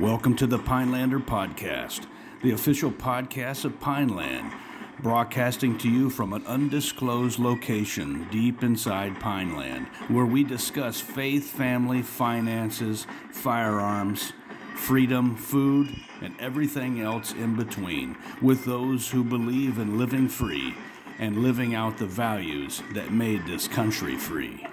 Welcome 0.00 0.34
to 0.36 0.46
the 0.46 0.58
Pinelander 0.58 1.20
Podcast, 1.20 2.06
the 2.42 2.52
official 2.52 2.90
podcast 2.90 3.66
of 3.66 3.78
Pineland, 3.80 4.50
broadcasting 5.00 5.76
to 5.76 5.90
you 5.90 6.08
from 6.08 6.32
an 6.32 6.42
undisclosed 6.46 7.38
location 7.38 8.26
deep 8.30 8.62
inside 8.62 9.20
Pineland, 9.20 9.88
where 10.08 10.24
we 10.24 10.42
discuss 10.42 11.02
faith, 11.02 11.50
family, 11.50 12.00
finances, 12.00 13.06
firearms, 13.30 14.32
freedom, 14.74 15.36
food, 15.36 15.94
and 16.22 16.34
everything 16.40 17.02
else 17.02 17.32
in 17.34 17.54
between, 17.54 18.16
with 18.40 18.64
those 18.64 19.10
who 19.10 19.22
believe 19.22 19.78
in 19.78 19.98
living 19.98 20.30
free 20.30 20.74
and 21.18 21.42
living 21.42 21.74
out 21.74 21.98
the 21.98 22.06
values 22.06 22.82
that 22.94 23.12
made 23.12 23.44
this 23.44 23.68
country 23.68 24.16
free. 24.16 24.66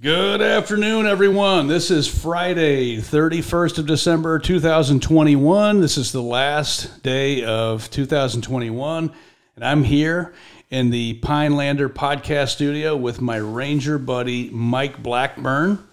Good 0.00 0.42
afternoon, 0.42 1.06
everyone. 1.06 1.66
This 1.66 1.90
is 1.90 2.06
Friday, 2.06 2.98
31st 2.98 3.78
of 3.78 3.86
December, 3.86 4.38
2021. 4.38 5.80
This 5.80 5.98
is 5.98 6.12
the 6.12 6.22
last 6.22 7.02
day 7.02 7.42
of 7.42 7.90
2021, 7.90 9.12
and 9.56 9.64
I'm 9.64 9.82
here 9.82 10.34
in 10.70 10.90
the 10.90 11.14
Pinelander 11.14 11.88
podcast 11.88 12.50
studio 12.50 12.94
with 12.94 13.20
my 13.20 13.38
ranger 13.38 13.98
buddy, 13.98 14.50
Mike 14.50 15.02
Blackburn. 15.02 15.84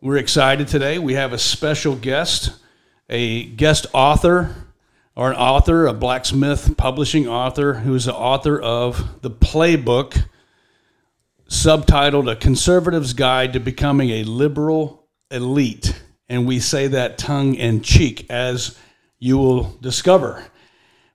We're 0.00 0.18
excited 0.18 0.68
today. 0.68 1.00
We 1.00 1.14
have 1.14 1.32
a 1.32 1.38
special 1.38 1.96
guest, 1.96 2.50
a 3.08 3.46
guest 3.46 3.86
author, 3.92 4.54
or 5.16 5.32
an 5.32 5.36
author, 5.36 5.86
a 5.86 5.94
blacksmith 5.94 6.76
publishing 6.76 7.26
author, 7.26 7.74
who's 7.74 8.04
the 8.04 8.14
author 8.14 8.60
of 8.60 9.20
The 9.22 9.32
Playbook 9.32 10.26
subtitled 11.48 12.30
A 12.30 12.36
Conservative's 12.36 13.12
Guide 13.12 13.52
to 13.52 13.60
Becoming 13.60 14.10
a 14.10 14.24
Liberal 14.24 15.06
Elite. 15.30 16.00
And 16.28 16.46
we 16.46 16.58
say 16.58 16.88
that 16.88 17.18
tongue 17.18 17.54
in 17.54 17.82
cheek, 17.82 18.26
as 18.28 18.76
you 19.18 19.38
will 19.38 19.76
discover. 19.80 20.44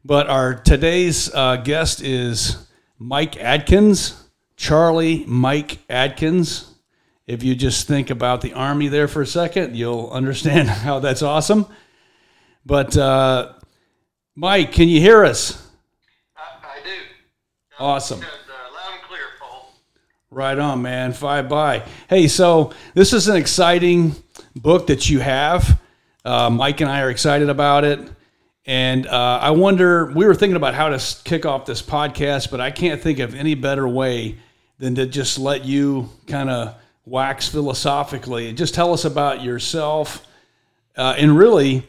But 0.06 0.28
our 0.28 0.56
today's 0.56 1.34
uh, 1.34 1.58
guest 1.58 2.02
is 2.02 2.66
Mike 2.98 3.38
Adkins, 3.38 4.24
Charlie 4.56 5.26
Mike 5.28 5.80
Adkins. 5.90 6.74
If 7.28 7.44
you 7.44 7.56
just 7.56 7.88
think 7.88 8.10
about 8.10 8.42
the 8.42 8.54
Army 8.54 8.88
there 8.88 9.08
for 9.08 9.22
a 9.22 9.28
second, 9.28 9.76
you'll 9.76 10.10
understand 10.12 10.70
how 10.70 11.00
that's 11.00 11.22
awesome. 11.22 11.66
But 12.66 12.96
uh, 12.96 13.54
Mike, 14.36 14.72
can 14.72 14.88
you 14.88 15.00
hear 15.00 15.26
us? 15.26 15.68
I, 16.38 16.42
I 16.64 16.84
do. 16.84 16.98
Awesome. 17.80 18.22
Right 20.34 20.58
on, 20.58 20.82
man. 20.82 21.12
Five 21.12 21.50
by. 21.50 21.84
Hey, 22.10 22.30
so 22.30 22.72
this 22.94 23.12
is 23.12 23.28
an 23.28 23.36
exciting 23.36 24.16
book 24.56 24.88
that 24.88 25.10
you 25.10 25.20
have. 25.20 25.78
Uh, 26.24 26.50
Mike 26.50 26.80
and 26.80 26.90
I 26.90 27.02
are 27.02 27.10
excited 27.10 27.50
about 27.50 27.84
it. 27.84 28.00
And 28.66 29.08
uh, 29.08 29.40
I 29.42 29.52
wonder, 29.52 30.06
we 30.06 30.26
were 30.26 30.34
thinking 30.34 30.56
about 30.56 30.74
how 30.74 30.88
to 30.88 31.24
kick 31.26 31.46
off 31.46 31.66
this 31.66 31.82
podcast, 31.82 32.50
but 32.50 32.62
I 32.62 32.72
can't 32.72 33.02
think 33.02 33.20
of 33.20 33.36
any 33.36 33.56
better 33.56 33.86
way 33.86 34.38
than 34.78 34.96
to 34.96 35.06
just 35.06 35.38
let 35.38 35.66
you 35.66 36.10
kind 36.28 36.50
of 36.50 36.76
wax 37.06 37.50
philosophically 37.50 38.48
and 38.48 38.58
just 38.58 38.74
tell 38.74 38.94
us 38.94 39.04
about 39.04 39.44
yourself 39.44 40.26
uh, 40.96 41.14
and 41.18 41.38
really 41.38 41.86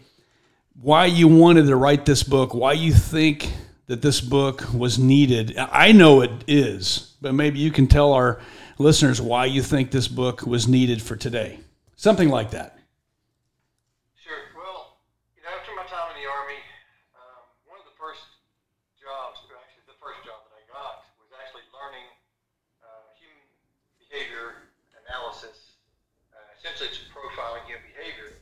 why 0.80 1.06
you 1.06 1.28
wanted 1.28 1.66
to 1.66 1.76
write 1.76 2.06
this 2.06 2.24
book, 2.24 2.54
why 2.54 2.72
you 2.72 2.92
think 2.92 3.52
that 3.86 4.02
this 4.02 4.20
book 4.20 4.72
was 4.72 4.98
needed. 4.98 5.56
I 5.58 5.92
know 5.92 6.20
it 6.22 6.44
is, 6.46 7.14
but 7.20 7.34
maybe 7.34 7.58
you 7.58 7.70
can 7.70 7.86
tell 7.86 8.12
our 8.12 8.40
listeners 8.78 9.20
why 9.20 9.46
you 9.46 9.62
think 9.62 9.90
this 9.90 10.08
book 10.08 10.42
was 10.46 10.68
needed 10.68 11.02
for 11.02 11.16
today. 11.16 11.60
Something 11.96 12.30
like 12.30 12.50
that. 12.50 12.78
Sure. 14.18 14.38
Well, 14.56 14.98
you 15.36 15.42
know, 15.42 15.50
after 15.54 15.74
my 15.74 15.86
time 15.86 16.14
in 16.14 16.22
the 16.22 16.28
Army, 16.30 16.58
um, 17.14 17.42
one 17.70 17.78
of 17.78 17.86
the 17.86 17.94
first 17.98 18.22
jobs, 18.98 19.38
or 19.50 19.58
actually 19.58 19.86
the 19.90 19.98
first 20.02 20.22
job 20.26 20.46
that 20.46 20.54
I 20.56 20.62
got, 20.70 21.06
was 21.22 21.30
actually 21.34 21.66
learning 21.74 22.06
uh, 22.82 23.06
human 23.18 23.46
behavior 24.02 24.66
analysis. 25.06 25.78
Uh, 26.34 26.38
essentially, 26.58 26.90
it's 26.90 27.02
profiling 27.10 27.62
human 27.66 27.86
behavior. 27.92 28.38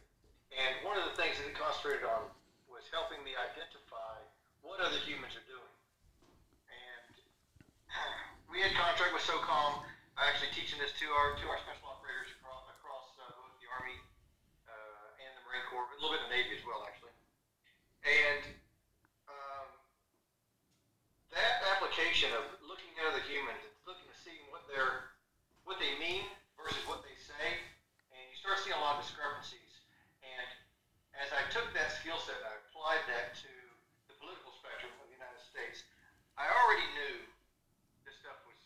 And 0.52 0.84
one 0.84 0.96
of 0.96 1.04
the 1.08 1.16
things 1.20 1.36
that 1.40 1.48
it 1.48 1.56
concentrated 1.56 2.04
on 2.04 2.28
was 2.68 2.84
helping 2.92 3.20
me 3.24 3.36
identify 3.36 4.20
what 4.64 4.80
other 4.80 4.98
humans 5.04 5.36
are 5.36 5.46
doing. 5.48 5.72
And 6.68 7.12
had 8.60 8.76
contract 8.76 9.16
with 9.16 9.24
SOCOM. 9.24 9.80
Actually 10.20 10.52
teaching 10.52 10.76
this 10.76 10.92
to 11.00 11.08
our 11.16 11.32
to 11.40 11.48
our 11.48 11.56
special 11.64 11.88
operators 11.88 12.28
across, 12.36 12.60
across 12.76 13.08
uh, 13.16 13.24
both 13.40 13.56
the 13.56 13.64
Army 13.72 13.96
uh, 14.68 15.22
and 15.24 15.32
the 15.32 15.42
Marine 15.48 15.64
Corps, 15.72 15.88
a 15.88 15.96
little 15.96 16.12
bit 16.12 16.20
of 16.20 16.28
the 16.28 16.36
Navy 16.36 16.52
as 16.52 16.64
well, 16.68 16.84
actually. 16.84 17.16
And 18.04 18.42
um, 19.32 19.66
that 21.32 21.64
application 21.72 22.28
of 22.36 22.44
looking 22.60 22.92
at 23.00 23.08
other 23.08 23.24
humans, 23.24 23.64
looking 23.88 24.04
to 24.04 24.18
see 24.20 24.36
what 24.52 24.68
they're 24.68 25.08
what 25.64 25.80
they 25.80 25.96
mean 25.96 26.28
versus 26.52 26.84
what 26.84 27.00
they 27.00 27.16
say, 27.16 27.46
and 28.12 28.22
you 28.28 28.36
start 28.36 28.60
seeing 28.60 28.76
a 28.76 28.82
lot 28.84 29.00
of 29.00 29.08
discrepancies. 29.08 29.72
And 30.20 30.48
as 31.16 31.32
I 31.32 31.48
took 31.48 31.64
that 31.72 31.96
skill 31.96 32.20
set 32.20 32.36
I 32.44 32.60
applied 32.68 33.08
that 33.08 33.40
to 33.40 33.52
the 34.12 34.14
political 34.20 34.52
spectrum 34.60 34.92
of 35.00 35.08
the 35.08 35.16
United 35.16 35.40
States, 35.48 35.80
I 36.36 36.44
already 36.44 36.84
knew 36.92 37.24
this 38.04 38.16
stuff 38.20 38.36
was 38.44 38.58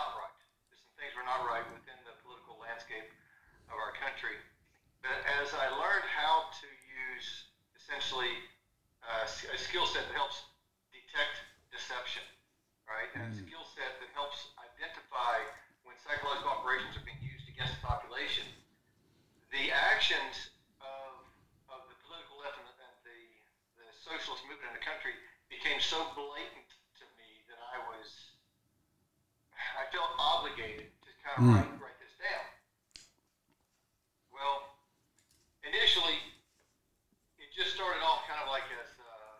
not 0.00 0.16
right. 0.16 0.32
That 0.72 0.80
some 0.80 0.94
things 0.96 1.12
were 1.12 1.26
not 1.28 1.44
right 1.44 1.64
within 1.68 2.00
the 2.08 2.16
political 2.24 2.56
landscape 2.56 3.04
of 3.68 3.76
our 3.76 3.92
country. 3.92 4.40
But 5.04 5.20
as 5.28 5.52
I 5.52 5.68
learned 5.68 6.08
how 6.08 6.48
to 6.48 6.68
use 6.88 7.44
essentially 7.76 8.40
uh, 9.04 9.28
a 9.28 9.58
skill 9.60 9.84
set 9.84 10.08
that 10.08 10.16
helps 10.16 10.40
detect 10.92 11.44
deception, 11.68 12.24
right, 12.88 13.08
and 13.12 13.28
a 13.28 13.32
skill 13.36 13.64
set 13.64 14.00
that 14.00 14.08
helps 14.16 14.48
identify 14.60 15.44
when 15.84 15.96
psychological 16.00 16.52
operations 16.52 16.96
are 16.96 17.04
being 17.04 17.20
used 17.20 17.48
against 17.48 17.76
the 17.76 17.82
population, 17.84 18.44
the 19.52 19.72
actions 19.72 20.48
of, 20.80 21.24
of 21.68 21.80
the 21.88 21.96
political 22.04 22.40
left 22.40 22.56
and 22.56 22.64
the, 22.68 22.74
and 22.76 22.96
the, 23.04 23.20
the 23.80 23.88
socialist 23.92 24.44
movement 24.44 24.72
in 24.72 24.76
the 24.76 24.84
country 24.84 25.16
became 25.48 25.80
so 25.80 26.04
blatant 26.16 26.68
to 27.00 27.04
me 27.16 27.40
that 27.48 27.60
I 27.72 27.80
was 27.88 28.29
I 29.78 29.84
felt 29.92 30.10
obligated 30.18 30.90
to 31.04 31.08
kind 31.22 31.36
of 31.38 31.42
Mm. 31.44 31.54
write, 31.56 31.70
write 31.90 31.98
this 32.00 32.14
down. 32.18 32.46
Well, 34.32 34.72
initially, 35.66 36.18
it 37.38 37.48
just 37.52 37.74
started 37.76 38.00
off 38.02 38.24
kind 38.28 38.40
of 38.40 38.48
like 38.48 38.64
as 38.80 38.88
uh, 38.98 39.36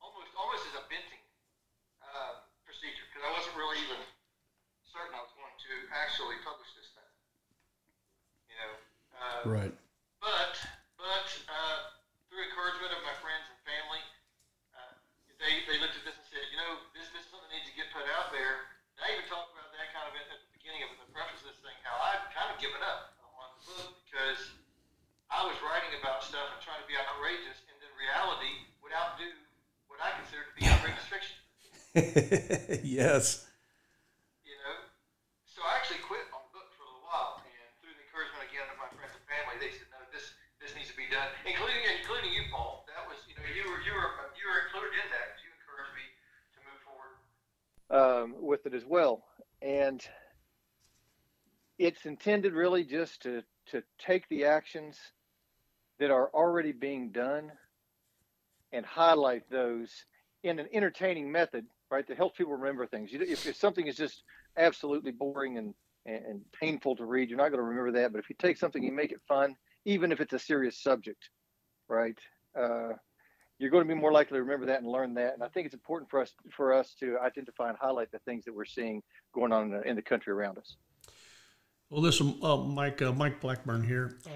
almost 0.00 0.30
almost 0.38 0.64
as 0.70 0.74
a 0.80 0.84
venting 0.88 1.22
uh, 2.04 2.40
procedure 2.64 3.04
because 3.10 3.24
I 3.26 3.30
wasn't 3.34 3.56
really 3.58 3.78
even 3.84 4.00
certain 4.88 5.12
I 5.14 5.20
was 5.22 5.32
going 5.36 5.52
to 5.54 5.72
actually 5.94 6.36
publish 6.46 6.70
this 6.78 6.88
thing. 6.96 7.12
You 8.50 8.56
know, 8.58 8.72
uh, 9.18 9.40
Right. 9.48 9.74
but 10.22 10.54
but 10.96 11.26
uh, 11.48 11.78
through 12.28 12.44
encouragement 12.48 12.92
of 12.96 13.00
my 13.04 13.14
friends 13.20 13.44
and 13.50 13.58
family, 13.66 14.02
uh, 14.76 14.94
they 15.38 15.62
they 15.68 15.76
looked 15.82 15.96
at 16.00 16.04
this 16.06 16.16
and 16.16 16.26
said, 16.32 16.44
you 16.48 16.58
know, 16.58 16.80
this 16.96 17.08
this 17.12 17.24
is 17.24 17.30
something 17.30 17.48
that 17.50 17.56
needs 17.60 17.68
to 17.68 17.76
get 17.76 17.92
put 17.92 18.06
out 18.16 18.32
there. 18.32 18.66
And 18.96 19.04
I 19.08 19.16
even 19.16 19.24
talked 19.32 19.52
about 19.56 19.72
that 19.72 19.88
kind 19.96 20.04
of 20.08 20.12
at, 20.16 20.28
at 20.28 20.40
the 20.44 20.52
beginning 20.52 20.84
of 20.84 20.92
the 21.00 21.08
preface 21.08 21.40
of 21.40 21.48
this 21.54 21.60
thing, 21.64 21.72
how 21.86 21.96
I've 22.04 22.26
kind 22.36 22.52
of 22.52 22.60
given 22.60 22.80
up 22.84 23.16
on 23.32 23.48
the 23.56 23.62
book 23.64 23.96
because 24.04 24.52
I 25.32 25.40
was 25.46 25.56
writing 25.64 25.94
about 26.02 26.20
stuff 26.26 26.52
and 26.52 26.60
trying 26.60 26.82
to 26.84 26.88
be 26.90 26.98
outrageous, 27.00 27.64
and 27.70 27.76
then 27.80 27.88
reality 27.96 28.66
would 28.84 28.92
outdo 28.92 29.30
what 29.88 30.02
I 30.04 30.12
consider 30.20 30.44
to 30.44 30.52
be 30.58 30.68
outrageous 30.68 31.06
fiction. 31.08 31.38
yes. 32.84 33.46
you 34.44 34.52
know. 34.60 34.76
So 35.48 35.64
I 35.64 35.80
actually 35.80 36.02
quit 36.04 36.28
on 36.34 36.44
the 36.50 36.52
book 36.60 36.68
for 36.76 36.84
a 36.84 36.88
little 36.92 37.06
while, 37.08 37.40
and 37.40 37.68
through 37.80 37.94
the 37.96 38.04
encouragement 38.04 38.44
again 38.52 38.68
of 38.68 38.76
my 38.76 38.90
friends 38.92 39.16
and 39.16 39.24
family, 39.24 39.56
they 39.64 39.72
said, 39.72 39.88
"No, 39.94 40.02
this 40.12 40.34
this 40.60 40.76
needs 40.76 40.92
to 40.92 40.98
be 40.98 41.08
done," 41.08 41.30
including 41.48 41.80
including 41.88 42.36
you, 42.36 42.44
Paul. 42.52 42.84
That 42.90 43.08
was, 43.08 43.22
you 43.30 43.32
know, 43.38 43.46
you 43.48 43.64
were 43.70 43.80
you 43.86 43.94
were 43.96 44.10
you 44.36 44.44
were 44.44 44.60
included 44.68 44.92
in 44.98 45.08
that. 45.14 45.40
You 45.40 45.48
encouraged 45.56 45.94
me 45.96 46.06
to 46.52 46.58
move 46.66 46.80
forward 46.84 47.14
um, 47.90 48.26
with 48.42 48.66
it 48.66 48.74
as 48.74 48.82
well, 48.86 49.22
and 49.62 50.02
it's 51.78 52.02
intended 52.20 52.52
really 52.52 52.84
just 52.84 53.22
to 53.22 53.42
to 53.70 53.82
take 53.98 54.28
the 54.28 54.44
actions 54.44 54.98
that 55.98 56.10
are 56.10 56.30
already 56.34 56.72
being 56.72 57.10
done 57.10 57.50
and 58.72 58.84
highlight 58.84 59.48
those 59.50 59.90
in 60.42 60.58
an 60.58 60.66
entertaining 60.72 61.30
method, 61.30 61.66
right? 61.90 62.06
That 62.08 62.16
helps 62.16 62.36
people 62.36 62.54
remember 62.54 62.86
things. 62.86 63.12
You, 63.12 63.20
if, 63.20 63.46
if 63.46 63.56
something 63.56 63.86
is 63.86 63.96
just 63.96 64.22
absolutely 64.56 65.12
boring 65.12 65.58
and, 65.58 65.74
and, 66.06 66.40
painful 66.58 66.96
to 66.96 67.04
read, 67.04 67.28
you're 67.28 67.36
not 67.36 67.50
going 67.50 67.58
to 67.58 67.62
remember 67.62 67.92
that. 68.00 68.12
But 68.12 68.18
if 68.18 68.30
you 68.30 68.36
take 68.38 68.56
something, 68.56 68.82
you 68.82 68.92
make 68.92 69.12
it 69.12 69.20
fun, 69.28 69.54
even 69.84 70.10
if 70.10 70.20
it's 70.20 70.32
a 70.32 70.38
serious 70.38 70.82
subject, 70.82 71.28
right? 71.88 72.18
Uh, 72.58 72.94
you're 73.58 73.70
going 73.70 73.86
to 73.86 73.94
be 73.94 74.00
more 74.00 74.12
likely 74.12 74.38
to 74.38 74.42
remember 74.42 74.66
that 74.66 74.80
and 74.80 74.90
learn 74.90 75.14
that. 75.14 75.34
And 75.34 75.44
I 75.44 75.48
think 75.48 75.66
it's 75.66 75.74
important 75.74 76.10
for 76.10 76.22
us 76.22 76.32
for 76.50 76.72
us 76.72 76.94
to 77.00 77.18
identify 77.22 77.68
and 77.68 77.78
highlight 77.78 78.10
the 78.10 78.18
things 78.20 78.44
that 78.46 78.54
we're 78.54 78.64
seeing 78.64 79.02
going 79.34 79.52
on 79.52 79.64
in 79.64 79.70
the, 79.70 79.82
in 79.82 79.96
the 79.96 80.02
country 80.02 80.32
around 80.32 80.58
us. 80.58 80.76
Well, 81.90 82.02
listen, 82.02 82.38
uh, 82.40 82.56
Mike, 82.56 83.02
uh, 83.02 83.12
Mike 83.12 83.40
Blackburn 83.40 83.82
here. 83.82 84.18
Um, 84.26 84.32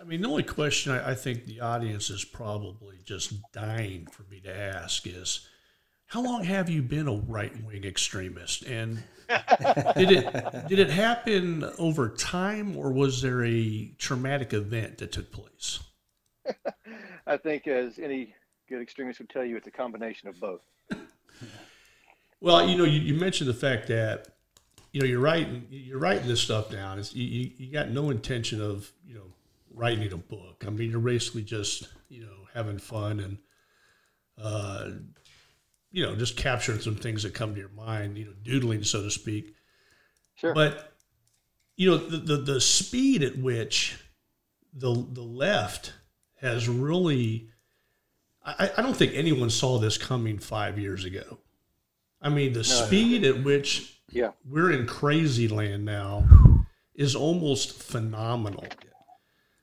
I 0.00 0.04
mean, 0.04 0.20
the 0.22 0.28
only 0.28 0.44
question 0.44 0.92
I, 0.92 1.10
I, 1.10 1.14
think 1.14 1.44
the 1.44 1.60
audience 1.60 2.08
is 2.08 2.24
probably 2.24 2.98
just 3.04 3.34
dying 3.50 4.06
for 4.06 4.22
me 4.30 4.40
to 4.40 4.56
ask 4.56 5.06
is, 5.08 5.48
how 6.06 6.22
long 6.22 6.44
have 6.44 6.70
you 6.70 6.82
been 6.82 7.08
a 7.08 7.14
right 7.14 7.52
wing 7.64 7.84
extremist? 7.84 8.62
And 8.62 9.02
did 9.96 10.12
it 10.12 10.68
did 10.68 10.78
it 10.78 10.90
happen 10.90 11.64
over 11.78 12.10
time, 12.10 12.76
or 12.76 12.92
was 12.92 13.22
there 13.22 13.44
a 13.44 13.90
traumatic 13.98 14.52
event 14.52 14.98
that 14.98 15.10
took 15.10 15.32
place? 15.32 15.80
I 17.26 17.36
think, 17.36 17.66
as 17.66 17.98
any 17.98 18.34
good 18.68 18.80
extremist 18.80 19.18
would 19.18 19.30
tell 19.30 19.44
you, 19.44 19.56
it's 19.56 19.66
a 19.66 19.72
combination 19.72 20.28
of 20.28 20.38
both. 20.38 20.60
well, 22.40 22.68
you 22.68 22.78
know, 22.78 22.84
you, 22.84 23.00
you 23.00 23.14
mentioned 23.14 23.50
the 23.50 23.54
fact 23.54 23.88
that 23.88 24.35
you 24.96 25.02
know 25.02 25.08
you're 25.08 25.20
writing 25.20 25.66
you're 25.68 25.98
writing 25.98 26.26
this 26.26 26.40
stuff 26.40 26.70
down. 26.70 26.98
It's, 26.98 27.14
you 27.14 27.50
you 27.58 27.70
got 27.70 27.90
no 27.90 28.08
intention 28.08 28.62
of 28.62 28.90
you 29.06 29.14
know 29.14 29.26
writing 29.74 30.10
a 30.10 30.16
book. 30.16 30.64
I 30.66 30.70
mean, 30.70 30.90
you're 30.90 31.00
basically 31.00 31.42
just 31.42 31.88
you 32.08 32.22
know 32.22 32.46
having 32.54 32.78
fun 32.78 33.20
and 33.20 33.38
uh, 34.42 34.92
you 35.92 36.02
know 36.02 36.16
just 36.16 36.38
capturing 36.38 36.80
some 36.80 36.94
things 36.94 37.24
that 37.24 37.34
come 37.34 37.52
to 37.52 37.60
your 37.60 37.68
mind. 37.68 38.16
You 38.16 38.24
know, 38.24 38.32
doodling, 38.42 38.84
so 38.84 39.02
to 39.02 39.10
speak. 39.10 39.54
Sure. 40.34 40.54
But 40.54 40.94
you 41.76 41.90
know 41.90 41.98
the 41.98 42.16
the, 42.16 42.36
the 42.38 42.60
speed 42.62 43.22
at 43.22 43.36
which 43.36 43.98
the 44.72 44.94
the 45.12 45.20
left 45.20 45.92
has 46.40 46.70
really. 46.70 47.50
I, 48.42 48.70
I 48.78 48.80
don't 48.80 48.96
think 48.96 49.12
anyone 49.14 49.50
saw 49.50 49.78
this 49.78 49.98
coming 49.98 50.38
five 50.38 50.78
years 50.78 51.04
ago. 51.04 51.40
I 52.22 52.30
mean, 52.30 52.54
the 52.54 52.60
no, 52.60 52.62
speed 52.62 53.26
at 53.26 53.44
which 53.44 53.95
yeah. 54.10 54.30
we're 54.48 54.70
in 54.70 54.86
crazy 54.86 55.48
land 55.48 55.84
now 55.84 56.24
is 56.94 57.14
almost 57.14 57.82
phenomenal. 57.82 58.64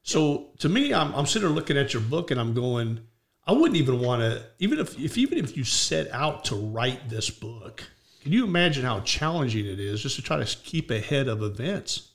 So 0.04 0.50
to 0.60 0.70
me, 0.70 0.94
I'm, 0.94 1.14
I'm 1.16 1.26
sitting 1.26 1.48
there 1.48 1.56
looking 1.56 1.78
at 1.78 1.94
your 1.94 2.02
book 2.02 2.30
and 2.32 2.40
I'm 2.40 2.54
going, 2.54 3.00
I 3.48 3.54
wouldn't 3.54 3.76
even 3.76 4.00
want 4.00 4.22
to, 4.22 4.44
even 4.60 4.80
if, 4.80 5.00
if 5.00 5.18
even 5.18 5.38
if 5.38 5.58
you 5.58 5.64
set 5.64 6.12
out 6.12 6.46
to 6.46 6.56
write 6.56 7.10
this 7.10 7.30
book, 7.30 7.84
can 8.22 8.32
you 8.32 8.46
imagine 8.46 8.86
how 8.86 9.02
challenging 9.02 9.66
it 9.66 9.80
is 9.80 10.02
just 10.02 10.16
to 10.16 10.22
try 10.22 10.42
to 10.42 10.58
keep 10.58 10.92
ahead 10.92 11.28
of 11.28 11.42
events? 11.42 12.12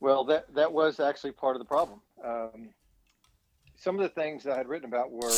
Well, 0.00 0.24
that 0.24 0.52
that 0.54 0.72
was 0.72 1.00
actually 1.00 1.32
part 1.32 1.56
of 1.56 1.60
the 1.60 1.64
problem. 1.64 2.00
Um, 2.22 2.70
some 3.76 3.94
of 3.96 4.02
the 4.02 4.08
things 4.08 4.44
that 4.44 4.54
I 4.54 4.56
had 4.58 4.68
written 4.68 4.88
about 4.88 5.10
were 5.10 5.30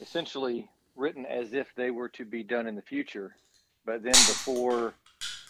essentially 0.00 0.68
written 0.96 1.26
as 1.26 1.52
if 1.52 1.74
they 1.74 1.90
were 1.90 2.08
to 2.10 2.24
be 2.24 2.42
done 2.42 2.66
in 2.66 2.74
the 2.74 2.82
future, 2.82 3.36
but 3.84 4.02
then 4.02 4.12
before 4.12 4.94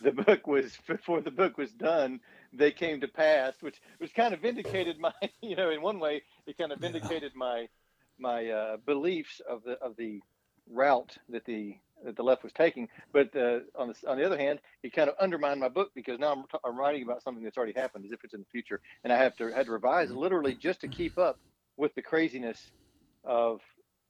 the 0.02 0.12
book 0.12 0.46
was 0.46 0.76
before 0.86 1.20
the 1.20 1.30
book 1.30 1.58
was 1.58 1.72
done, 1.72 2.20
they 2.52 2.70
came 2.70 3.00
to 3.00 3.08
pass, 3.08 3.54
which 3.60 3.80
which 3.98 4.14
kind 4.14 4.34
of 4.34 4.40
vindicated 4.40 4.98
my, 4.98 5.12
you 5.42 5.56
know, 5.56 5.70
in 5.70 5.82
one 5.82 5.98
way, 5.98 6.22
it 6.46 6.58
kind 6.58 6.72
of 6.72 6.80
vindicated 6.80 7.32
my 7.34 7.68
my 8.18 8.48
uh, 8.48 8.76
beliefs 8.84 9.40
of 9.48 9.62
the 9.64 9.72
of 9.80 9.96
the 9.96 10.20
route 10.70 11.16
that 11.28 11.44
the 11.44 11.76
that 12.04 12.16
the 12.16 12.22
left 12.22 12.42
was 12.42 12.52
taking. 12.52 12.88
But 13.12 13.34
uh, 13.36 13.60
on 13.76 13.88
the 13.88 14.10
on 14.10 14.18
the 14.18 14.24
other 14.24 14.38
hand, 14.38 14.60
it 14.82 14.92
kind 14.92 15.08
of 15.08 15.16
undermined 15.20 15.60
my 15.60 15.68
book 15.68 15.90
because 15.94 16.18
now 16.18 16.32
I'm, 16.32 16.44
I'm 16.64 16.78
writing 16.78 17.02
about 17.02 17.22
something 17.22 17.44
that's 17.44 17.56
already 17.56 17.74
happened 17.74 18.04
as 18.04 18.12
if 18.12 18.24
it's 18.24 18.34
in 18.34 18.40
the 18.40 18.46
future, 18.50 18.80
and 19.04 19.12
I 19.12 19.16
have 19.16 19.36
to 19.36 19.52
had 19.52 19.66
to 19.66 19.72
revise 19.72 20.10
literally 20.10 20.54
just 20.54 20.80
to 20.82 20.88
keep 20.88 21.18
up 21.18 21.38
with 21.76 21.94
the 21.94 22.02
craziness 22.02 22.70
of 23.24 23.60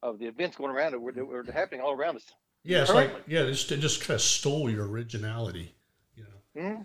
of 0.02 0.18
the 0.18 0.26
events 0.26 0.56
going 0.56 0.72
around 0.72 0.92
that 0.92 1.00
were, 1.00 1.12
that 1.12 1.24
were 1.24 1.44
happening 1.52 1.80
all 1.80 1.92
around 1.92 2.16
us. 2.16 2.24
Yeah, 2.64 2.82
it's 2.82 2.92
like 2.92 3.12
yeah, 3.26 3.40
it 3.40 3.52
just, 3.52 3.72
it 3.72 3.80
just 3.80 4.00
kind 4.00 4.14
of 4.14 4.20
stole 4.20 4.70
your 4.70 4.86
originality, 4.86 5.74
you 6.16 6.24
know. 6.24 6.62
Mm-hmm. 6.62 6.82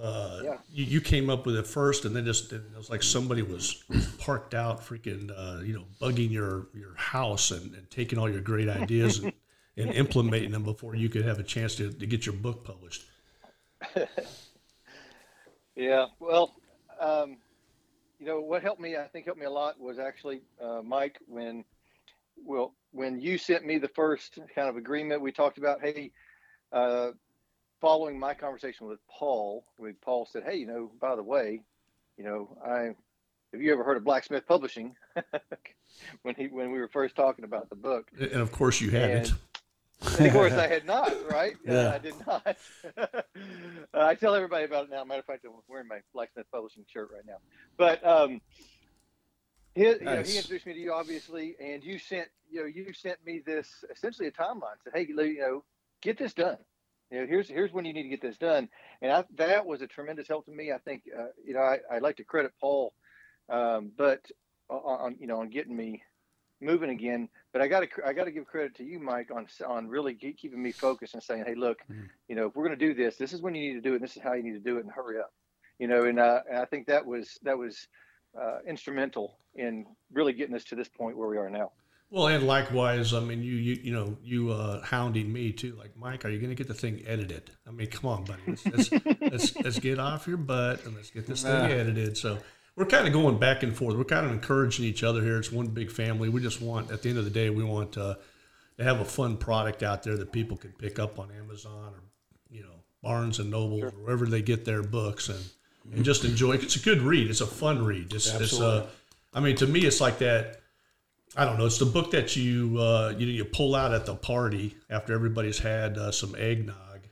Uh, 0.00 0.40
yeah. 0.44 0.56
you, 0.70 0.84
you, 0.84 1.00
came 1.00 1.28
up 1.28 1.44
with 1.46 1.56
it 1.56 1.66
first, 1.66 2.04
and 2.04 2.14
then 2.14 2.24
just 2.24 2.52
it 2.52 2.62
was 2.76 2.90
like 2.90 3.02
somebody 3.02 3.42
was 3.42 3.82
parked 4.18 4.54
out, 4.54 4.80
freaking, 4.80 5.30
uh, 5.36 5.60
you 5.62 5.74
know, 5.74 5.84
bugging 6.00 6.30
your 6.30 6.68
your 6.74 6.94
house 6.94 7.50
and, 7.50 7.74
and 7.74 7.90
taking 7.90 8.18
all 8.18 8.30
your 8.30 8.40
great 8.40 8.68
ideas 8.68 9.18
and, 9.18 9.32
and 9.76 9.90
implementing 9.94 10.52
them 10.52 10.62
before 10.62 10.94
you 10.94 11.08
could 11.08 11.24
have 11.24 11.38
a 11.38 11.42
chance 11.42 11.74
to, 11.74 11.90
to 11.92 12.06
get 12.06 12.24
your 12.24 12.34
book 12.34 12.62
published. 12.64 13.04
yeah, 15.74 16.06
well, 16.20 16.54
um, 17.00 17.38
you 18.20 18.26
know, 18.26 18.40
what 18.40 18.62
helped 18.62 18.80
me, 18.80 18.96
I 18.96 19.04
think, 19.04 19.24
helped 19.24 19.40
me 19.40 19.46
a 19.46 19.50
lot 19.50 19.80
was 19.80 19.98
actually 19.98 20.42
uh, 20.62 20.82
Mike 20.84 21.18
when, 21.26 21.64
well, 22.44 22.74
when 22.92 23.20
you 23.20 23.38
sent 23.38 23.64
me 23.64 23.78
the 23.78 23.88
first 23.88 24.38
kind 24.54 24.68
of 24.68 24.76
agreement, 24.76 25.22
we 25.22 25.32
talked 25.32 25.58
about, 25.58 25.80
hey, 25.80 26.10
uh, 26.72 27.10
following 27.80 28.18
my 28.18 28.34
conversation 28.34 28.86
with 28.86 28.98
Paul, 29.08 29.64
when 29.76 29.94
Paul 29.94 30.26
said, 30.30 30.42
"Hey, 30.44 30.56
you 30.56 30.66
know, 30.66 30.90
by 31.00 31.16
the 31.16 31.22
way, 31.22 31.62
you 32.16 32.24
know, 32.24 32.56
I 32.64 32.94
have 33.52 33.60
you 33.60 33.72
ever 33.72 33.82
heard 33.82 33.96
of 33.96 34.04
Blacksmith 34.04 34.46
Publishing?" 34.46 34.94
when 36.22 36.34
he 36.34 36.48
when 36.48 36.70
we 36.72 36.78
were 36.78 36.88
first 36.88 37.16
talking 37.16 37.44
about 37.44 37.68
the 37.70 37.76
book, 37.76 38.10
and 38.18 38.32
of 38.32 38.52
course 38.52 38.80
you 38.80 38.90
hadn't. 38.90 39.32
And 40.18 40.26
of 40.26 40.32
course 40.32 40.52
I 40.54 40.66
had 40.66 40.86
not, 40.86 41.12
right? 41.30 41.56
Yeah, 41.66 41.92
I 41.92 41.98
did 41.98 42.14
not. 42.26 42.56
uh, 42.96 43.22
I 43.94 44.14
tell 44.14 44.34
everybody 44.34 44.64
about 44.64 44.84
it 44.84 44.90
now. 44.90 45.04
Matter 45.04 45.20
of 45.20 45.26
fact, 45.26 45.44
I'm 45.44 45.52
wearing 45.68 45.88
my 45.88 46.00
Blacksmith 46.14 46.46
Publishing 46.50 46.84
shirt 46.90 47.10
right 47.12 47.24
now. 47.26 47.36
But 47.76 48.04
um, 48.06 48.40
he, 49.74 49.84
nice. 49.84 49.98
you 49.98 50.04
know, 50.04 50.22
he 50.22 50.36
introduced 50.36 50.66
me 50.66 50.74
to 50.74 50.80
you, 50.80 50.92
obviously, 50.92 51.56
and 51.60 51.82
you 51.82 51.98
sent 51.98 52.28
you 52.50 52.60
know 52.60 52.66
you 52.66 52.92
sent 52.92 53.24
me 53.24 53.42
this 53.44 53.84
essentially 53.90 54.28
a 54.28 54.32
timeline. 54.32 54.76
Said, 54.84 54.92
"Hey, 54.94 55.06
you 55.08 55.38
know, 55.38 55.64
get 56.00 56.18
this 56.18 56.34
done." 56.34 56.58
you 57.10 57.20
know, 57.20 57.26
here's 57.26 57.48
here's 57.48 57.72
when 57.72 57.84
you 57.84 57.92
need 57.92 58.04
to 58.04 58.08
get 58.08 58.22
this 58.22 58.38
done, 58.38 58.68
and 59.02 59.10
I, 59.10 59.24
that 59.36 59.66
was 59.66 59.82
a 59.82 59.86
tremendous 59.86 60.28
help 60.28 60.46
to 60.46 60.52
me. 60.52 60.72
I 60.72 60.78
think, 60.78 61.02
uh, 61.18 61.26
you 61.44 61.54
know, 61.54 61.60
I, 61.60 61.78
I 61.90 61.98
like 61.98 62.16
to 62.18 62.24
credit 62.24 62.52
Paul, 62.60 62.92
um, 63.48 63.90
but 63.96 64.20
on 64.68 65.16
you 65.18 65.26
know 65.26 65.40
on 65.40 65.50
getting 65.50 65.76
me 65.76 66.02
moving 66.60 66.90
again. 66.90 67.28
But 67.52 67.62
I 67.62 67.68
got 67.68 67.80
to 67.80 67.88
I 68.06 68.12
got 68.12 68.24
to 68.24 68.30
give 68.30 68.46
credit 68.46 68.76
to 68.76 68.84
you, 68.84 69.00
Mike, 69.00 69.30
on 69.34 69.46
on 69.66 69.88
really 69.88 70.14
keeping 70.14 70.62
me 70.62 70.70
focused 70.70 71.14
and 71.14 71.22
saying, 71.22 71.44
hey, 71.46 71.56
look, 71.56 71.78
mm-hmm. 71.90 72.04
you 72.28 72.36
know, 72.36 72.46
if 72.46 72.54
we're 72.54 72.66
going 72.66 72.78
to 72.78 72.86
do 72.86 72.94
this, 72.94 73.16
this 73.16 73.32
is 73.32 73.42
when 73.42 73.56
you 73.56 73.68
need 73.68 73.82
to 73.82 73.88
do 73.88 73.92
it. 73.92 73.96
And 73.96 74.04
this 74.04 74.16
is 74.16 74.22
how 74.22 74.34
you 74.34 74.44
need 74.44 74.52
to 74.52 74.60
do 74.60 74.76
it, 74.76 74.84
and 74.84 74.92
hurry 74.92 75.18
up. 75.18 75.32
You 75.80 75.88
know, 75.88 76.04
and, 76.04 76.20
uh, 76.20 76.40
and 76.48 76.58
I 76.58 76.66
think 76.66 76.86
that 76.86 77.04
was 77.04 77.38
that 77.42 77.58
was 77.58 77.88
uh, 78.38 78.58
instrumental 78.66 79.38
in 79.54 79.86
really 80.12 80.32
getting 80.32 80.54
us 80.54 80.64
to 80.64 80.74
this 80.74 80.88
point 80.88 81.16
where 81.16 81.28
we 81.28 81.38
are 81.38 81.50
now. 81.50 81.72
Well, 82.10 82.26
and 82.26 82.44
likewise, 82.44 83.14
I 83.14 83.20
mean, 83.20 83.42
you 83.42 83.54
you 83.54 83.80
you 83.84 83.92
know, 83.92 84.16
you 84.22 84.50
uh, 84.50 84.82
hounding 84.82 85.32
me 85.32 85.52
too. 85.52 85.76
Like, 85.78 85.96
Mike, 85.96 86.24
are 86.24 86.28
you 86.28 86.38
going 86.38 86.50
to 86.50 86.56
get 86.56 86.66
the 86.66 86.74
thing 86.74 87.02
edited? 87.06 87.50
I 87.68 87.70
mean, 87.70 87.86
come 87.86 88.10
on, 88.10 88.24
buddy, 88.24 88.42
let's 88.48 88.66
let's, 88.66 88.90
let's, 89.20 89.56
let's 89.56 89.78
get 89.78 90.00
off 90.00 90.26
your 90.26 90.36
butt 90.36 90.84
and 90.84 90.96
let's 90.96 91.10
get 91.10 91.26
this 91.26 91.42
thing 91.42 91.52
edited. 91.70 92.16
So 92.16 92.38
we're 92.74 92.86
kind 92.86 93.06
of 93.06 93.12
going 93.12 93.38
back 93.38 93.62
and 93.62 93.76
forth. 93.76 93.96
We're 93.96 94.04
kind 94.04 94.26
of 94.26 94.32
encouraging 94.32 94.86
each 94.86 95.04
other 95.04 95.22
here. 95.22 95.38
It's 95.38 95.52
one 95.52 95.68
big 95.68 95.90
family. 95.90 96.28
We 96.28 96.40
just 96.40 96.60
want, 96.60 96.90
at 96.90 97.02
the 97.02 97.10
end 97.10 97.18
of 97.18 97.24
the 97.24 97.30
day, 97.30 97.48
we 97.48 97.62
want 97.62 97.96
uh, 97.96 98.16
to 98.78 98.84
have 98.84 99.00
a 99.00 99.04
fun 99.04 99.36
product 99.36 99.84
out 99.84 100.02
there 100.02 100.16
that 100.16 100.32
people 100.32 100.56
can 100.56 100.72
pick 100.72 100.98
up 100.98 101.18
on 101.18 101.30
Amazon 101.30 101.92
or 101.94 102.02
you 102.50 102.62
know 102.62 102.82
Barnes 103.02 103.38
and 103.38 103.50
Noble 103.50 103.78
sure. 103.78 103.88
or 103.88 104.02
wherever 104.02 104.26
they 104.26 104.42
get 104.42 104.64
their 104.64 104.82
books 104.82 105.28
and 105.28 105.44
and 105.92 106.04
just 106.04 106.24
enjoy. 106.24 106.52
It's 106.52 106.76
a 106.76 106.80
good 106.80 107.02
read. 107.02 107.30
It's 107.30 107.40
a 107.40 107.46
fun 107.46 107.84
read. 107.84 108.12
It's, 108.12 108.32
it's 108.32 108.60
uh, 108.60 108.86
I 109.32 109.40
mean, 109.40 109.56
to 109.56 109.66
me, 109.66 109.80
it's 109.80 110.00
like 110.00 110.18
that 110.18 110.60
I 111.36 111.44
don't 111.44 111.58
know. 111.58 111.66
It's 111.66 111.78
the 111.78 111.86
book 111.86 112.10
that 112.10 112.36
you 112.36 112.76
uh, 112.78 113.14
you 113.16 113.26
you 113.28 113.44
pull 113.44 113.76
out 113.76 113.92
at 113.92 114.04
the 114.04 114.16
party 114.16 114.76
after 114.88 115.14
everybody's 115.14 115.58
had 115.58 115.96
uh, 115.96 116.10
some 116.10 116.34
eggnog, 116.36 117.06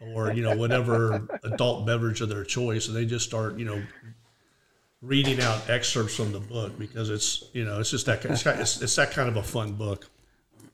or 0.00 0.32
you 0.32 0.42
know 0.42 0.56
whatever 0.56 1.28
adult 1.44 1.86
beverage 1.86 2.20
of 2.22 2.30
their 2.30 2.44
choice, 2.44 2.88
and 2.88 2.96
they 2.96 3.04
just 3.04 3.26
start 3.26 3.58
you 3.58 3.66
know 3.66 3.82
reading 5.02 5.40
out 5.40 5.68
excerpts 5.68 6.16
from 6.16 6.32
the 6.32 6.40
book 6.40 6.78
because 6.78 7.10
it's 7.10 7.44
you 7.52 7.64
know 7.64 7.80
it's 7.80 7.90
just 7.90 8.06
that 8.06 8.24
it's, 8.24 8.46
it's, 8.46 8.80
it's 8.80 8.96
that 8.96 9.10
kind 9.10 9.28
of 9.28 9.36
a 9.36 9.42
fun 9.42 9.72
book. 9.72 10.08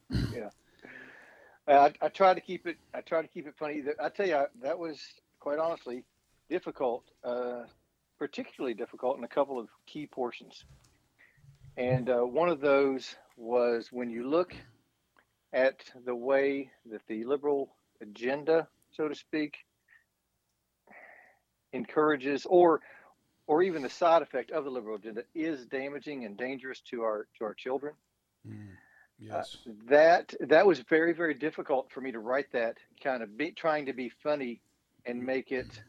Yeah, 0.09 0.51
I, 1.67 1.93
I 2.01 2.09
try 2.09 2.35
to 2.35 2.41
keep 2.41 2.69
it. 2.69 2.77
I 2.95 3.01
try 3.01 3.21
to 3.21 3.29
keep 3.29 3.49
it 3.49 3.55
funny. 3.59 3.83
I 4.01 4.09
tell 4.11 4.29
you, 4.29 4.45
that 4.63 4.79
was 4.79 5.01
quite 5.41 5.59
honestly 5.59 6.05
difficult, 6.51 7.05
uh, 7.25 7.63
particularly 8.19 8.75
difficult 8.75 9.17
in 9.17 9.25
a 9.25 9.29
couple 9.29 9.59
of 9.59 9.69
key 9.87 10.07
portions. 10.07 10.65
And 11.77 12.11
uh, 12.11 12.19
one 12.19 12.51
of 12.51 12.61
those 12.61 13.15
was 13.37 13.89
when 13.91 14.11
you 14.11 14.29
look 14.29 14.55
at 15.53 15.77
the 16.05 16.15
way 16.15 16.71
that 16.91 17.01
the 17.09 17.25
liberal 17.25 17.71
agenda, 18.03 18.69
so 18.93 19.09
to 19.09 19.15
speak, 19.15 19.57
encourages 21.73 22.47
or 22.47 22.81
or 23.47 23.63
even 23.63 23.83
the 23.83 23.89
side 23.89 24.23
effect 24.23 24.51
of 24.51 24.65
the 24.65 24.71
liberal 24.71 24.97
agenda 24.97 25.25
is 25.35 25.67
damaging 25.67 26.25
and 26.25 26.37
dangerous 26.37 26.81
to 26.81 27.03
our 27.03 27.27
to 27.39 27.45
our 27.45 27.55
children. 27.55 27.95
Mm, 28.47 28.69
yes. 29.19 29.57
Uh, 29.67 29.73
that 29.89 30.35
that 30.41 30.67
was 30.67 30.81
very 30.81 31.13
very 31.13 31.35
difficult 31.35 31.91
for 31.91 32.01
me 32.01 32.13
to 32.13 32.19
write 32.19 32.51
that 32.53 32.77
kind 33.03 33.23
of 33.23 33.37
be, 33.37 33.53
trying 33.53 33.87
to 33.87 33.93
be 33.93 34.11
funny 34.23 34.61
and 35.07 35.23
make 35.23 35.53
it 35.53 35.83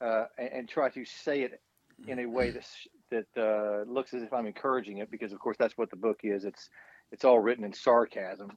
uh, 0.00 0.24
and, 0.38 0.48
and, 0.52 0.68
try 0.68 0.88
to 0.90 1.04
say 1.04 1.42
it 1.42 1.60
in 2.06 2.20
a 2.20 2.26
way 2.26 2.50
that 2.50 2.66
that 3.10 3.26
uh, 3.36 3.90
looks 3.90 4.14
as 4.14 4.22
if 4.22 4.32
I'm 4.32 4.46
encouraging 4.46 4.98
it 4.98 5.10
because, 5.10 5.32
of 5.32 5.38
course, 5.38 5.56
that's 5.58 5.76
what 5.76 5.90
the 5.90 5.96
book 5.96 6.20
is. 6.22 6.44
It's 6.44 6.68
it's 7.10 7.24
all 7.24 7.38
written 7.40 7.64
in 7.64 7.72
sarcasm. 7.72 8.56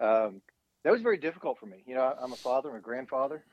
Um, 0.00 0.40
that 0.82 0.92
was 0.92 1.02
very 1.02 1.16
difficult 1.16 1.58
for 1.58 1.66
me. 1.66 1.82
You 1.86 1.94
know, 1.94 2.14
I'm 2.20 2.32
a 2.32 2.36
father, 2.36 2.70
I'm 2.70 2.76
a 2.76 2.80
grandfather. 2.80 3.44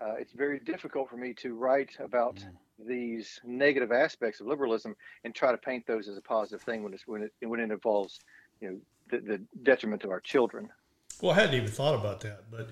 Uh, 0.00 0.14
it's 0.18 0.32
very 0.32 0.60
difficult 0.60 1.10
for 1.10 1.16
me 1.16 1.34
to 1.34 1.54
write 1.54 1.90
about 1.98 2.36
mm. 2.36 2.86
these 2.86 3.40
negative 3.44 3.90
aspects 3.90 4.40
of 4.40 4.46
liberalism 4.46 4.94
and 5.24 5.34
try 5.34 5.50
to 5.50 5.58
paint 5.58 5.86
those 5.86 6.08
as 6.08 6.16
a 6.16 6.20
positive 6.20 6.62
thing 6.62 6.84
when 6.84 6.94
it's 6.94 7.06
when 7.06 7.22
it 7.22 7.32
when 7.46 7.60
it 7.60 7.70
involves 7.70 8.20
you 8.60 8.70
know 8.70 8.78
the, 9.10 9.18
the 9.18 9.40
detriment 9.62 10.04
of 10.04 10.10
our 10.10 10.20
children. 10.20 10.68
Well, 11.20 11.32
I 11.32 11.40
hadn't 11.40 11.56
even 11.56 11.70
thought 11.70 11.94
about 11.94 12.20
that, 12.20 12.44
but 12.50 12.70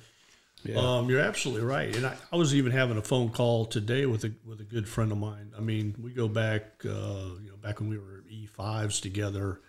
yeah. 0.68 0.78
um, 0.78 1.08
you're 1.08 1.20
absolutely 1.20 1.66
right. 1.66 1.94
And 1.94 2.06
I, 2.06 2.16
I, 2.32 2.36
was 2.36 2.54
even 2.54 2.72
having 2.72 2.96
a 2.96 3.02
phone 3.02 3.30
call 3.30 3.66
today 3.66 4.06
with 4.06 4.24
a 4.24 4.32
with 4.44 4.60
a 4.60 4.64
good 4.64 4.88
friend 4.88 5.12
of 5.12 5.18
mine. 5.18 5.52
I 5.56 5.60
mean, 5.60 5.94
we 6.00 6.12
go 6.12 6.28
back, 6.28 6.62
uh, 6.84 7.34
you 7.42 7.48
know, 7.50 7.56
back 7.60 7.80
when 7.80 7.88
we 7.88 7.98
were 7.98 8.24
E5s 8.30 9.00
together 9.00 9.60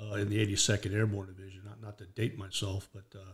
uh, 0.00 0.14
in 0.14 0.28
the 0.28 0.44
82nd 0.46 0.94
Airborne 0.94 1.26
Division. 1.26 1.62
Not 1.64 1.82
not 1.82 1.98
to 1.98 2.06
date 2.06 2.38
myself, 2.38 2.88
but 2.92 3.04
uh, 3.14 3.32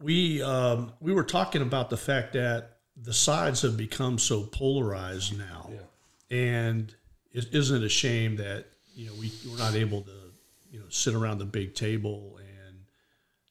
we 0.00 0.42
um, 0.42 0.92
we 1.00 1.12
were 1.12 1.24
talking 1.24 1.62
about 1.62 1.90
the 1.90 1.96
fact 1.96 2.34
that 2.34 2.78
the 2.96 3.14
sides 3.14 3.62
have 3.62 3.76
become 3.76 4.18
so 4.18 4.44
polarized 4.44 5.36
now, 5.38 5.70
yeah. 5.72 6.36
and 6.36 6.94
isn't 7.32 7.82
it 7.82 7.84
a 7.84 7.88
shame 7.88 8.36
that 8.36 8.66
you 8.94 9.06
know 9.06 9.14
we 9.18 9.32
we're 9.48 9.58
not 9.58 9.74
able 9.74 10.02
to 10.02 10.12
you 10.70 10.78
know 10.78 10.86
sit 10.88 11.14
around 11.14 11.38
the 11.38 11.44
big 11.44 11.74
table 11.74 12.38
and 12.38 12.78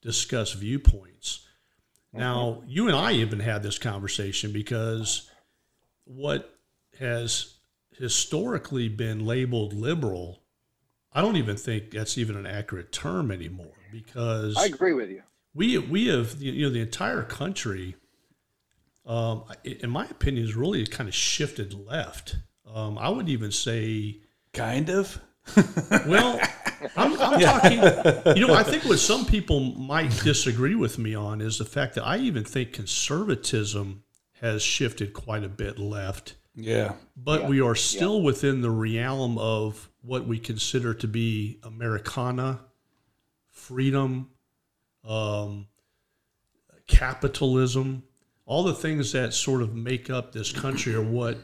discuss 0.02 0.54
viewpoints. 0.54 1.48
Mm-hmm. 2.13 2.20
Now 2.20 2.63
you 2.68 2.88
and 2.88 2.96
I 2.96 3.13
even 3.13 3.39
had 3.39 3.63
this 3.63 3.77
conversation 3.77 4.51
because 4.51 5.30
what 6.06 6.58
has 7.00 7.56
historically 7.98 8.89
been 8.89 9.25
labeled 9.25 9.74
liberal, 9.74 10.41
I 11.13 11.22
don't 11.22 11.38
even 11.38 11.58
think 11.58 11.91
that's 11.91 12.18
even 12.18 12.36
an 12.36 12.46
accurate 12.46 12.91
term 12.91 13.32
anymore 13.32 13.74
because 13.91 14.58
I 14.58 14.65
agree 14.65 14.94
with 14.94 15.10
you 15.10 15.24
we 15.53 15.77
we 15.77 16.08
have 16.08 16.41
you 16.41 16.63
know 16.63 16.70
the 16.70 16.82
entire 16.82 17.24
country, 17.24 17.96
um, 19.06 19.44
in 19.63 19.89
my 19.89 20.06
opinion, 20.06 20.46
has 20.46 20.56
really 20.56 20.86
kind 20.86 21.10
of 21.10 21.15
shifted 21.15 21.74
left. 21.74 22.38
Um, 22.74 22.98
I 22.98 23.10
would 23.10 23.30
even 23.30 23.51
say, 23.51 24.20
kind 24.53 24.89
of. 24.89 25.20
well, 26.08 26.39
I'm, 26.95 27.13
I'm 27.19 27.39
talking. 27.39 28.36
You 28.38 28.48
know, 28.48 28.53
I 28.53 28.63
think 28.63 28.86
what 28.86 29.00
some 29.12 29.25
people 29.25 29.60
might 29.60 30.12
disagree 30.24 30.75
with 30.75 30.98
me 30.98 31.15
on 31.15 31.41
is 31.41 31.57
the 31.57 31.65
fact 31.65 31.95
that 31.95 32.05
I 32.05 32.17
even 32.17 32.43
think 32.43 32.74
conservatism 32.74 34.03
has 34.41 34.62
shifted 34.62 35.13
quite 35.13 35.43
a 35.43 35.50
bit 35.50 35.79
left. 35.79 36.36
Yeah. 36.55 36.93
But 37.15 37.41
yeah. 37.41 37.48
we 37.50 37.62
are 37.62 37.75
still 37.75 38.17
yeah. 38.17 38.25
within 38.25 38.62
the 38.62 38.71
realm 38.71 39.38
of 39.38 39.89
what 40.01 40.27
we 40.27 40.39
consider 40.39 40.93
to 40.95 41.07
be 41.07 41.60
Americana, 41.63 42.60
freedom, 43.50 44.31
um, 45.07 45.67
capitalism, 46.88 48.03
all 48.45 48.63
the 48.63 48.74
things 48.74 49.13
that 49.13 49.33
sort 49.33 49.62
of 49.62 49.75
make 49.75 50.10
up 50.10 50.33
this 50.33 50.51
country 50.51 50.93
are 50.93 51.01
what 51.01 51.38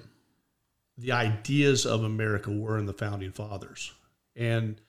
the 0.97 1.11
ideas 1.11 1.85
of 1.85 2.03
America 2.03 2.51
were 2.51 2.77
in 2.77 2.85
the 2.85 2.93
founding 2.93 3.31
fathers. 3.31 3.93
And 4.35 4.81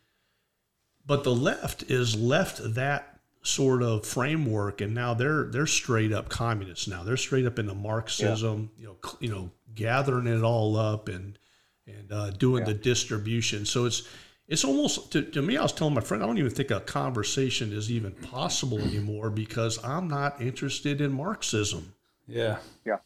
but 1.09 1.25
the 1.25 1.35
left 1.35 1.91
is 1.91 2.15
left 2.15 2.61
that 2.75 3.19
sort 3.43 3.83
of 3.83 4.05
framework 4.05 4.81
and 4.83 4.95
now 4.95 5.15
they're 5.15 5.45
they're 5.45 5.67
straight 5.67 6.13
up 6.13 6.29
communists 6.29 6.87
now. 6.87 7.03
They're 7.03 7.17
straight 7.17 7.47
up 7.47 7.59
into 7.59 7.75
Marxism, 7.75 8.71
yeah. 8.77 8.83
you 8.83 8.87
know, 8.87 8.97
you 9.19 9.29
know, 9.31 9.51
gathering 9.75 10.29
it 10.29 10.45
all 10.45 10.77
up 10.77 11.09
and 11.09 11.39
and 11.87 12.13
uh, 12.13 12.31
doing 12.31 12.67
yeah. 12.67 12.73
the 12.73 12.75
distribution. 12.75 13.65
So 13.65 13.87
it's 13.87 14.07
it's 14.49 14.65
almost 14.65 15.13
to, 15.13 15.23
to, 15.23 15.43
me 15.43 15.59
i 15.59 15.63
was 15.63 15.73
telling 15.75 15.93
my 15.93 16.01
friend 16.01 16.23
i 16.23 16.27
don't 16.27 16.39
even 16.39 16.51
think 16.51 16.71
a 16.71 16.81
conversation 16.81 17.71
is 17.71 17.91
even 17.91 18.13
possible 18.13 18.79
anymore 18.79 19.29
because 19.29 19.83
i'm 19.85 20.09
not 20.09 20.41
interested 20.41 21.03
in 21.03 21.13
marxism 21.13 21.93
yeah 22.27 22.57
yeah 22.87 22.97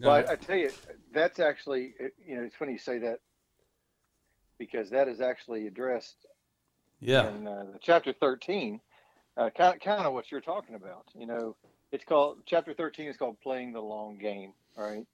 well 0.00 0.16
I, 0.16 0.32
I, 0.32 0.34
tell 0.34 0.56
you 0.56 0.72
that's 1.12 1.38
actually 1.38 1.94
you 2.26 2.36
know 2.36 2.42
it's 2.42 2.56
funny 2.56 2.72
you 2.72 2.78
say 2.78 2.98
that 2.98 3.20
because 4.58 4.90
that 4.90 5.06
is 5.06 5.20
actually 5.20 5.68
addressed 5.68 6.26
yeah 7.00 7.28
in 7.28 7.46
uh, 7.46 7.64
chapter 7.80 8.12
13 8.12 8.80
uh, 9.36 9.50
kind, 9.56 9.74
of, 9.74 9.80
kind 9.80 10.06
of 10.06 10.12
what 10.12 10.30
you're 10.30 10.40
talking 10.40 10.74
about 10.74 11.04
you 11.14 11.26
know 11.26 11.56
it's 11.92 12.04
called 12.04 12.38
chapter 12.46 12.74
13 12.74 13.08
is 13.08 13.16
called 13.16 13.40
playing 13.40 13.72
the 13.72 13.80
long 13.80 14.18
game 14.18 14.52
right 14.76 15.06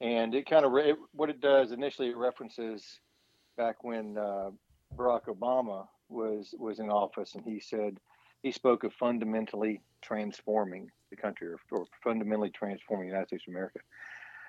and 0.00 0.34
it 0.34 0.48
kind 0.48 0.64
of 0.64 0.74
it, 0.76 0.96
what 1.12 1.30
it 1.30 1.40
does 1.40 1.72
initially 1.72 2.08
it 2.08 2.16
references 2.16 3.00
back 3.56 3.82
when 3.82 4.16
uh, 4.16 4.50
Barack 4.96 5.26
Obama 5.26 5.86
was 6.08 6.54
was 6.58 6.78
in 6.78 6.90
office, 6.90 7.34
and 7.34 7.44
he 7.44 7.60
said 7.60 7.98
he 8.42 8.52
spoke 8.52 8.84
of 8.84 8.92
fundamentally 8.94 9.80
transforming 10.00 10.90
the 11.10 11.16
country 11.16 11.48
or, 11.48 11.58
or 11.70 11.84
fundamentally 12.02 12.50
transforming 12.50 13.08
the 13.08 13.12
United 13.12 13.28
States 13.28 13.44
of 13.48 13.52
America. 13.52 13.80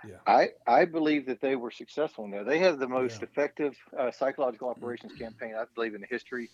Yeah. 0.08 0.16
I, 0.26 0.50
I 0.68 0.86
believe 0.86 1.26
that 1.28 1.42
they 1.42 1.56
were 1.56 1.72
successful 1.72 2.26
in 2.26 2.32
there. 2.32 2.44
They 2.44 2.60
had 2.60 2.80
the 2.80 2.88
most 2.88 3.20
yeah. 3.20 3.28
effective 3.28 3.76
uh, 3.98 4.12
psychological 4.12 4.70
operations 4.70 5.14
campaign, 5.14 5.56
I 5.58 5.66
believe, 5.76 5.96
in 5.96 6.02
the 6.02 6.08
history 6.08 6.50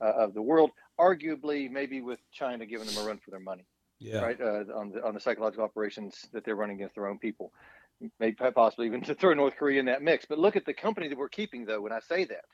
uh, 0.00 0.12
of 0.12 0.34
the 0.34 0.42
world. 0.42 0.70
Arguably, 0.98 1.70
maybe 1.70 2.00
with 2.00 2.18
China 2.32 2.66
giving 2.66 2.86
them 2.86 3.02
a 3.02 3.06
run 3.06 3.18
for 3.18 3.30
their 3.30 3.40
money. 3.40 3.64
Yeah. 3.98 4.20
Right 4.20 4.40
uh, 4.40 4.64
on 4.74 4.92
the 4.92 5.04
on 5.04 5.12
the 5.12 5.20
psychological 5.20 5.62
operations 5.62 6.26
that 6.32 6.42
they're 6.42 6.56
running 6.56 6.76
against 6.76 6.94
their 6.94 7.06
own 7.06 7.18
people 7.18 7.52
maybe 8.18 8.36
possibly 8.54 8.86
even 8.86 9.02
to 9.02 9.14
throw 9.14 9.34
North 9.34 9.56
Korea 9.56 9.80
in 9.80 9.86
that 9.86 10.02
mix. 10.02 10.24
But 10.26 10.38
look 10.38 10.56
at 10.56 10.64
the 10.64 10.72
company 10.72 11.08
that 11.08 11.18
we're 11.18 11.28
keeping, 11.28 11.64
though. 11.64 11.80
When 11.80 11.92
I 11.92 12.00
say 12.00 12.24
that, 12.24 12.44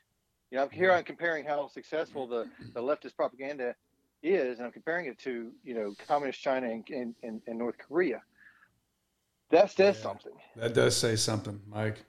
you 0.51 0.57
know, 0.57 0.67
here 0.67 0.91
I'm 0.91 1.03
comparing 1.03 1.45
how 1.45 1.67
successful 1.69 2.27
the, 2.27 2.49
the 2.73 2.81
leftist 2.81 3.15
propaganda 3.15 3.75
is, 4.23 4.57
and 4.57 4.65
I'm 4.65 4.71
comparing 4.71 5.05
it 5.05 5.19
to 5.19 5.51
you 5.63 5.73
know 5.75 5.93
communist 6.07 6.41
China 6.41 6.67
and 6.69 7.15
and, 7.23 7.41
and, 7.45 7.57
North 7.57 7.77
Korea. 7.77 8.21
That 9.49 9.71
says 9.71 9.97
yeah, 9.97 10.03
something. 10.03 10.33
That 10.55 10.73
does 10.73 10.95
say 10.95 11.15
something, 11.15 11.61
Mike. 11.67 12.03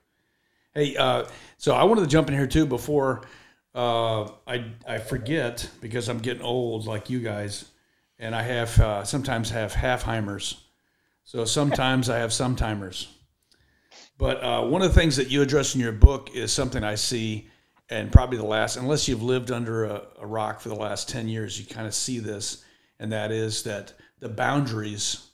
Hey, 0.73 0.95
uh, 0.97 1.25
so 1.57 1.73
I 1.73 1.83
wanted 1.83 2.01
to 2.01 2.07
jump 2.07 2.27
in 2.27 2.33
here 2.35 2.47
too 2.47 2.65
before 2.65 3.21
uh, 3.73 4.29
I 4.47 4.71
I 4.87 4.97
forget 4.97 5.69
because 5.81 6.09
I'm 6.09 6.19
getting 6.19 6.43
old 6.43 6.85
like 6.85 7.09
you 7.09 7.19
guys, 7.19 7.65
and 8.17 8.35
I 8.35 8.41
have 8.43 8.79
uh, 8.79 9.03
sometimes 9.03 9.49
have 9.51 9.73
halfheimers. 9.73 10.57
So 11.23 11.45
sometimes 11.45 12.09
I 12.09 12.17
have 12.17 12.31
sometimers. 12.31 13.07
But 14.17 14.43
uh, 14.43 14.65
one 14.65 14.81
of 14.81 14.93
the 14.93 14.99
things 14.99 15.15
that 15.15 15.29
you 15.29 15.41
address 15.41 15.75
in 15.75 15.81
your 15.81 15.91
book 15.93 16.35
is 16.35 16.51
something 16.51 16.83
I 16.83 16.95
see, 16.95 17.47
and 17.89 18.11
probably 18.11 18.37
the 18.37 18.45
last, 18.45 18.75
unless 18.75 19.07
you've 19.07 19.23
lived 19.23 19.51
under 19.51 19.85
a, 19.85 20.07
a 20.19 20.27
rock 20.27 20.59
for 20.59 20.69
the 20.69 20.75
last 20.75 21.07
10 21.07 21.29
years, 21.29 21.57
you 21.57 21.65
kind 21.65 21.87
of 21.87 21.93
see 21.93 22.19
this, 22.19 22.65
and 22.99 23.11
that 23.11 23.31
is 23.31 23.63
that 23.63 23.93
the 24.19 24.27
boundaries 24.27 25.28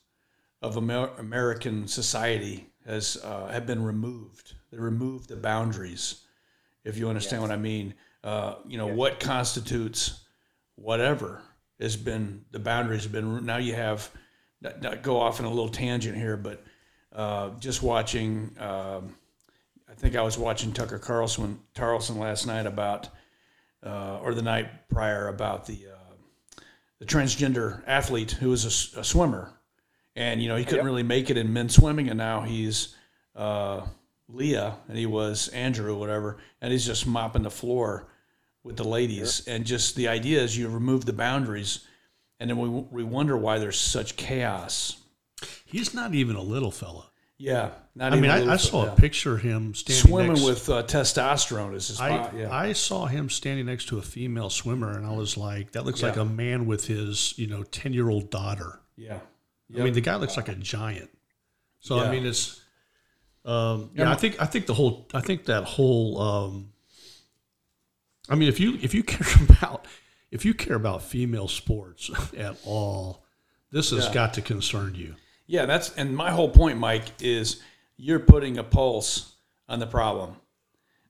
of 0.65 0.77
Amer- 0.77 1.11
American 1.17 1.87
society 1.87 2.67
has 2.85 3.17
uh, 3.23 3.47
have 3.47 3.65
been 3.65 3.83
removed. 3.83 4.53
They 4.71 4.77
removed 4.77 5.29
the 5.29 5.35
boundaries, 5.35 6.21
if 6.83 6.97
you 6.97 7.09
understand 7.09 7.41
yes. 7.41 7.49
what 7.49 7.55
I 7.57 7.61
mean. 7.61 7.93
Uh, 8.23 8.55
you 8.67 8.77
know, 8.77 8.87
yes. 8.87 8.97
what 8.97 9.19
constitutes 9.19 10.21
whatever 10.75 11.41
has 11.79 11.95
been, 11.95 12.45
the 12.51 12.59
boundaries 12.59 13.03
have 13.03 13.11
been, 13.11 13.45
now 13.45 13.57
you 13.57 13.75
have, 13.75 14.09
not, 14.61 14.81
not 14.81 15.03
go 15.03 15.19
off 15.19 15.39
in 15.39 15.45
a 15.45 15.49
little 15.49 15.69
tangent 15.69 16.17
here, 16.17 16.37
but 16.37 16.63
uh, 17.13 17.51
just 17.59 17.83
watching. 17.83 18.55
Um, 18.59 19.15
I 19.87 19.93
think 19.93 20.15
I 20.15 20.21
was 20.23 20.37
watching 20.37 20.73
Tucker 20.73 20.99
Carlson 20.99 21.59
Carlson 21.75 22.19
last 22.19 22.47
night 22.47 22.65
about, 22.65 23.09
uh, 23.85 24.19
or 24.21 24.33
the 24.33 24.41
night 24.41 24.89
prior 24.89 25.27
about 25.27 25.67
the 25.67 25.77
uh, 25.93 26.61
the 26.99 27.05
transgender 27.05 27.81
athlete 27.87 28.31
who 28.31 28.49
was 28.49 28.65
a, 28.65 28.99
a, 28.99 29.03
swimmer, 29.03 29.53
and 30.15 30.41
you 30.41 30.47
know 30.47 30.55
he 30.55 30.63
couldn't 30.63 30.79
yep. 30.79 30.85
really 30.85 31.03
make 31.03 31.29
it 31.29 31.37
in 31.37 31.51
men's 31.53 31.75
swimming, 31.75 32.09
and 32.09 32.17
now 32.17 32.41
he's 32.41 32.95
uh, 33.35 33.85
Lia, 34.29 34.75
and 34.87 34.97
he 34.97 35.05
was 35.05 35.47
Andrew 35.49 35.93
or 35.93 35.99
whatever, 35.99 36.37
and 36.61 36.71
he's 36.71 36.85
just 36.85 37.07
mopping 37.07 37.43
the 37.43 37.51
floor 37.51 38.07
with 38.63 38.77
the 38.77 38.83
ladies, 38.83 39.43
sure. 39.43 39.53
and 39.53 39.65
just 39.65 39.95
the 39.95 40.07
idea 40.07 40.41
is 40.41 40.57
you 40.57 40.67
remove 40.67 41.05
the 41.05 41.13
boundaries, 41.13 41.85
and 42.39 42.49
then 42.49 42.57
we 42.57 42.69
we 42.69 43.03
wonder 43.03 43.37
why 43.37 43.59
there's 43.59 43.79
such 43.79 44.15
chaos 44.15 45.01
He's 45.65 45.93
not 45.93 46.13
even 46.13 46.35
a 46.35 46.41
little 46.41 46.71
fella. 46.71 47.09
Yeah, 47.37 47.71
I 47.99 48.15
mean, 48.15 48.31
I, 48.31 48.53
I 48.53 48.55
saw 48.55 48.85
a 48.85 48.95
picture 48.95 49.35
of 49.35 49.41
him 49.41 49.73
standing 49.73 50.09
swimming 50.09 50.33
next, 50.35 50.45
with 50.45 50.69
uh, 50.69 50.83
testosterone. 50.83 51.75
Is 51.75 51.89
his 51.89 51.99
I, 51.99 52.31
yeah. 52.33 52.49
I 52.49 52.71
saw 52.71 53.07
him 53.07 53.29
standing 53.29 53.65
next 53.65 53.89
to 53.89 53.97
a 53.97 54.01
female 54.01 54.49
swimmer, 54.49 54.95
and 54.95 55.05
I 55.05 55.11
was 55.11 55.35
like, 55.35 55.73
"That 55.73 55.85
looks 55.85 56.01
yeah. 56.01 56.09
like 56.09 56.17
a 56.17 56.23
man 56.23 56.65
with 56.65 56.87
his, 56.87 57.37
you 57.37 57.47
know, 57.47 57.63
ten 57.63 57.91
year 57.91 58.09
old 58.09 58.29
daughter." 58.29 58.79
Yeah, 58.95 59.19
yep. 59.69 59.81
I 59.81 59.83
mean, 59.83 59.93
the 59.93 60.01
guy 60.01 60.15
looks 60.15 60.37
like 60.37 60.49
a 60.49 60.55
giant. 60.55 61.09
So 61.79 61.97
yeah. 61.97 62.03
I 62.03 62.11
mean, 62.11 62.25
it's 62.25 62.61
um, 63.43 63.91
yeah. 63.93 64.11
I 64.11 64.15
think 64.15 64.41
I 64.41 64.45
think 64.45 64.65
the 64.65 64.73
whole 64.73 65.07
I 65.13 65.21
think 65.21 65.45
that 65.45 65.63
whole. 65.63 66.21
Um, 66.21 66.69
I 68.29 68.35
mean, 68.35 68.49
if 68.49 68.59
you 68.59 68.77
if 68.81 68.93
you 68.93 69.03
care 69.03 69.45
about 69.49 69.85
if 70.31 70.45
you 70.45 70.53
care 70.53 70.75
about 70.75 71.03
female 71.03 71.47
sports 71.47 72.09
at 72.37 72.57
all, 72.65 73.23
this 73.71 73.91
has 73.91 74.09
got 74.09 74.33
to 74.35 74.41
concern 74.41 74.95
you. 74.95 75.15
Yeah, 75.47 75.65
that's 75.65 75.93
and 75.95 76.15
my 76.15 76.31
whole 76.31 76.49
point, 76.49 76.79
Mike, 76.79 77.05
is 77.21 77.61
you're 77.97 78.19
putting 78.19 78.57
a 78.57 78.63
pulse 78.63 79.35
on 79.69 79.79
the 79.79 79.87
problem. 79.87 80.37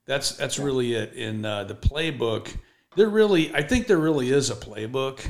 That's 0.06 0.36
that's 0.36 0.60
really 0.60 0.94
it. 0.94 1.14
In 1.14 1.46
uh, 1.46 1.64
the 1.64 1.76
playbook, 1.76 2.56
there 2.96 3.10
really, 3.10 3.54
I 3.54 3.62
think 3.62 3.88
there 3.88 3.98
really 3.98 4.32
is 4.32 4.50
a 4.50 4.56
playbook 4.56 5.26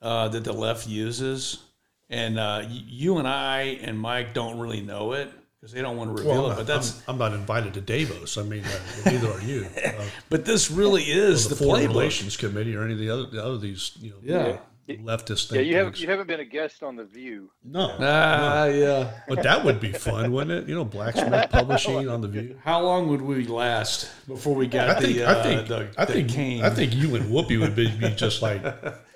uh, 0.00 0.28
that 0.28 0.44
the 0.44 0.52
left 0.52 0.88
uses, 0.88 1.62
and 2.12 2.38
uh, 2.38 2.62
you 2.68 3.18
and 3.18 3.26
I 3.26 3.78
and 3.82 3.98
Mike 3.98 4.34
don't 4.34 4.60
really 4.60 4.82
know 4.82 5.12
it 5.12 5.32
because 5.58 5.72
they 5.72 5.80
don't 5.80 5.96
want 5.96 6.10
to 6.10 6.22
reveal 6.22 6.42
Well, 6.42 6.52
it. 6.52 6.56
But 6.56 6.66
that's 6.66 7.00
I'm, 7.08 7.14
I'm 7.14 7.18
not 7.18 7.32
invited 7.32 7.74
to 7.74 7.80
Davos. 7.80 8.36
I 8.36 8.42
mean, 8.42 8.64
uh, 8.64 9.10
neither 9.10 9.30
are 9.30 9.40
you. 9.40 9.66
Uh, 9.92 10.04
but 10.30 10.44
this 10.44 10.70
really 10.70 11.02
is 11.02 11.48
the, 11.48 11.54
the, 11.54 11.64
Foreign 11.64 11.82
playbook. 11.82 11.88
Relations 11.88 12.36
Committee 12.36 12.74
or 12.74 12.82
any 12.82 12.94
of 12.94 12.98
the 12.98 13.10
other, 13.10 13.26
the 13.26 13.44
other 13.44 13.58
these, 13.58 13.92
you 14.00 14.10
know, 14.10 14.16
Yeah. 14.22 14.58
Leftist 14.88 15.48
things. 15.48 15.52
Yeah, 15.52 15.60
you 15.60 15.76
haven't 15.76 16.00
you 16.00 16.08
haven't 16.08 16.26
been 16.26 16.40
a 16.40 16.44
guest 16.44 16.82
on 16.82 16.96
the 16.96 17.04
View. 17.04 17.50
No, 17.64 17.96
Ah, 18.00 18.64
yeah. 18.66 19.10
but 19.28 19.42
that 19.42 19.64
would 19.64 19.80
be 19.80 19.92
fun, 19.92 20.32
wouldn't 20.32 20.64
it? 20.64 20.68
You 20.68 20.74
know, 20.74 20.84
blacksmith 20.84 21.50
publishing 21.50 22.08
on 22.08 22.20
the 22.20 22.28
View. 22.28 22.58
How 22.64 22.80
long 22.82 23.08
would 23.08 23.22
we 23.22 23.46
last 23.46 24.10
before 24.26 24.54
we 24.54 24.66
got 24.66 24.90
I 24.90 25.00
think, 25.00 25.16
the, 25.16 25.24
uh, 25.24 25.38
I 25.38 25.42
think, 25.42 25.68
the, 25.68 25.90
I 25.96 26.04
think, 26.04 26.28
cane? 26.30 26.64
I 26.64 26.70
think 26.70 26.94
you 26.94 27.14
and 27.16 27.26
Whoopi 27.26 27.58
would 27.60 27.74
be, 27.76 27.88
be 27.96 28.10
just 28.10 28.42
like 28.42 28.62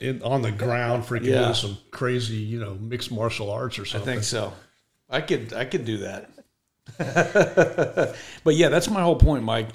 in, 0.00 0.22
on 0.22 0.42
the 0.42 0.52
ground, 0.52 1.04
freaking 1.04 1.26
Yeah. 1.26 1.42
doing 1.42 1.54
some 1.54 1.78
crazy, 1.90 2.36
you 2.36 2.60
know, 2.60 2.74
mixed 2.74 3.10
martial 3.10 3.50
arts 3.50 3.78
or 3.78 3.84
something. 3.84 4.08
I 4.08 4.12
think 4.14 4.24
so. 4.24 4.52
I 5.10 5.20
could 5.20 5.52
I 5.52 5.64
could 5.64 5.84
do 5.84 5.98
that. 5.98 6.30
but 8.44 8.54
yeah, 8.54 8.68
that's 8.68 8.88
my 8.88 9.02
whole 9.02 9.16
point, 9.16 9.44
Mike. 9.44 9.68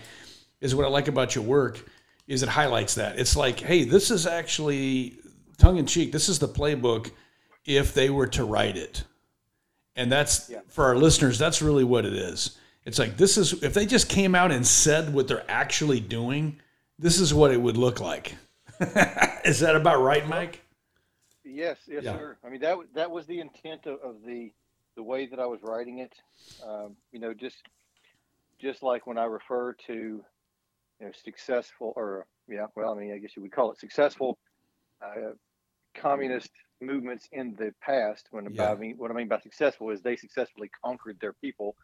Is 0.62 0.76
what 0.76 0.86
I 0.86 0.90
like 0.90 1.08
about 1.08 1.34
your 1.36 1.44
work 1.44 1.84
is 2.28 2.44
it 2.44 2.50
highlights 2.50 2.96
that. 2.96 3.18
It's 3.20 3.36
like, 3.36 3.60
hey, 3.60 3.84
this 3.84 4.12
is 4.12 4.28
actually 4.28 5.18
tongue 5.62 5.78
in 5.78 5.86
cheek. 5.86 6.12
This 6.12 6.28
is 6.28 6.40
the 6.40 6.48
playbook 6.48 7.12
if 7.66 7.94
they 7.94 8.10
were 8.10 8.28
to 8.28 8.44
write 8.44 8.78
it. 8.78 9.04
And 9.96 10.12
that's 10.12 10.52
for 10.68 10.86
our 10.86 10.96
listeners, 10.98 11.38
that's 11.38 11.62
really 11.62 11.84
what 11.84 12.06
it 12.06 12.14
is. 12.14 12.58
It's 12.86 12.98
like 12.98 13.18
this 13.18 13.38
is 13.38 13.62
if 13.62 13.74
they 13.74 13.86
just 13.86 14.10
came 14.10 14.34
out 14.34 14.52
and 14.52 14.66
said 14.66 15.14
what 15.14 15.28
they're 15.28 15.50
actually 15.50 16.00
doing, 16.00 16.60
this 16.98 17.20
is 17.20 17.34
what 17.34 17.52
it 17.52 17.62
would 17.62 17.78
look 17.78 18.00
like. 18.00 18.36
is 19.46 19.60
that 19.60 19.76
about 19.76 20.02
right, 20.02 20.28
Mike? 20.28 20.62
Yes, 21.44 21.78
yes, 21.88 22.04
Yeah. 22.04 22.14
sir. 22.14 22.38
I 22.44 22.50
mean 22.50 22.62
that 22.62 22.78
that 22.96 23.12
was 23.12 23.28
the 23.28 23.40
intent 23.40 23.86
of, 23.86 24.00
of 24.02 24.16
the 24.26 24.52
the 24.96 25.04
way 25.04 25.28
that 25.28 25.40
I 25.40 25.46
was 25.46 25.60
writing 25.62 26.00
it. 26.00 26.14
Um, 26.66 26.96
you 27.12 27.20
know, 27.20 27.34
just 27.34 27.58
just 28.60 28.82
like 28.82 29.06
when 29.06 29.18
I 29.20 29.26
refer 29.26 29.74
to 29.88 29.94
you 29.94 30.24
know 31.00 31.12
successful 31.24 31.94
or 31.96 32.26
yeah, 32.48 32.66
well, 32.76 32.94
I 32.94 33.00
mean, 33.00 33.14
I 33.14 33.20
guess 33.20 33.36
you 33.36 33.44
would 33.44 33.52
call 33.52 33.72
it 33.72 33.78
successful 33.80 34.40
uh, 35.02 35.34
communist 35.94 36.52
movements 36.82 37.28
in 37.32 37.56
the 37.56 37.74
past. 37.82 38.28
When 38.32 38.54
Yeah. 38.54 38.72
I 38.72 38.76
mean 38.76 38.98
what 38.98 39.12
I 39.12 39.14
mean 39.14 39.28
by 39.28 39.40
successful 39.40 39.90
is 39.92 40.02
they 40.02 40.16
successfully 40.16 40.70
conquered 40.84 41.20
their 41.20 41.34
people. 41.34 41.76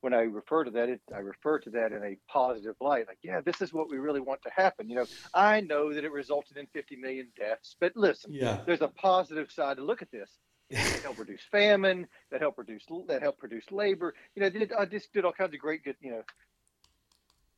When 0.00 0.12
I 0.14 0.22
refer 0.22 0.64
to 0.64 0.70
that, 0.72 0.88
it, 0.88 1.00
I 1.14 1.18
refer 1.18 1.60
to 1.60 1.70
that 1.70 1.92
in 1.92 2.02
a 2.02 2.16
positive 2.28 2.74
light. 2.80 3.06
Like, 3.06 3.18
yeah, 3.22 3.40
this 3.40 3.60
is 3.62 3.72
what 3.72 3.88
we 3.88 3.98
really 3.98 4.20
want 4.20 4.42
to 4.42 4.50
happen. 4.50 4.90
You 4.90 4.96
know, 4.96 5.06
I 5.32 5.60
know 5.60 5.92
that 5.94 6.02
it 6.02 6.10
resulted 6.10 6.56
in 6.56 6.66
50 6.66 6.96
million 6.96 7.28
deaths, 7.38 7.76
but 7.78 7.92
listen, 7.96 8.32
Yeah. 8.32 8.62
there's 8.66 8.80
a 8.80 8.88
positive 8.88 9.52
side 9.52 9.76
to 9.76 9.84
look 9.84 10.02
at 10.02 10.10
this. 10.10 10.28
That 10.70 11.02
help 11.02 11.18
reduce 11.18 11.42
famine. 11.52 12.08
That 12.30 12.40
help 12.40 12.58
reduce 12.58 12.84
that 13.06 13.22
help 13.22 13.38
produce 13.38 13.70
labor. 13.70 14.14
You 14.34 14.42
know, 14.42 14.50
did, 14.50 14.72
I 14.72 14.86
just 14.86 15.12
did 15.12 15.24
all 15.24 15.32
kinds 15.32 15.54
of 15.54 15.60
great 15.60 15.84
good. 15.84 15.96
You 16.00 16.12
know, 16.12 16.22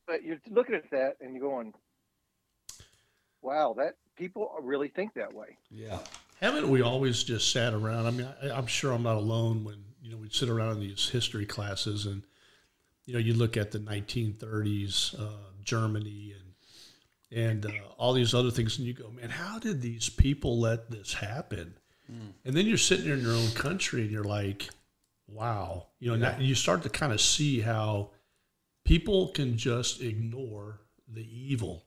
but 0.07 0.23
you're 0.23 0.41
looking 0.51 0.75
at 0.75 0.91
that 0.91 1.17
and 1.21 1.35
you're 1.35 1.49
going, 1.49 1.73
"Wow, 3.45 3.75
that 3.79 3.97
people 4.17 4.51
really 4.63 4.89
think 4.89 5.15
that 5.15 5.33
way." 5.33 5.57
Yeah. 5.71 5.99
Haven't 6.41 6.69
we 6.69 6.83
always 6.83 7.23
just 7.23 7.53
sat 7.53 7.73
around? 7.73 8.07
I 8.07 8.11
mean, 8.11 8.29
I, 8.43 8.51
I'm 8.51 8.67
sure 8.67 8.93
I'm 8.93 9.05
not 9.05 9.17
alone 9.17 9.65
when 9.65 9.85
you 10.03 10.11
know 10.11 10.17
we'd 10.17 10.35
sit 10.35 10.49
around 10.49 10.73
in 10.73 10.81
these 10.81 11.09
history 11.09 11.47
classes, 11.47 12.07
and 12.07 12.23
you 13.07 13.13
know 13.15 13.21
you 13.21 13.35
look 13.35 13.57
at 13.57 13.71
the 13.71 13.79
1930s 13.79 15.21
uh, 15.21 15.53
Germany 15.63 16.35
and 16.35 16.45
and 17.31 17.67
uh, 17.67 17.71
all 17.99 18.13
these 18.13 18.35
other 18.35 18.51
things, 18.51 18.79
and 18.79 18.87
you 18.87 18.95
go, 18.95 19.11
man, 19.11 19.31
how 19.31 19.59
did 19.59 19.81
these 19.81 20.09
people 20.09 20.61
let 20.61 20.91
this 20.91 21.15
happen? 21.15 21.75
And 22.45 22.55
then 22.55 22.67
you're 22.67 22.77
sitting 22.77 23.07
there 23.07 23.15
in 23.15 23.23
your 23.23 23.33
own 23.33 23.51
country, 23.53 24.03
and 24.03 24.11
you're 24.11 24.25
like, 24.25 24.69
wow, 25.27 25.87
you 25.99 26.11
know, 26.11 26.17
now 26.17 26.37
you 26.39 26.55
start 26.55 26.83
to 26.83 26.91
kind 26.91 27.13
of 27.13 27.21
see 27.21 27.61
how 27.61 28.11
people 28.85 29.29
can 29.29 29.57
just 29.57 30.03
ignore 30.03 30.81
the 31.09 31.27
evil 31.27 31.85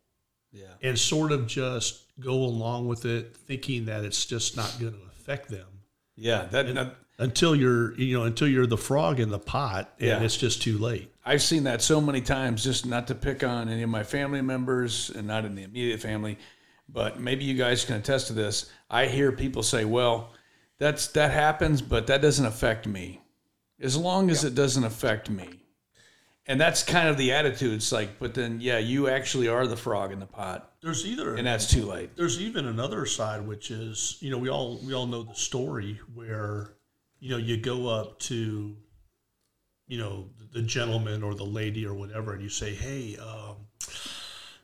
Yeah. 0.58 0.66
and 0.90 0.98
sort 0.98 1.32
of 1.32 1.48
just 1.48 2.04
go 2.20 2.34
along 2.34 2.88
with 2.88 3.06
it, 3.06 3.36
thinking 3.38 3.86
that 3.86 4.04
it's 4.04 4.26
just 4.26 4.56
not 4.58 4.76
going 4.80 4.94
to 4.94 5.00
affect 5.20 5.50
them 5.50 5.68
Yeah. 6.16 6.46
That, 6.52 6.74
that 6.74 6.96
until 7.20 7.56
you're, 7.56 7.94
you 8.00 8.18
know, 8.18 8.26
until 8.26 8.48
you're 8.48 8.68
the 8.68 8.78
frog 8.78 9.20
in 9.20 9.30
the 9.30 9.40
pot, 9.40 9.94
and 10.00 10.08
Yeah. 10.08 10.22
it's 10.22 10.38
just 10.38 10.62
too 10.62 10.78
late. 10.78 11.12
I've 11.26 11.42
seen 11.42 11.64
that 11.66 11.82
so 11.82 12.00
many 12.00 12.22
times, 12.22 12.64
just 12.64 12.86
not 12.86 13.08
to 13.08 13.16
pick 13.16 13.44
on 13.44 13.70
any 13.70 13.84
of 13.84 13.90
my 13.90 14.04
family 14.04 14.42
members 14.42 15.10
and 15.10 15.28
not 15.28 15.44
in 15.46 15.56
the 15.56 15.64
immediate 15.64 16.00
family, 16.00 16.38
but 16.90 17.20
maybe 17.20 17.44
you 17.44 17.54
guys 17.56 17.84
can 17.86 17.96
attest 17.98 18.28
to 18.28 18.34
this. 18.34 18.70
I 18.90 19.08
hear 19.08 19.32
people 19.32 19.62
say, 19.64 19.84
well, 19.86 20.32
that's 20.80 21.08
that 21.08 21.32
happens, 21.32 21.82
but 21.82 22.08
that 22.08 22.22
doesn't 22.22 22.46
affect 22.46 22.88
me. 22.88 23.20
As 23.82 23.98
long 23.98 24.30
as 24.30 24.44
it 24.44 24.56
doesn't 24.56 24.84
affect 24.84 25.30
me. 25.30 25.50
And 26.50 26.60
that's 26.62 26.82
kind 26.82 27.10
of 27.10 27.18
the 27.18 27.34
attitude. 27.34 27.74
It's 27.74 27.92
like, 27.92 28.20
but 28.20 28.34
then 28.34 28.62
yeah, 28.62 28.78
you 28.78 29.10
actually 29.10 29.50
are 29.50 29.68
the 29.68 29.76
frog 29.76 30.14
in 30.14 30.20
the 30.20 30.26
pot. 30.26 30.72
There's 30.82 31.06
either 31.06 31.36
And 31.36 31.46
that's 31.46 31.70
too 31.70 31.86
late. 31.86 32.16
there's 32.16 32.40
even 32.42 32.68
another 32.68 33.06
side, 33.06 33.46
which 33.46 33.70
is, 33.70 34.18
you 34.22 34.30
know, 34.30 34.38
we 34.38 34.50
all 34.50 34.80
we 34.86 34.94
all 34.94 35.08
know 35.08 35.24
the 35.24 35.36
story 35.36 36.00
where, 36.14 36.76
you 37.20 37.30
know, 37.30 37.38
you 37.38 37.58
go 37.58 37.88
up 37.90 38.20
to, 38.20 38.78
you 39.88 39.98
know, 39.98 40.30
the 40.54 40.62
gentleman 40.62 41.22
or 41.22 41.36
the 41.36 41.44
lady 41.46 41.86
or 41.86 41.94
whatever, 41.94 42.34
and 42.34 42.42
you 42.42 42.50
say, 42.50 42.74
"Hey, 42.74 43.18
um, 43.18 43.58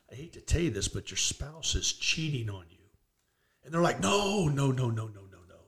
I 0.10 0.16
hate 0.16 0.34
to 0.34 0.42
tell 0.42 0.62
you 0.62 0.70
this, 0.72 0.88
but 0.88 1.12
your 1.12 1.18
spouse 1.18 1.76
is 1.76 1.92
cheating 1.92 2.50
on 2.50 2.66
you," 2.70 2.86
and 3.64 3.74
they're 3.74 3.82
like, 3.82 4.00
"No, 4.00 4.48
no, 4.48 4.72
no, 4.72 4.90
no, 4.90 5.08
no, 5.08 5.22
no, 5.22 5.40
no," 5.50 5.60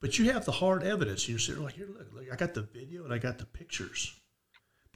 but 0.00 0.18
you 0.18 0.32
have 0.32 0.44
the 0.44 0.52
hard 0.52 0.82
evidence. 0.82 1.28
You're 1.28 1.38
sitting 1.38 1.62
like, 1.62 1.74
"Here, 1.74 1.86
look, 1.88 2.12
look, 2.12 2.24
I 2.32 2.36
got 2.36 2.54
the 2.54 2.62
video 2.62 3.04
and 3.04 3.12
I 3.12 3.18
got 3.18 3.38
the 3.38 3.46
pictures," 3.46 4.12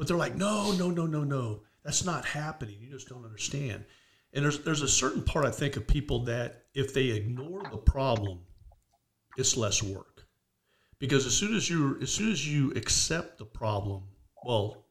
but 0.00 0.08
they're 0.08 0.16
like, 0.16 0.34
"No, 0.34 0.72
no, 0.72 0.90
no, 0.90 1.04
no, 1.04 1.24
no, 1.24 1.60
that's 1.84 2.06
not 2.06 2.24
happening. 2.24 2.78
You 2.80 2.90
just 2.90 3.10
don't 3.10 3.22
understand." 3.22 3.84
And 4.32 4.42
there's 4.42 4.60
there's 4.60 4.80
a 4.80 4.88
certain 4.88 5.22
part 5.22 5.44
I 5.44 5.50
think 5.50 5.76
of 5.76 5.86
people 5.86 6.24
that 6.24 6.62
if 6.72 6.94
they 6.94 7.08
ignore 7.08 7.62
the 7.70 7.76
problem, 7.76 8.40
it's 9.36 9.58
less 9.58 9.82
work. 9.82 10.26
Because 11.00 11.26
as 11.26 11.36
soon 11.36 11.54
as 11.54 11.68
you 11.68 11.98
as 12.00 12.10
soon 12.10 12.32
as 12.32 12.48
you 12.48 12.70
accept 12.76 13.36
the 13.36 13.44
problem, 13.44 14.04
well, 14.42 14.86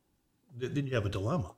th- 0.59 0.73
then 0.73 0.85
you 0.85 0.93
have 0.93 1.07
a 1.07 1.09
dilemma. 1.09 1.55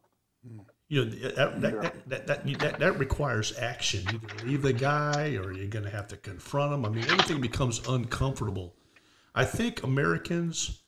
You 0.87 1.03
know 1.03 1.11
that 1.11 1.35
that, 1.35 1.61
that, 1.61 2.09
that, 2.09 2.27
that, 2.27 2.59
that, 2.59 2.79
that 2.79 2.99
requires 2.99 3.57
action. 3.59 4.05
Either 4.07 4.47
leave 4.47 4.61
the 4.61 4.71
guy 4.71 5.35
or 5.35 5.51
you're 5.51 5.67
going 5.67 5.83
to 5.83 5.91
have 5.91 6.07
to 6.07 6.15
confront 6.15 6.73
him. 6.73 6.85
I 6.85 6.89
mean, 6.89 7.03
everything 7.03 7.41
becomes 7.41 7.85
uncomfortable. 7.85 8.77
I 9.35 9.43
think 9.43 9.83
Americans 9.83 10.83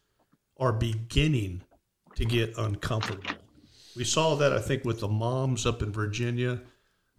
are 0.57 0.71
beginning 0.71 1.63
to 2.15 2.25
get 2.25 2.57
uncomfortable. 2.57 3.35
We 3.95 4.03
saw 4.03 4.35
that 4.35 4.53
I 4.53 4.59
think 4.59 4.85
with 4.85 4.99
the 4.99 5.07
moms 5.07 5.65
up 5.65 5.81
in 5.81 5.91
Virginia. 5.91 6.61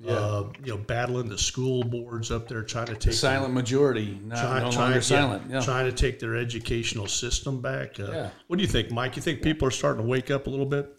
Uh, 0.04 0.50
you 0.62 0.72
know, 0.72 0.76
battling 0.76 1.28
the 1.28 1.38
school 1.38 1.82
boards 1.84 2.30
up 2.32 2.46
there, 2.48 2.62
trying 2.62 2.86
to 2.86 2.92
take 2.94 3.00
The 3.00 3.06
their- 3.10 3.14
silent 3.14 3.54
majority, 3.54 4.20
not 4.24 4.38
try- 4.40 4.60
no 4.60 4.70
try- 4.70 4.82
longer 4.82 5.00
silent. 5.00 5.48
Yeah. 5.48 5.60
Trying 5.60 5.86
to 5.88 5.96
take 5.96 6.18
their 6.18 6.34
educational 6.36 7.06
system 7.06 7.62
back. 7.62 7.98
Uh, 8.00 8.10
Yeah. 8.10 8.30
What 8.48 8.56
do 8.56 8.62
you 8.62 8.68
think, 8.68 8.90
Mike? 8.90 9.14
You 9.16 9.22
think 9.22 9.40
people 9.40 9.66
are 9.68 9.70
starting 9.70 10.02
to 10.02 10.08
wake 10.08 10.30
up 10.32 10.46
a 10.46 10.50
little 10.50 10.66
bit? 10.66 10.94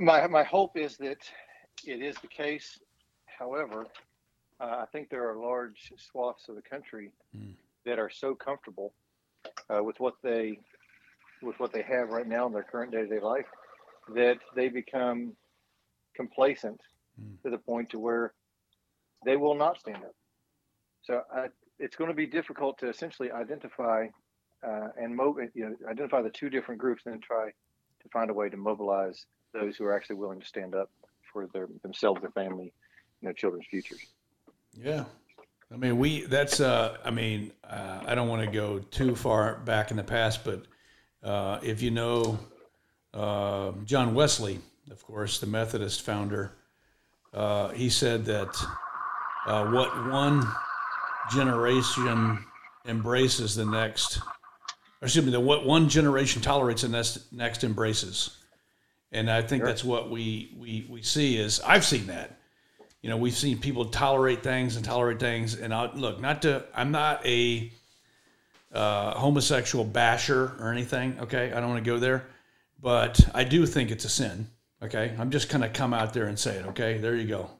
My 0.00 0.26
my 0.26 0.42
hope 0.42 0.76
is 0.76 0.96
that 0.98 1.18
it 1.86 2.02
is 2.02 2.16
the 2.16 2.26
case. 2.28 2.80
However, 3.26 3.86
uh, 4.60 4.78
I 4.82 4.86
think 4.92 5.08
there 5.10 5.26
are 5.30 5.36
large 5.36 5.92
swaths 5.96 6.48
of 6.48 6.56
the 6.56 6.62
country 6.62 7.12
that 7.84 7.98
are 7.98 8.10
so 8.10 8.34
comfortable 8.34 8.92
uh, 9.70 9.82
with 9.82 10.00
what 10.00 10.14
they 10.22 10.58
with 11.44 11.58
what 11.60 11.72
they 11.72 11.82
have 11.82 12.08
right 12.08 12.26
now 12.26 12.46
in 12.46 12.52
their 12.52 12.62
current 12.62 12.92
day 12.92 13.02
to 13.02 13.06
day 13.06 13.20
life 13.20 13.46
that 14.14 14.38
they 14.54 14.68
become 14.68 15.32
complacent 16.14 16.80
to 17.42 17.50
the 17.50 17.58
point 17.58 17.90
to 17.90 17.98
where 17.98 18.34
they 19.24 19.36
will 19.36 19.54
not 19.54 19.78
stand 19.78 19.98
up. 19.98 20.14
So 21.02 21.22
I, 21.34 21.46
it's 21.78 21.96
going 21.96 22.08
to 22.08 22.14
be 22.14 22.26
difficult 22.26 22.78
to 22.78 22.88
essentially 22.88 23.30
identify 23.30 24.08
uh, 24.66 24.88
and 24.96 25.14
mo- 25.14 25.36
you 25.54 25.64
know 25.64 25.76
identify 25.90 26.22
the 26.22 26.30
two 26.30 26.50
different 26.50 26.80
groups 26.80 27.02
and 27.04 27.14
then 27.14 27.20
try 27.20 27.46
to 27.46 28.08
find 28.12 28.30
a 28.30 28.34
way 28.34 28.48
to 28.48 28.56
mobilize 28.56 29.26
those 29.52 29.76
who 29.76 29.84
are 29.84 29.94
actually 29.94 30.16
willing 30.16 30.40
to 30.40 30.46
stand 30.46 30.74
up 30.74 30.90
for 31.32 31.46
their 31.52 31.68
themselves, 31.82 32.20
their 32.20 32.30
family, 32.30 32.72
and 33.20 33.28
their 33.28 33.32
children's 33.32 33.66
futures. 33.70 34.00
Yeah. 34.72 35.04
I 35.72 35.76
mean, 35.76 35.98
we, 35.98 36.22
that's, 36.26 36.60
uh, 36.60 36.98
I 37.04 37.10
mean, 37.10 37.52
uh, 37.64 38.00
I 38.06 38.14
don't 38.14 38.28
want 38.28 38.44
to 38.44 38.50
go 38.50 38.78
too 38.78 39.16
far 39.16 39.56
back 39.60 39.90
in 39.90 39.96
the 39.96 40.04
past, 40.04 40.44
but 40.44 40.64
uh, 41.24 41.58
if 41.62 41.80
you 41.80 41.90
know 41.90 42.38
uh, 43.14 43.72
John 43.84 44.14
Wesley, 44.14 44.60
of 44.90 45.02
course, 45.04 45.40
the 45.40 45.46
Methodist 45.46 46.02
founder, 46.02 46.52
uh, 47.32 47.70
he 47.70 47.88
said 47.88 48.26
that 48.26 48.54
uh, 49.46 49.70
what 49.70 50.10
one 50.10 50.46
generation 51.32 52.44
embraces, 52.86 53.56
the 53.56 53.64
next, 53.64 54.18
or 54.18 55.06
excuse 55.06 55.24
me, 55.24 55.32
the 55.32 55.40
what 55.40 55.64
one 55.64 55.88
generation 55.88 56.42
tolerates, 56.42 56.82
the 56.82 56.88
next, 56.88 57.32
next 57.32 57.64
embraces. 57.64 58.36
and 59.10 59.30
I 59.30 59.42
think 59.42 59.64
that's 59.64 59.84
what 59.84 60.10
we 60.10 60.54
we 60.58 60.86
we 60.90 61.02
see 61.02 61.38
is 61.38 61.60
I've 61.60 61.84
seen 61.84 62.06
that. 62.08 62.38
You 63.00 63.10
know, 63.10 63.16
we've 63.16 63.36
seen 63.36 63.58
people 63.58 63.86
tolerate 63.86 64.42
things 64.42 64.76
and 64.76 64.84
tolerate 64.84 65.20
things, 65.20 65.54
and 65.54 65.74
I, 65.74 65.92
look, 65.94 66.20
not 66.20 66.42
to 66.42 66.64
I'm 66.74 66.90
not 66.90 67.24
a 67.26 67.72
uh, 68.74 69.14
homosexual 69.14 69.84
basher 69.84 70.52
or 70.58 70.72
anything. 70.72 71.18
Okay, 71.20 71.52
I 71.52 71.60
don't 71.60 71.70
want 71.70 71.84
to 71.84 71.90
go 71.90 71.98
there, 71.98 72.26
but 72.80 73.20
I 73.34 73.44
do 73.44 73.66
think 73.66 73.90
it's 73.90 74.04
a 74.04 74.08
sin. 74.08 74.48
Okay, 74.82 75.14
I'm 75.18 75.30
just 75.30 75.48
gonna 75.48 75.68
come 75.68 75.94
out 75.94 76.12
there 76.12 76.26
and 76.26 76.38
say 76.38 76.56
it. 76.56 76.66
Okay, 76.66 76.98
there 76.98 77.16
you 77.16 77.26
go. 77.26 77.50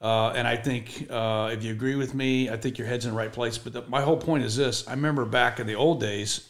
Uh, 0.00 0.28
and 0.36 0.46
I 0.46 0.56
think 0.56 1.06
uh, 1.10 1.50
if 1.52 1.64
you 1.64 1.72
agree 1.72 1.94
with 1.94 2.14
me, 2.14 2.50
I 2.50 2.56
think 2.56 2.76
your 2.76 2.86
head's 2.86 3.06
in 3.06 3.12
the 3.12 3.16
right 3.16 3.32
place. 3.32 3.56
But 3.56 3.72
the, 3.72 3.82
my 3.88 4.02
whole 4.02 4.18
point 4.18 4.44
is 4.44 4.54
this: 4.54 4.86
I 4.86 4.92
remember 4.92 5.24
back 5.24 5.58
in 5.58 5.66
the 5.66 5.74
old 5.74 6.00
days, 6.00 6.48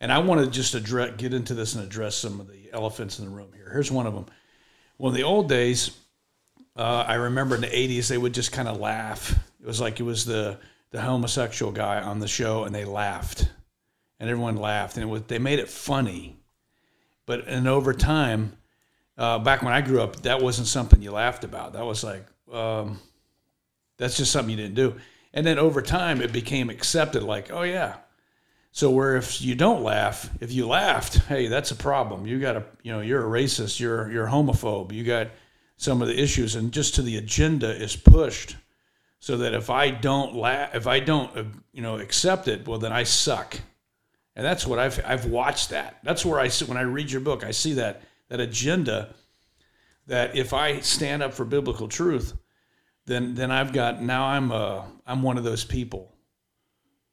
and 0.00 0.12
I 0.12 0.18
want 0.18 0.44
to 0.44 0.50
just 0.50 0.74
address, 0.74 1.14
get 1.16 1.32
into 1.32 1.54
this 1.54 1.74
and 1.74 1.84
address 1.84 2.16
some 2.16 2.40
of 2.40 2.48
the 2.48 2.68
elephants 2.72 3.18
in 3.18 3.26
the 3.26 3.30
room 3.30 3.52
here. 3.54 3.70
Here's 3.72 3.92
one 3.92 4.06
of 4.06 4.14
them. 4.14 4.26
Well, 4.98 5.10
in 5.12 5.16
the 5.16 5.22
old 5.22 5.48
days, 5.48 5.96
uh, 6.76 7.04
I 7.06 7.14
remember 7.14 7.54
in 7.54 7.60
the 7.60 7.68
'80s 7.68 8.08
they 8.08 8.18
would 8.18 8.34
just 8.34 8.50
kind 8.50 8.68
of 8.68 8.78
laugh. 8.80 9.38
It 9.60 9.66
was 9.66 9.80
like 9.80 10.00
it 10.00 10.04
was 10.04 10.24
the 10.24 10.58
the 10.90 11.00
homosexual 11.00 11.72
guy 11.72 12.00
on 12.00 12.18
the 12.18 12.28
show, 12.28 12.64
and 12.64 12.74
they 12.74 12.84
laughed, 12.84 13.48
and 14.18 14.28
everyone 14.28 14.56
laughed, 14.56 14.96
and 14.96 15.08
was 15.10 15.22
they 15.22 15.38
made 15.38 15.58
it 15.58 15.68
funny. 15.68 16.36
But 17.26 17.46
and 17.46 17.68
over 17.68 17.92
time, 17.92 18.56
uh, 19.16 19.38
back 19.38 19.62
when 19.62 19.72
I 19.72 19.80
grew 19.80 20.00
up, 20.00 20.16
that 20.22 20.42
wasn't 20.42 20.66
something 20.66 21.00
you 21.00 21.12
laughed 21.12 21.44
about. 21.44 21.74
That 21.74 21.84
was 21.84 22.02
like 22.02 22.26
um, 22.52 22.98
that's 23.98 24.16
just 24.16 24.32
something 24.32 24.50
you 24.50 24.56
didn't 24.56 24.74
do. 24.74 24.96
And 25.32 25.46
then 25.46 25.58
over 25.58 25.80
time, 25.80 26.20
it 26.20 26.32
became 26.32 26.70
accepted. 26.70 27.22
Like, 27.22 27.52
oh 27.52 27.62
yeah. 27.62 27.96
So 28.72 28.90
where 28.90 29.16
if 29.16 29.42
you 29.42 29.54
don't 29.54 29.82
laugh, 29.82 30.30
if 30.40 30.52
you 30.52 30.66
laughed, 30.66 31.18
hey, 31.28 31.48
that's 31.48 31.70
a 31.70 31.76
problem. 31.76 32.26
You 32.26 32.38
got 32.40 32.56
a, 32.56 32.64
you 32.82 32.92
know, 32.92 33.00
you're 33.00 33.24
a 33.24 33.42
racist. 33.42 33.80
You're 33.80 34.10
you're 34.10 34.26
a 34.26 34.30
homophobe. 34.30 34.92
You 34.92 35.04
got 35.04 35.28
some 35.76 36.02
of 36.02 36.08
the 36.08 36.20
issues, 36.20 36.56
and 36.56 36.72
just 36.72 36.94
to 36.96 37.02
the 37.02 37.16
agenda 37.16 37.70
is 37.70 37.96
pushed, 37.96 38.56
so 39.20 39.36
that 39.36 39.54
if 39.54 39.70
I 39.70 39.90
don't 39.90 40.34
laugh, 40.34 40.74
if 40.74 40.86
I 40.86 40.98
don't, 40.98 41.36
uh, 41.36 41.44
you 41.72 41.82
know, 41.82 41.98
accept 41.98 42.48
it, 42.48 42.66
well, 42.66 42.78
then 42.78 42.92
I 42.92 43.04
suck. 43.04 43.56
And 44.34 44.44
that's 44.44 44.66
what 44.66 44.78
I've 44.78 45.00
I've 45.04 45.26
watched 45.26 45.70
that. 45.70 45.98
That's 46.02 46.24
where 46.24 46.40
I 46.40 46.48
see 46.48 46.64
when 46.64 46.76
I 46.78 46.82
read 46.82 47.10
your 47.10 47.20
book, 47.20 47.44
I 47.44 47.50
see 47.50 47.74
that 47.74 48.02
that 48.28 48.40
agenda 48.40 49.14
that 50.06 50.34
if 50.36 50.52
I 50.54 50.80
stand 50.80 51.22
up 51.22 51.34
for 51.34 51.44
biblical 51.44 51.86
truth, 51.88 52.32
then 53.06 53.34
then 53.34 53.50
I've 53.50 53.72
got 53.72 54.02
now 54.02 54.24
I'm 54.26 54.50
uh 54.50 54.82
I'm 55.06 55.22
one 55.22 55.36
of 55.38 55.44
those 55.44 55.64
people. 55.64 56.14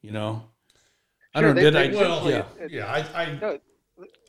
You 0.00 0.12
know. 0.12 0.44
I 1.34 1.40
Sure, 1.40 1.48
don't 1.48 1.56
they- 1.56 1.62
did 1.70 1.76
I 1.76 1.88
Well, 1.94 2.30
yeah. 2.30 2.44
it- 2.58 2.70
yeah, 2.70 2.86
I, 2.86 3.22
I, 3.22 3.32
no, 3.34 3.58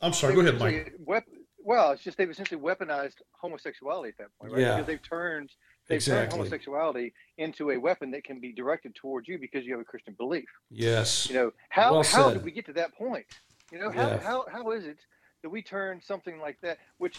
I'm 0.02 0.12
sorry. 0.12 0.34
Go 0.34 0.40
ahead, 0.40 0.58
Mike. 0.58 0.92
Wep- 0.98 1.24
well, 1.64 1.92
it's 1.92 2.02
just 2.02 2.18
they've 2.18 2.28
essentially 2.28 2.60
weaponized 2.60 3.14
homosexuality 3.32 4.10
at 4.10 4.18
that 4.18 4.28
point, 4.38 4.52
right? 4.52 4.60
Yeah. 4.60 4.72
Because 4.76 4.86
they've 4.88 5.02
turned 5.02 5.50
they've 5.90 5.96
Exactly. 5.96 6.20
turned 6.22 6.32
homosexuality 6.32 7.12
into 7.36 7.72
a 7.72 7.76
weapon 7.76 8.10
that 8.12 8.24
can 8.24 8.40
be 8.40 8.52
directed 8.52 8.94
towards 8.94 9.28
you 9.28 9.38
because 9.38 9.64
you 9.66 9.72
have 9.72 9.80
a 9.80 9.84
Christian 9.84 10.14
belief. 10.14 10.48
Yes. 10.70 11.28
You 11.28 11.34
know, 11.34 11.52
how 11.68 11.92
Well 11.92 12.02
how 12.04 12.30
did 12.32 12.44
we 12.44 12.52
get 12.52 12.64
to 12.66 12.72
that 12.74 12.94
point? 12.94 13.26
You 13.72 13.78
know, 13.80 13.90
how, 13.90 14.08
Yeah. 14.08 14.18
how 14.18 14.46
how 14.50 14.70
is 14.70 14.86
it 14.86 14.98
that 15.42 15.50
we 15.50 15.62
turn 15.62 16.00
something 16.00 16.38
like 16.40 16.58
that, 16.62 16.78
which 16.98 17.18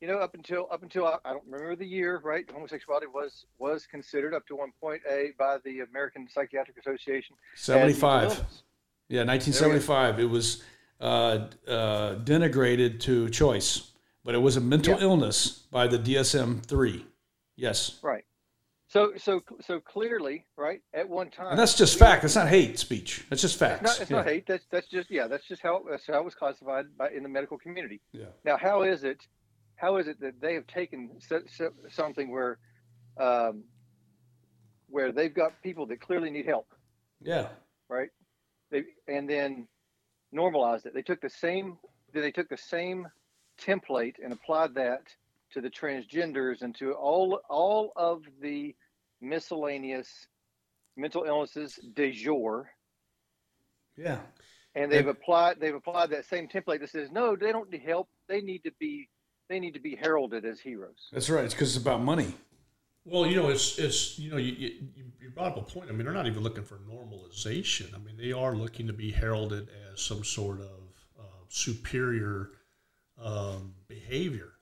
you 0.00 0.08
know, 0.08 0.18
up 0.18 0.34
until 0.34 0.66
up 0.72 0.82
until 0.82 1.06
I, 1.06 1.18
I 1.24 1.32
don't 1.32 1.44
remember 1.46 1.76
the 1.76 1.86
year, 1.86 2.20
right? 2.24 2.44
Homosexuality 2.50 3.06
was 3.06 3.46
was 3.58 3.86
considered 3.86 4.34
up 4.34 4.44
to 4.48 4.56
one 4.56 4.72
point 4.80 5.00
a 5.08 5.30
by 5.38 5.58
the 5.64 5.80
American 5.80 6.28
Psychiatric 6.28 6.76
Association 6.78 7.36
75. 7.54 8.30
Yeah, 9.08 9.22
1975. 9.24 10.18
It 10.18 10.24
was 10.24 10.64
uh, 11.00 11.48
uh, 11.68 12.14
denigrated 12.24 12.98
to 13.00 13.28
choice, 13.30 13.92
but 14.24 14.34
it 14.34 14.38
was 14.38 14.56
a 14.56 14.60
mental 14.60 14.94
Yeah. 14.94 15.02
illness 15.02 15.50
by 15.70 15.86
the 15.86 15.98
DSM-3. 15.98 17.04
Yes. 17.56 17.98
Right. 18.02 18.24
So 18.88 19.12
so 19.16 19.40
so 19.60 19.80
clearly, 19.80 20.44
right? 20.56 20.80
At 20.92 21.08
one 21.08 21.30
time, 21.30 21.48
And 21.48 21.58
that's 21.58 21.74
just 21.74 21.98
fact. 21.98 22.22
That's 22.22 22.36
not 22.36 22.48
hate 22.48 22.78
speech. 22.78 23.24
That's 23.30 23.40
just 23.40 23.54
It's 23.54 23.58
facts. 23.60 23.82
not, 23.82 24.00
it's 24.00 24.10
yeah. 24.10 24.16
not 24.18 24.26
hate. 24.26 24.46
That's 24.46 24.64
that's 24.70 24.88
just 24.88 25.10
yeah. 25.10 25.26
That's 25.28 25.46
just 25.46 25.62
how 25.62 25.82
that's 25.88 26.06
how 26.06 26.18
it 26.18 26.24
was 26.24 26.34
classified 26.34 26.86
by 26.98 27.08
in 27.10 27.22
the 27.22 27.28
medical 27.28 27.56
community. 27.58 28.00
Yeah. 28.12 28.26
Now, 28.44 28.56
how 28.58 28.82
is 28.82 29.04
it? 29.04 29.26
How 29.76 29.96
is 29.96 30.08
it 30.08 30.20
that 30.20 30.40
they 30.40 30.54
have 30.54 30.66
taken 30.66 31.10
so, 31.18 31.40
so, 31.48 31.70
something 31.90 32.30
where, 32.30 32.58
um, 33.18 33.64
where 34.88 35.10
they've 35.10 35.34
got 35.34 35.60
people 35.62 35.86
that 35.86 36.00
clearly 36.00 36.30
need 36.30 36.46
help, 36.46 36.68
Yeah. 37.20 37.48
right? 37.88 38.10
They 38.70 38.84
and 39.08 39.28
then 39.28 39.66
normalized 40.30 40.86
it. 40.86 40.94
They 40.94 41.02
took 41.02 41.20
the 41.20 41.30
same. 41.30 41.78
They 42.12 42.30
took 42.30 42.48
the 42.48 42.56
same 42.58 43.08
template 43.60 44.16
and 44.22 44.32
applied 44.32 44.74
that 44.74 45.02
to 45.52 45.60
the 45.60 45.70
transgenders 45.70 46.62
and 46.62 46.74
to 46.76 46.92
all 46.92 47.40
all 47.48 47.92
of 47.96 48.22
the 48.40 48.74
miscellaneous 49.20 50.26
mental 50.96 51.24
illnesses 51.24 51.78
de 51.94 52.10
jour 52.12 52.70
Yeah. 53.96 54.18
and 54.74 54.90
they've 54.90 55.06
applied 55.06 55.60
they've 55.60 55.74
applied 55.74 56.10
that 56.10 56.24
same 56.26 56.48
template 56.48 56.80
that 56.80 56.90
says 56.90 57.10
no 57.10 57.36
they 57.36 57.52
don't 57.52 57.70
need 57.70 57.82
help 57.82 58.08
they 58.28 58.40
need 58.40 58.62
to 58.64 58.72
be 58.78 59.08
they 59.48 59.60
need 59.60 59.74
to 59.74 59.80
be 59.80 59.94
heralded 59.96 60.44
as 60.44 60.60
heroes 60.60 61.08
That's 61.12 61.28
right. 61.30 61.44
It's 61.44 61.54
because 61.54 61.76
it's 61.76 61.84
about 61.84 62.02
money. 62.02 62.34
Well, 63.04 63.26
you 63.26 63.34
know, 63.36 63.48
it's 63.48 63.78
it's 63.78 64.18
you 64.18 64.30
know, 64.30 64.36
you, 64.36 64.52
you 64.52 64.70
you 65.20 65.30
brought 65.30 65.48
up 65.48 65.56
a 65.58 65.62
point. 65.62 65.88
I 65.90 65.92
mean, 65.92 66.04
they're 66.04 66.14
not 66.14 66.28
even 66.28 66.42
looking 66.42 66.62
for 66.62 66.76
normalization. 66.88 67.92
I 67.94 67.98
mean, 67.98 68.16
they 68.16 68.30
are 68.32 68.54
looking 68.54 68.86
to 68.86 68.92
be 68.92 69.10
heralded 69.10 69.68
as 69.92 70.00
some 70.00 70.22
sort 70.22 70.60
of 70.60 70.80
uh, 71.18 71.22
superior 71.48 72.50
um, 73.20 73.74
behavior. 73.88 74.52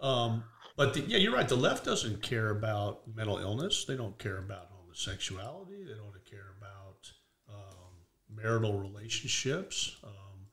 Um, 0.00 0.44
but 0.76 0.94
the, 0.94 1.00
yeah, 1.00 1.18
you're 1.18 1.34
right. 1.34 1.48
The 1.48 1.56
left 1.56 1.84
doesn't 1.84 2.22
care 2.22 2.50
about 2.50 3.02
mental 3.14 3.38
illness. 3.38 3.84
They 3.84 3.96
don't 3.96 4.18
care 4.18 4.38
about 4.38 4.68
homosexuality. 4.70 5.84
They 5.84 5.94
don't 5.94 6.12
care 6.30 6.54
about 6.58 7.10
um, 7.48 8.34
marital 8.34 8.78
relationships. 8.78 9.96
Um, 10.04 10.46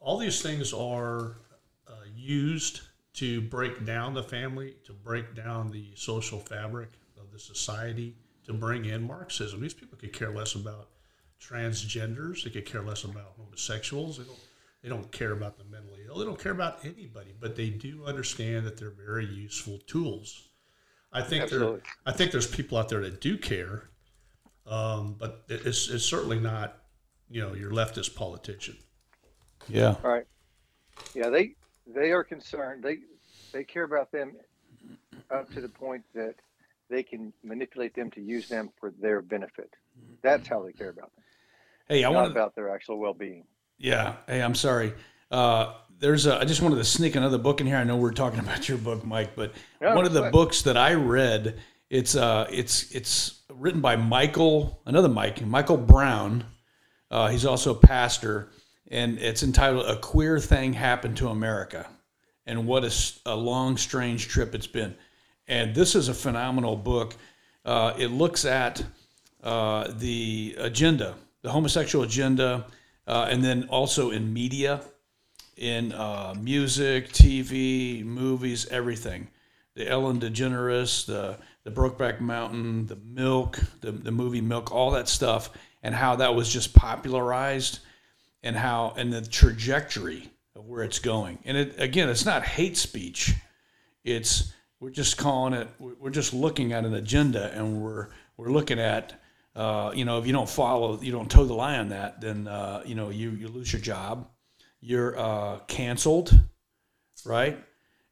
all 0.00 0.18
these 0.18 0.40
things 0.40 0.72
are 0.72 1.36
uh, 1.86 1.92
used 2.14 2.80
to 3.14 3.42
break 3.42 3.84
down 3.84 4.14
the 4.14 4.22
family, 4.22 4.74
to 4.86 4.92
break 4.92 5.34
down 5.34 5.70
the 5.70 5.92
social 5.94 6.38
fabric 6.38 6.90
of 7.20 7.30
the 7.30 7.38
society, 7.38 8.16
to 8.46 8.52
bring 8.52 8.86
in 8.86 9.06
Marxism. 9.06 9.60
These 9.60 9.74
people 9.74 9.98
could 9.98 10.12
care 10.12 10.30
less 10.30 10.54
about 10.54 10.88
transgenders. 11.40 12.44
They 12.44 12.50
could 12.50 12.64
care 12.64 12.82
less 12.82 13.04
about 13.04 13.34
homosexuals. 13.36 14.18
They 14.18 14.24
don't. 14.24 14.38
They 14.82 14.88
don't 14.88 15.10
care 15.12 15.32
about 15.32 15.58
the 15.58 15.64
mentally 15.64 16.00
ill. 16.08 16.18
They 16.18 16.24
don't 16.24 16.38
care 16.38 16.52
about 16.52 16.84
anybody. 16.84 17.34
But 17.38 17.56
they 17.56 17.70
do 17.70 18.04
understand 18.04 18.66
that 18.66 18.76
they're 18.76 18.90
very 18.90 19.26
useful 19.26 19.78
tools. 19.86 20.48
I 21.12 21.22
think 21.22 21.50
there. 21.50 21.80
I 22.06 22.12
think 22.12 22.32
there's 22.32 22.46
people 22.46 22.78
out 22.78 22.88
there 22.88 23.02
that 23.02 23.20
do 23.20 23.36
care, 23.36 23.90
um, 24.66 25.14
but 25.18 25.44
it's, 25.48 25.88
it's 25.88 26.04
certainly 26.04 26.40
not, 26.40 26.78
you 27.30 27.42
know, 27.42 27.54
your 27.54 27.70
leftist 27.70 28.14
politician. 28.14 28.76
Yeah. 29.68 29.94
all 30.02 30.10
right 30.10 30.26
yeah 31.14 31.28
they 31.28 31.54
they 31.86 32.12
are 32.12 32.24
concerned 32.24 32.82
they 32.82 32.98
they 33.52 33.64
care 33.64 33.84
about 33.84 34.10
them 34.12 34.32
up 35.30 35.52
to 35.54 35.60
the 35.60 35.68
point 35.68 36.04
that 36.14 36.34
they 36.90 37.02
can 37.02 37.32
manipulate 37.42 37.94
them 37.94 38.10
to 38.12 38.20
use 38.20 38.48
them 38.48 38.70
for 38.78 38.92
their 39.00 39.22
benefit 39.22 39.70
that's 40.22 40.48
how 40.48 40.62
they 40.62 40.72
care 40.72 40.90
about 40.90 41.14
them 41.14 41.24
Hey, 41.88 42.04
I 42.04 42.08
want 42.08 42.30
about 42.30 42.54
their 42.54 42.74
actual 42.74 42.98
well-being 42.98 43.44
Yeah. 43.82 44.14
Hey, 44.28 44.40
I'm 44.40 44.54
sorry. 44.54 44.94
Uh, 45.30 45.74
there's 45.98 46.26
a, 46.26 46.38
I 46.38 46.44
just 46.44 46.62
wanted 46.62 46.76
to 46.76 46.84
sneak 46.84 47.16
another 47.16 47.36
book 47.38 47.60
in 47.60 47.66
here. 47.66 47.76
I 47.76 47.84
know 47.84 47.96
we're 47.96 48.12
talking 48.12 48.38
about 48.46 48.68
your 48.68 48.78
book, 48.78 49.04
Mike, 49.04 49.34
but 49.34 49.52
Yeah, 49.80 49.94
one 49.94 50.06
of 50.06 50.12
the 50.12 50.20
ahead. 50.20 50.32
books 50.32 50.62
that 50.62 50.76
I 50.76 50.94
read, 50.94 51.60
it's 51.90 52.14
uh, 52.14 52.46
it's 52.50 52.90
it's 52.92 53.42
written 53.52 53.80
by 53.80 53.96
Michael, 53.96 54.80
another 54.86 55.08
Mike, 55.08 55.44
Michael 55.44 55.76
Brown. 55.76 56.44
Uh, 57.10 57.28
he's 57.28 57.44
also 57.44 57.72
a 57.72 57.78
pastor, 57.78 58.50
and 58.90 59.18
it's 59.18 59.42
entitled 59.42 59.84
"A 59.86 59.96
Queer 59.98 60.38
Thing 60.38 60.72
Happened 60.72 61.16
to 61.18 61.28
America," 61.28 61.86
and 62.46 62.66
what 62.66 62.84
a 63.26 63.34
long, 63.36 63.76
strange 63.76 64.28
trip 64.28 64.54
it's 64.54 64.66
been. 64.68 64.94
And 65.48 65.74
this 65.74 65.94
is 65.96 66.08
a 66.08 66.14
phenomenal 66.14 66.76
book. 66.76 67.14
Uh, 67.64 67.92
it 67.98 68.08
looks 68.08 68.44
at 68.44 68.82
uh, 69.42 69.88
the 69.98 70.54
agenda, 70.58 71.16
the 71.42 71.50
homosexual 71.50 72.04
agenda, 72.04 72.64
uh, 73.06 73.26
and 73.30 73.42
then 73.42 73.64
also 73.68 74.10
in 74.10 74.32
media, 74.32 74.82
in 75.56 75.92
uh, 75.92 76.34
music, 76.38 77.10
TV, 77.10 78.04
movies, 78.04 78.66
everything. 78.70 79.28
The 79.74 79.88
Ellen 79.88 80.20
DeGeneres, 80.20 81.06
the 81.06 81.38
the 81.64 81.70
Brokeback 81.70 82.20
Mountain, 82.20 82.86
the 82.86 82.96
Milk, 82.96 83.58
the 83.80 83.92
the 83.92 84.10
movie 84.10 84.40
Milk, 84.40 84.72
all 84.72 84.90
that 84.92 85.08
stuff, 85.08 85.50
and 85.82 85.94
how 85.94 86.16
that 86.16 86.34
was 86.34 86.52
just 86.52 86.74
popularized, 86.74 87.80
and 88.42 88.56
how 88.56 88.92
and 88.96 89.12
the 89.12 89.22
trajectory 89.22 90.30
of 90.54 90.66
where 90.66 90.82
it's 90.82 90.98
going. 90.98 91.38
And 91.44 91.56
it 91.56 91.80
again, 91.80 92.08
it's 92.08 92.26
not 92.26 92.44
hate 92.44 92.76
speech. 92.76 93.34
It's 94.04 94.52
we're 94.80 94.90
just 94.90 95.16
calling 95.16 95.54
it. 95.54 95.68
We're 95.78 96.10
just 96.10 96.34
looking 96.34 96.72
at 96.72 96.84
an 96.84 96.94
agenda, 96.94 97.50
and 97.54 97.80
we're 97.80 98.08
we're 98.36 98.50
looking 98.50 98.78
at. 98.78 99.18
Uh, 99.54 99.92
you 99.94 100.04
know, 100.04 100.18
if 100.18 100.26
you 100.26 100.32
don't 100.32 100.48
follow, 100.48 101.00
you 101.00 101.12
don't 101.12 101.30
toe 101.30 101.44
the 101.44 101.54
line 101.54 101.80
on 101.80 101.88
that, 101.90 102.20
then 102.20 102.48
uh, 102.48 102.82
you 102.86 102.94
know 102.94 103.10
you 103.10 103.30
you 103.32 103.48
lose 103.48 103.72
your 103.72 103.82
job. 103.82 104.28
You're 104.80 105.18
uh, 105.18 105.58
canceled. 105.68 106.32
right? 107.24 107.58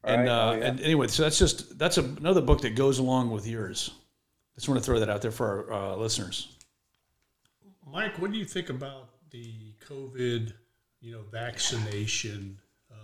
And 0.03 0.21
Right. 0.21 0.27
uh, 0.27 0.51
Oh, 0.51 0.51
yeah. 0.53 0.65
and 0.65 0.79
anyway, 0.81 1.07
so 1.07 1.23
that's 1.23 1.37
just 1.37 1.77
that's 1.77 1.97
a, 1.97 2.03
another 2.03 2.41
book 2.41 2.61
that 2.61 2.75
goes 2.75 2.99
along 2.99 3.31
with 3.31 3.45
yours. 3.47 3.91
Just 4.55 4.69
want 4.69 4.79
to 4.79 4.85
throw 4.85 4.99
that 4.99 5.09
out 5.09 5.21
there 5.21 5.31
for 5.31 5.71
our 5.73 5.93
uh, 5.93 5.95
listeners. 5.95 6.55
Mike, 7.91 8.19
what 8.19 8.31
do 8.31 8.37
you 8.37 8.45
think 8.45 8.69
about 8.69 9.09
the 9.31 9.73
COVID, 9.87 10.53
you 11.01 11.11
know, 11.11 11.21
vaccination, 11.31 12.59
uh, 12.91 12.95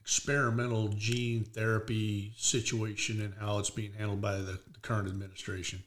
experimental 0.00 0.88
gene 0.88 1.44
therapy 1.44 2.32
situation, 2.36 3.20
and 3.20 3.34
how 3.38 3.58
it's 3.58 3.70
being 3.70 3.92
handled 3.92 4.20
by 4.20 4.36
the, 4.36 4.58
the 4.72 4.80
current 4.82 5.08
administration? 5.08 5.82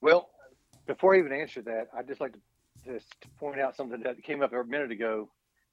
Well, 0.00 0.28
before 0.86 1.14
I 1.14 1.18
even 1.18 1.32
answer 1.32 1.62
that, 1.62 1.88
I'd 1.96 2.06
just 2.06 2.20
like 2.20 2.32
to 2.32 2.38
just 2.84 3.06
point 3.38 3.60
out 3.60 3.76
something 3.76 4.00
that 4.02 4.22
came 4.22 4.42
up 4.42 4.52
a 4.52 4.64
minute 4.64 4.90
ago, 4.90 5.28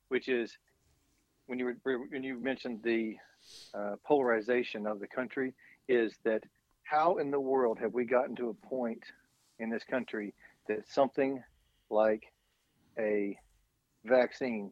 which 0.10 0.28
is 0.28 0.58
when 1.48 1.60
you 1.60 1.66
were 1.84 1.98
when 2.10 2.24
you 2.24 2.40
mentioned 2.40 2.82
the 2.84 3.16
uh, 3.74 3.96
polarization 4.06 4.88
of 4.88 5.00
the 5.00 5.08
country, 5.08 5.54
is 5.88 6.14
that 6.24 6.42
how 6.84 7.18
in 7.18 7.32
the 7.32 7.40
world 7.40 7.78
have 7.80 7.94
we 7.94 8.06
gotten 8.06 8.36
to 8.38 8.50
a 8.50 8.68
point 8.68 9.04
in 9.60 9.70
this 9.70 9.84
country 9.84 10.34
that 10.68 10.88
something 10.88 11.44
like 11.90 12.24
a 12.98 13.38
vaccine 14.06 14.72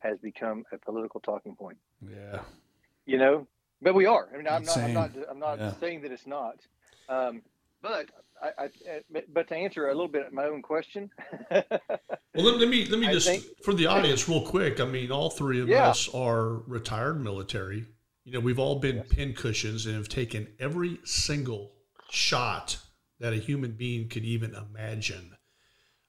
has 0.00 0.18
become 0.18 0.64
a 0.72 0.78
political 0.78 1.20
talking 1.20 1.56
point? 1.56 1.78
Yeah, 2.06 2.40
you 3.06 3.18
know? 3.18 3.46
But 3.82 3.94
we 3.94 4.04
are. 4.04 4.28
I 4.32 4.36
mean 4.36 4.46
i'm 4.46 4.62
not 4.64 4.78
i'm 4.78 4.92
not 4.92 5.10
i'm 5.30 5.38
not 5.38 5.58
Yeah. 5.58 5.72
saying 5.80 6.02
that 6.02 6.12
it's 6.12 6.26
not. 6.26 6.56
Um, 7.08 7.42
but 7.82 8.10
I, 8.42 8.64
I 8.64 8.70
but 9.32 9.48
to 9.48 9.54
answer 9.54 9.88
a 9.88 9.92
little 9.92 10.08
bit 10.08 10.32
my 10.32 10.44
own 10.46 10.62
question 10.62 11.10
Well, 11.50 11.64
let, 12.34 12.58
let 12.58 12.68
me 12.68 12.86
let 12.86 12.98
me 13.00 13.08
just 13.08 13.26
think- 13.28 13.44
for 13.64 13.74
the 13.74 13.86
audience 13.86 14.28
real 14.28 14.42
quick. 14.46 14.80
I 14.80 14.84
mean, 14.84 15.10
all 15.12 15.30
three 15.30 15.60
of 15.60 15.68
Yeah. 15.68 15.88
us 15.88 16.08
are 16.14 16.58
retired 16.66 17.20
military. 17.22 17.86
You 18.24 18.32
know, 18.32 18.40
we've 18.40 18.58
all 18.58 18.78
been 18.78 18.96
Yes. 18.96 19.06
pin 19.10 19.32
cushions 19.34 19.86
and 19.86 19.94
have 19.96 20.08
taken 20.08 20.48
every 20.58 20.98
single 21.04 21.72
shot 22.10 22.78
that 23.18 23.32
a 23.32 23.36
human 23.36 23.72
being 23.72 24.08
could 24.08 24.24
even 24.24 24.54
imagine. 24.54 25.36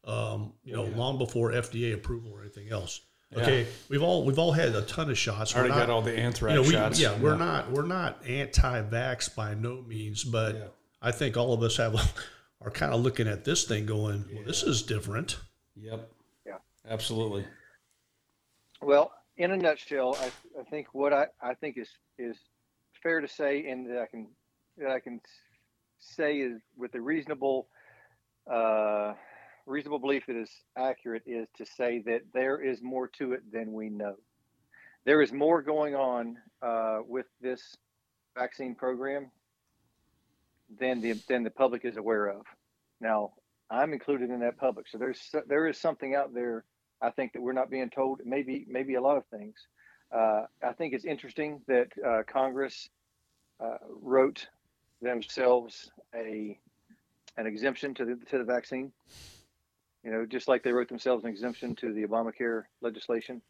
Um, 0.04 0.54
you 0.64 0.74
know, 0.76 0.86
Yeah. 0.86 0.96
long 0.96 1.18
before 1.18 1.52
FDA 1.52 1.94
approval 1.94 2.32
or 2.32 2.42
anything 2.42 2.70
else. 2.72 3.02
Yeah. 3.32 3.42
Okay, 3.44 3.68
we've 3.90 4.02
all 4.04 4.26
we've 4.26 4.40
all 4.40 4.52
had 4.52 4.76
a 4.76 4.82
ton 4.84 5.10
of 5.10 5.18
shots. 5.18 5.54
I 5.56 5.60
already 5.60 5.72
We're 5.74 5.80
not- 5.80 5.88
got 5.88 5.94
all 5.94 6.02
the 6.02 6.18
anthrax 6.18 6.52
you 6.56 6.62
know, 6.62 6.68
we, 6.68 6.74
shots. 6.74 7.00
yeah, 7.00 7.18
we're 7.20 7.38
not 7.38 7.72
we're 7.72 7.86
not 7.86 8.26
anti-vax 8.28 9.34
by 9.36 9.54
no 9.54 9.82
means, 9.82 10.24
but 10.24 10.56
Yeah. 10.56 10.68
I 11.02 11.12
think 11.12 11.38
all 11.38 11.54
of 11.54 11.64
us 11.64 11.78
have 11.78 11.96
are 12.62 12.72
kind 12.72 12.94
of 12.94 13.02
looking 13.02 13.28
at 13.28 13.44
this 13.44 13.66
thing 13.66 13.86
going, 13.86 14.26
well, 14.34 14.44
this 14.46 14.64
is 14.64 14.84
different. 14.84 15.38
Yep. 15.76 16.12
Yeah. 16.46 16.58
Absolutely. 16.90 17.46
well 18.82 19.12
in 19.38 19.52
a 19.52 19.58
nutshell 19.58 20.18
i, 20.20 20.32
I 20.60 20.64
think 20.70 20.88
what 20.94 21.14
I, 21.14 21.28
I 21.42 21.54
think 21.54 21.78
is 21.78 21.90
is 22.18 22.38
fair 23.02 23.22
to 23.22 23.28
say 23.28 23.68
and 23.68 23.90
that 23.90 24.00
i 24.02 24.06
can 24.06 24.28
that 24.78 24.90
i 24.90 25.00
can 25.00 25.22
say 26.00 26.38
is 26.40 26.60
with 26.76 26.94
a 26.96 27.02
reasonable 27.02 27.68
uh, 28.52 29.14
reasonable 29.68 30.00
belief 30.00 30.26
that 30.28 30.36
is 30.36 30.50
accurate 30.78 31.24
is 31.26 31.48
to 31.58 31.66
say 31.66 32.02
that 32.08 32.22
there 32.34 32.60
is 32.60 32.82
more 32.82 33.08
to 33.08 33.34
it 33.34 33.44
than 33.52 33.72
we 33.72 33.90
know 33.90 34.16
there 35.06 35.22
is 35.22 35.32
more 35.32 35.62
going 35.62 35.96
on 35.96 36.38
uh, 36.62 37.00
with 37.08 37.28
this 37.40 37.78
vaccine 38.36 38.76
program 38.76 39.32
than 40.80 41.02
the 41.02 41.14
than 41.28 41.44
the 41.44 41.50
public 41.50 41.86
is 41.86 41.98
aware 41.98 42.28
of. 42.28 42.46
Now, 43.00 43.34
I'm 43.70 43.94
included 43.94 44.30
in 44.30 44.40
that 44.42 44.58
public, 44.58 44.88
so 44.88 44.98
there's 44.98 45.34
there 45.48 45.68
is 45.68 45.78
something 45.78 46.16
out 46.16 46.34
there. 46.34 46.64
I 47.02 47.10
think 47.10 47.34
that 47.34 47.42
we're 47.42 47.54
not 47.54 47.70
being 47.70 47.90
told. 47.90 48.22
Maybe 48.26 48.66
maybe 48.68 48.96
a 48.96 49.02
lot 49.02 49.18
of 49.18 49.26
things. 49.28 49.56
Uh, 50.12 50.44
I 50.64 50.74
think 50.74 50.94
it's 50.94 51.06
interesting 51.06 51.62
that 51.68 51.88
uh, 52.06 52.24
Congress 52.28 52.90
uh, 53.60 53.78
wrote 54.02 54.48
themselves 55.02 55.90
a 56.14 56.60
an 57.38 57.48
exemption 57.48 57.94
to 57.96 58.06
the 58.06 58.16
to 58.30 58.38
the 58.38 58.44
vaccine. 58.44 58.92
You 60.04 60.12
know, 60.12 60.26
just 60.26 60.48
like 60.48 60.64
they 60.64 60.72
wrote 60.72 60.90
themselves 60.90 61.24
an 61.24 61.30
exemption 61.30 61.76
to 61.76 61.94
the 61.94 62.04
Obamacare 62.04 62.64
legislation. 62.82 63.42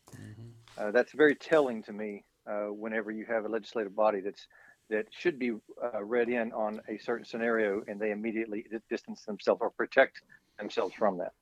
Uh, 0.78 0.92
that's 0.92 1.14
very 1.14 1.36
telling 1.36 1.84
to 1.84 1.94
me. 1.94 2.24
Uh, 2.48 2.74
whenever 2.74 3.12
you 3.12 3.24
have 3.24 3.46
a 3.46 3.48
legislative 3.48 3.96
body 3.96 4.20
that's 4.20 4.48
that 4.92 5.06
should 5.10 5.40
be 5.40 5.52
uh, 5.84 6.04
read 6.04 6.30
in 6.30 6.52
on 6.52 6.82
a 6.88 6.98
certain 7.00 7.26
scenario, 7.26 7.82
and 7.88 8.00
they 8.00 8.12
immediately 8.12 8.66
distance 8.90 9.24
themselves 9.26 9.62
or 9.62 9.72
protect 9.72 10.22
themselves 10.60 10.94
from 10.94 11.18
that. 11.18 11.34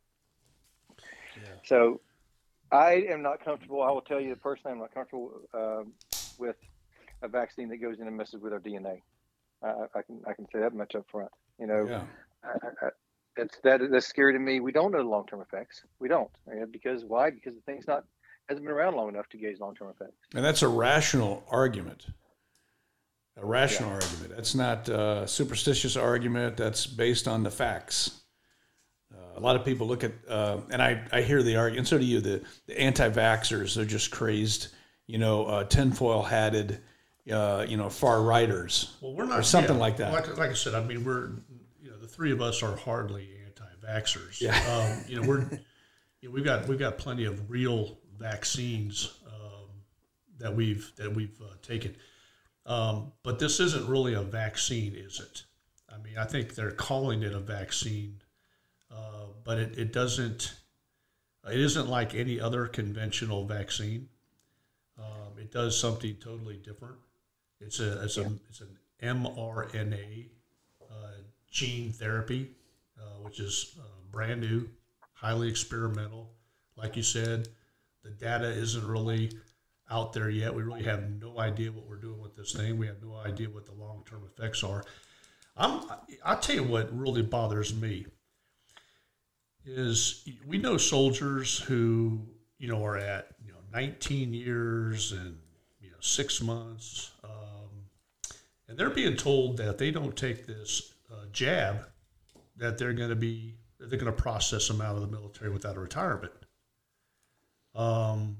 Yeah. 0.97 1.49
So, 1.65 2.01
I 2.71 3.05
am 3.09 3.21
not 3.21 3.43
comfortable. 3.43 3.81
I 3.81 3.91
will 3.91 4.01
tell 4.01 4.21
you 4.21 4.35
personally, 4.35 4.73
I'm 4.73 4.79
not 4.79 4.93
comfortable 4.93 5.41
um 5.53 5.93
with 6.37 6.55
a 7.21 7.27
vaccine 7.27 7.67
that 7.69 7.77
goes 7.77 7.99
in 7.99 8.07
and 8.07 8.15
messes 8.15 8.41
with 8.41 8.53
our 8.53 8.59
DNA. 8.59 9.01
I, 9.61 9.67
I 9.95 10.01
can 10.03 10.21
I 10.27 10.33
can 10.33 10.45
say 10.53 10.59
that 10.59 10.73
much 10.73 10.95
up 10.95 11.05
front. 11.11 11.31
You 11.59 11.67
know, 11.67 11.85
Yeah. 11.89 12.03
I, 12.43 12.85
I, 12.85 12.89
that's 13.35 13.57
that 13.63 13.81
that's 13.91 14.07
scary 14.07 14.33
to 14.33 14.39
me. 14.39 14.59
We 14.59 14.71
don't 14.71 14.91
know 14.91 14.99
the 14.99 15.09
long 15.09 15.25
term 15.27 15.41
effects. 15.41 15.83
We 15.99 16.07
don't 16.07 16.29
Uh, 16.47 16.65
because 16.71 17.03
why? 17.03 17.31
Because 17.31 17.55
the 17.55 17.61
thing's 17.61 17.87
not 17.87 18.05
hasn't 18.47 18.65
been 18.65 18.75
around 18.75 18.95
long 18.95 19.09
enough 19.09 19.27
to 19.29 19.37
gauge 19.37 19.59
long 19.59 19.75
term 19.75 19.89
effects. 19.89 20.17
And 20.35 20.43
that's 20.43 20.61
a 20.61 20.67
rational 20.67 21.43
argument. 21.49 22.07
A 23.41 23.45
rational 23.45 23.89
argument. 23.91 24.35
That's 24.35 24.55
not 24.55 24.89
a 24.89 25.27
superstitious 25.27 25.95
argument. 25.95 26.57
That's 26.57 26.85
based 26.85 27.27
on 27.27 27.43
the 27.43 27.51
facts. 27.51 28.19
Uh, 29.13 29.39
a 29.39 29.39
lot 29.39 29.55
of 29.55 29.65
people 29.65 29.87
look 29.87 30.03
at, 30.03 30.11
uh, 30.27 30.57
and 30.69 30.81
I, 30.81 31.01
I 31.11 31.21
hear 31.21 31.41
the 31.41 31.55
argument, 31.55 31.79
and 31.79 31.87
so 31.87 31.97
do 31.97 32.05
you, 32.05 32.21
the, 32.21 32.41
the 32.67 32.79
anti 32.79 33.09
vaxxers, 33.09 33.75
they're 33.75 33.85
just 33.85 34.11
crazed, 34.11 34.67
you 35.07 35.17
know, 35.17 35.45
uh, 35.45 35.63
tinfoil 35.63 36.21
hatted, 36.23 36.79
uh, 37.31 37.65
you 37.67 37.77
know, 37.77 37.89
far 37.89 38.21
righters. 38.21 38.95
Well, 39.01 39.13
we're 39.13 39.25
not 39.25 39.39
Or 39.39 39.43
something 39.43 39.75
yeah, 39.75 39.81
like 39.81 39.97
that. 39.97 40.11
Like, 40.11 40.37
like 40.37 40.51
I 40.51 40.53
said, 40.53 40.75
I 40.75 40.83
mean, 40.83 41.03
we're 41.03 41.31
you 41.81 41.89
know 41.89 41.97
the 41.97 42.07
three 42.07 42.31
of 42.31 42.41
us 42.41 42.61
are 42.63 42.75
hardly 42.75 43.29
anti-vaxxers. 43.45 44.41
Yeah. 44.41 44.59
Um, 44.69 45.03
you 45.07 45.21
know, 45.21 45.27
we're 45.27 45.49
you 46.21 46.29
know, 46.29 46.33
we've 46.33 46.45
got 46.45 46.67
we've 46.67 46.79
got 46.79 46.97
plenty 46.97 47.25
of 47.25 47.49
real 47.49 47.97
vaccines 48.17 49.13
um, 49.27 49.69
that 50.39 50.55
we've 50.55 50.91
that 50.97 51.13
we've 51.13 51.39
uh, 51.41 51.53
taken, 51.61 51.95
um, 52.69 53.13
but 53.23 53.39
this 53.39 53.59
isn't 53.59 53.89
really 53.89 54.13
a 54.13 54.21
vaccine, 54.21 54.93
is 54.95 55.19
it? 55.19 55.43
I 55.91 55.97
mean, 55.97 56.17
I 56.19 56.25
think 56.25 56.53
they're 56.53 56.71
calling 56.71 57.23
it 57.23 57.33
a 57.33 57.39
vaccine, 57.39 58.21
uh, 58.91 59.25
but 59.43 59.57
it, 59.57 59.77
it 59.77 59.91
doesn't. 59.91 60.53
It 61.51 61.59
isn't 61.59 61.89
like 61.89 62.13
any 62.13 62.39
other 62.39 62.67
conventional 62.67 63.45
vaccine. 63.45 64.07
Um, 64.99 65.39
it 65.39 65.51
does 65.51 65.79
something 65.79 66.15
totally 66.21 66.57
different. 66.57 66.97
It's 67.59 67.79
a 67.79 68.03
it's 68.03 68.17
a 68.17 68.31
it's 68.49 68.61
an 68.61 68.77
mRNA 69.01 70.27
uh, 70.91 71.11
gene 71.49 71.91
therapy, 71.91 72.51
uh, 72.99 73.23
which 73.23 73.39
is 73.39 73.75
uh, 73.79 73.83
brand 74.11 74.41
new, 74.41 74.69
highly 75.13 75.49
experimental. 75.49 76.29
Like 76.75 76.95
you 76.95 77.03
said, 77.03 77.47
the 78.03 78.11
data 78.11 78.47
isn't 78.47 78.85
really 78.85 79.31
out 79.89 80.13
there 80.13 80.29
yet. 80.29 80.53
We 80.53 80.63
really 80.63 80.83
have 80.83 81.09
no 81.21 81.39
idea 81.39 81.71
what 81.71 81.87
we're 81.87 81.95
doing 81.95 82.19
with 82.19 82.35
this 82.35 82.53
thing. 82.53 82.77
We 82.77 82.87
have 82.87 83.01
no 83.01 83.15
idea 83.15 83.49
what 83.49 83.65
the 83.65 83.73
long 83.73 84.03
term 84.09 84.23
effects 84.25 84.63
are. 84.63 84.83
I'm 85.57 85.81
I'll 86.23 86.39
tell 86.39 86.55
you 86.55 86.63
what 86.63 86.95
really 86.97 87.21
bothers 87.21 87.73
me 87.75 88.05
is 89.65 90.27
we 90.47 90.57
know 90.57 90.77
soldiers 90.77 91.59
who 91.59 92.21
you 92.57 92.67
know 92.67 92.83
are 92.85 92.97
at 92.97 93.27
you 93.45 93.51
know 93.51 93.59
19 93.73 94.33
years 94.33 95.11
and 95.11 95.37
you 95.81 95.89
know 95.89 95.97
six 95.99 96.41
months, 96.41 97.11
um, 97.23 97.69
and 98.67 98.77
they're 98.77 98.89
being 98.89 99.15
told 99.15 99.57
that 99.57 99.77
they 99.77 99.91
don't 99.91 100.15
take 100.15 100.45
this 100.45 100.93
uh, 101.11 101.25
jab, 101.31 101.87
that 102.57 102.77
they're 102.77 102.93
going 102.93 103.09
to 103.09 103.15
be 103.15 103.55
they're 103.79 103.99
going 103.99 104.05
to 104.05 104.11
process 104.11 104.67
them 104.67 104.81
out 104.81 104.95
of 104.95 105.01
the 105.01 105.07
military 105.07 105.51
without 105.51 105.77
a 105.77 105.79
retirement. 105.79 106.33
Um, 107.75 108.37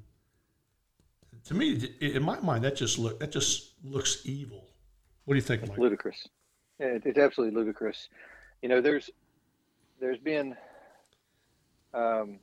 to 1.49 1.55
me, 1.55 1.81
in 1.99 2.21
my 2.21 2.39
mind, 2.41 2.63
that 2.63 2.75
just 2.75 2.99
look 2.99 3.19
that 3.19 3.31
just 3.31 3.73
looks 3.83 4.21
evil. 4.23 4.69
What 5.25 5.33
do 5.33 5.37
you 5.37 5.41
think, 5.41 5.63
It's 5.63 5.69
Mike? 5.71 5.79
ludicrous. 5.79 6.27
It- 6.77 7.03
it's 7.07 7.17
absolutely 7.17 7.59
ludicrous. 7.59 8.07
You 8.61 8.69
know, 8.69 8.81
there's 8.81 9.09
there's 9.99 10.19
been 10.19 10.55
um, 11.95 12.37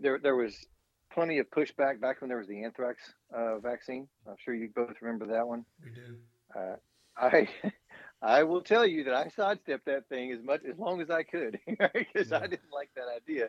there 0.00 0.18
there 0.18 0.34
was 0.34 0.66
plenty 1.12 1.38
of 1.38 1.48
pushback 1.50 2.00
back 2.00 2.20
when 2.20 2.28
there 2.28 2.38
was 2.38 2.48
the 2.48 2.64
anthrax 2.64 3.14
uh, 3.32 3.58
vaccine. 3.60 4.08
I'm 4.28 4.34
sure 4.44 4.52
you 4.52 4.68
both 4.74 4.96
remember 5.00 5.26
that 5.26 5.46
one. 5.46 5.64
We 5.84 5.90
do. 5.90 6.16
Uh, 6.56 6.74
I 7.16 7.48
I 8.22 8.42
will 8.42 8.62
tell 8.62 8.84
you 8.84 9.04
that 9.04 9.14
I 9.14 9.28
sidestepped 9.28 9.84
that 9.86 10.08
thing 10.08 10.32
as 10.32 10.42
much 10.42 10.62
as 10.68 10.76
long 10.76 11.00
as 11.00 11.08
I 11.08 11.22
could 11.22 11.60
because 11.68 12.32
I 12.32 12.48
didn't 12.48 12.72
like 12.72 12.90
that 12.96 13.06
idea 13.16 13.48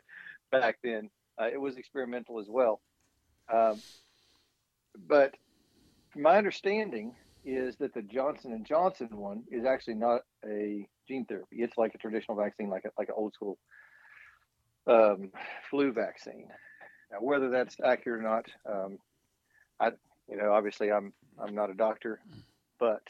back 0.52 0.78
then. 0.84 1.10
Uh, 1.42 1.50
it 1.52 1.60
was 1.60 1.78
experimental 1.78 2.40
as 2.40 2.48
well. 2.48 2.82
Um, 3.52 3.82
but 5.08 5.34
my 6.16 6.38
understanding 6.38 7.16
is 7.46 7.76
that 7.78 7.94
the 7.94 8.02
Johnson 8.02 8.54
and 8.54 8.66
Johnson 8.66 9.10
one 9.12 9.44
is 9.52 9.66
actually 9.66 9.96
not 9.96 10.22
a 10.46 10.88
gene 11.08 11.26
therapy. 11.26 11.58
It's 11.58 11.78
like 11.78 11.94
a 11.96 11.98
traditional 11.98 12.38
vaccine, 12.38 12.70
like 12.70 12.86
a, 12.86 12.90
like 12.98 13.10
an 13.10 13.16
old 13.18 13.34
school 13.34 13.58
um, 14.88 15.32
flu 15.70 15.92
vaccine. 15.92 16.48
Now, 17.12 17.18
whether 17.22 17.50
that's 17.50 17.76
accurate 17.84 18.22
or 18.22 18.24
not, 18.24 18.46
um, 18.70 18.98
I, 19.80 19.92
you 20.30 20.38
know, 20.38 20.52
obviously 20.54 20.92
I'm 20.92 21.14
I'm 21.40 21.56
not 21.56 21.70
a 21.70 21.74
doctor, 21.74 22.22
but 22.80 23.02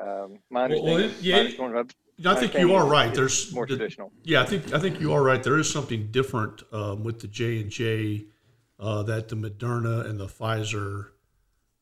um, 0.00 0.38
my 0.50 0.60
Well, 0.60 0.64
understanding, 0.64 1.10
it- 1.10 1.20
yeah, 1.22 1.34
my 1.34 1.40
understanding 1.40 1.90
I 2.24 2.34
think 2.36 2.54
you 2.54 2.74
are 2.74 2.86
right. 2.86 3.12
There's 3.12 3.52
more 3.52 3.66
traditional. 3.66 4.12
Yeah, 4.22 4.42
I 4.42 4.44
think 4.44 4.72
I 4.72 4.78
think 4.78 5.00
you 5.00 5.12
are 5.12 5.22
right. 5.22 5.42
There 5.42 5.58
is 5.58 5.68
something 5.68 6.08
different 6.12 6.62
um, 6.72 7.02
with 7.02 7.20
the 7.20 7.26
J 7.26 7.60
and 7.60 7.70
J 7.70 8.26
uh, 8.82 9.02
that 9.04 9.28
the 9.28 9.36
Moderna 9.36 10.04
and 10.06 10.18
the 10.18 10.26
Pfizer 10.26 11.10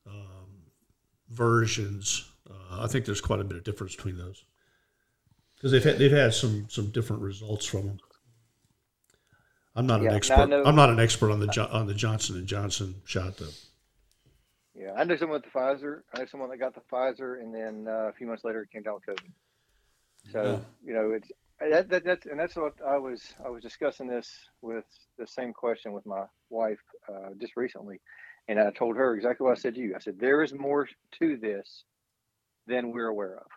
um, 0.07 0.63
versions. 1.29 2.31
Uh, 2.49 2.83
I 2.83 2.87
think 2.87 3.05
there's 3.05 3.21
quite 3.21 3.39
a 3.39 3.43
bit 3.43 3.57
of 3.57 3.63
difference 3.63 3.95
between 3.95 4.17
those 4.17 4.45
because 5.55 5.71
they've 5.71 5.83
had 5.83 5.97
they've 5.97 6.11
had 6.11 6.33
some 6.33 6.67
some 6.69 6.91
different 6.91 7.21
results 7.23 7.65
from 7.65 7.87
them. 7.87 7.99
I'm 9.75 9.87
not 9.87 10.01
Yeah, 10.01 10.09
an 10.09 10.15
expert. 10.15 10.47
know- 10.49 10.63
I'm 10.63 10.75
not 10.75 10.89
an 10.89 10.99
expert 10.99 11.31
on 11.31 11.39
the 11.39 11.47
Jo- 11.47 11.69
on 11.71 11.87
the 11.87 11.93
Johnson 11.93 12.35
and 12.37 12.45
Johnson 12.47 13.01
shot 13.05 13.37
though. 13.37 13.47
Yeah, 14.75 14.93
I 14.95 15.03
know 15.03 15.15
someone 15.15 15.41
with 15.41 15.51
the 15.51 15.57
Pfizer. 15.59 16.01
I 16.13 16.19
know 16.19 16.25
someone 16.27 16.49
that 16.49 16.57
got 16.57 16.75
the 16.75 16.81
Pfizer, 16.91 17.39
and 17.41 17.53
then 17.53 17.87
uh, 17.87 18.09
a 18.09 18.13
few 18.13 18.27
months 18.27 18.43
later, 18.43 18.61
it 18.63 18.71
came 18.71 18.83
down 18.83 18.95
with 18.95 19.05
COVID. 19.05 19.31
So 20.31 20.43
Yeah. 20.43 20.59
you 20.85 20.93
know, 20.93 21.11
it's 21.11 21.29
that, 21.69 21.89
that 21.89 22.03
that's 22.03 22.25
and 22.25 22.39
that's 22.39 22.55
what 22.55 22.73
I 22.85 22.97
was 22.97 23.33
I 23.45 23.49
was 23.49 23.61
discussing 23.61 24.07
this 24.07 24.31
with 24.61 24.85
the 25.17 25.27
same 25.27 25.53
question 25.53 25.93
with 25.93 26.05
my 26.05 26.23
wife 26.49 26.79
uh, 27.09 27.29
just 27.39 27.55
recently, 27.55 27.99
and 28.47 28.59
I 28.59 28.71
told 28.71 28.95
her 28.97 29.15
exactly 29.15 29.45
what 29.45 29.57
I 29.57 29.61
said 29.61 29.75
to 29.75 29.81
you. 29.81 29.93
I 29.95 29.99
said 29.99 30.19
there 30.19 30.41
is 30.41 30.53
more 30.53 30.87
to 31.19 31.37
this 31.37 31.83
than 32.67 32.91
we're 32.91 33.07
aware 33.07 33.35
of, 33.37 33.47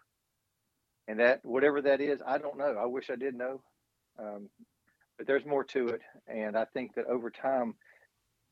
and 1.08 1.20
that 1.20 1.44
whatever 1.44 1.80
that 1.82 2.00
is, 2.00 2.20
I 2.26 2.38
don't 2.38 2.58
know. 2.58 2.76
I 2.78 2.86
wish 2.86 3.10
I 3.10 3.16
did 3.16 3.34
know, 3.34 3.62
um, 4.18 4.48
but 5.16 5.26
there's 5.26 5.46
more 5.46 5.64
to 5.64 5.88
it, 5.88 6.02
and 6.28 6.56
I 6.56 6.66
think 6.66 6.94
that 6.96 7.06
over 7.06 7.30
time 7.30 7.74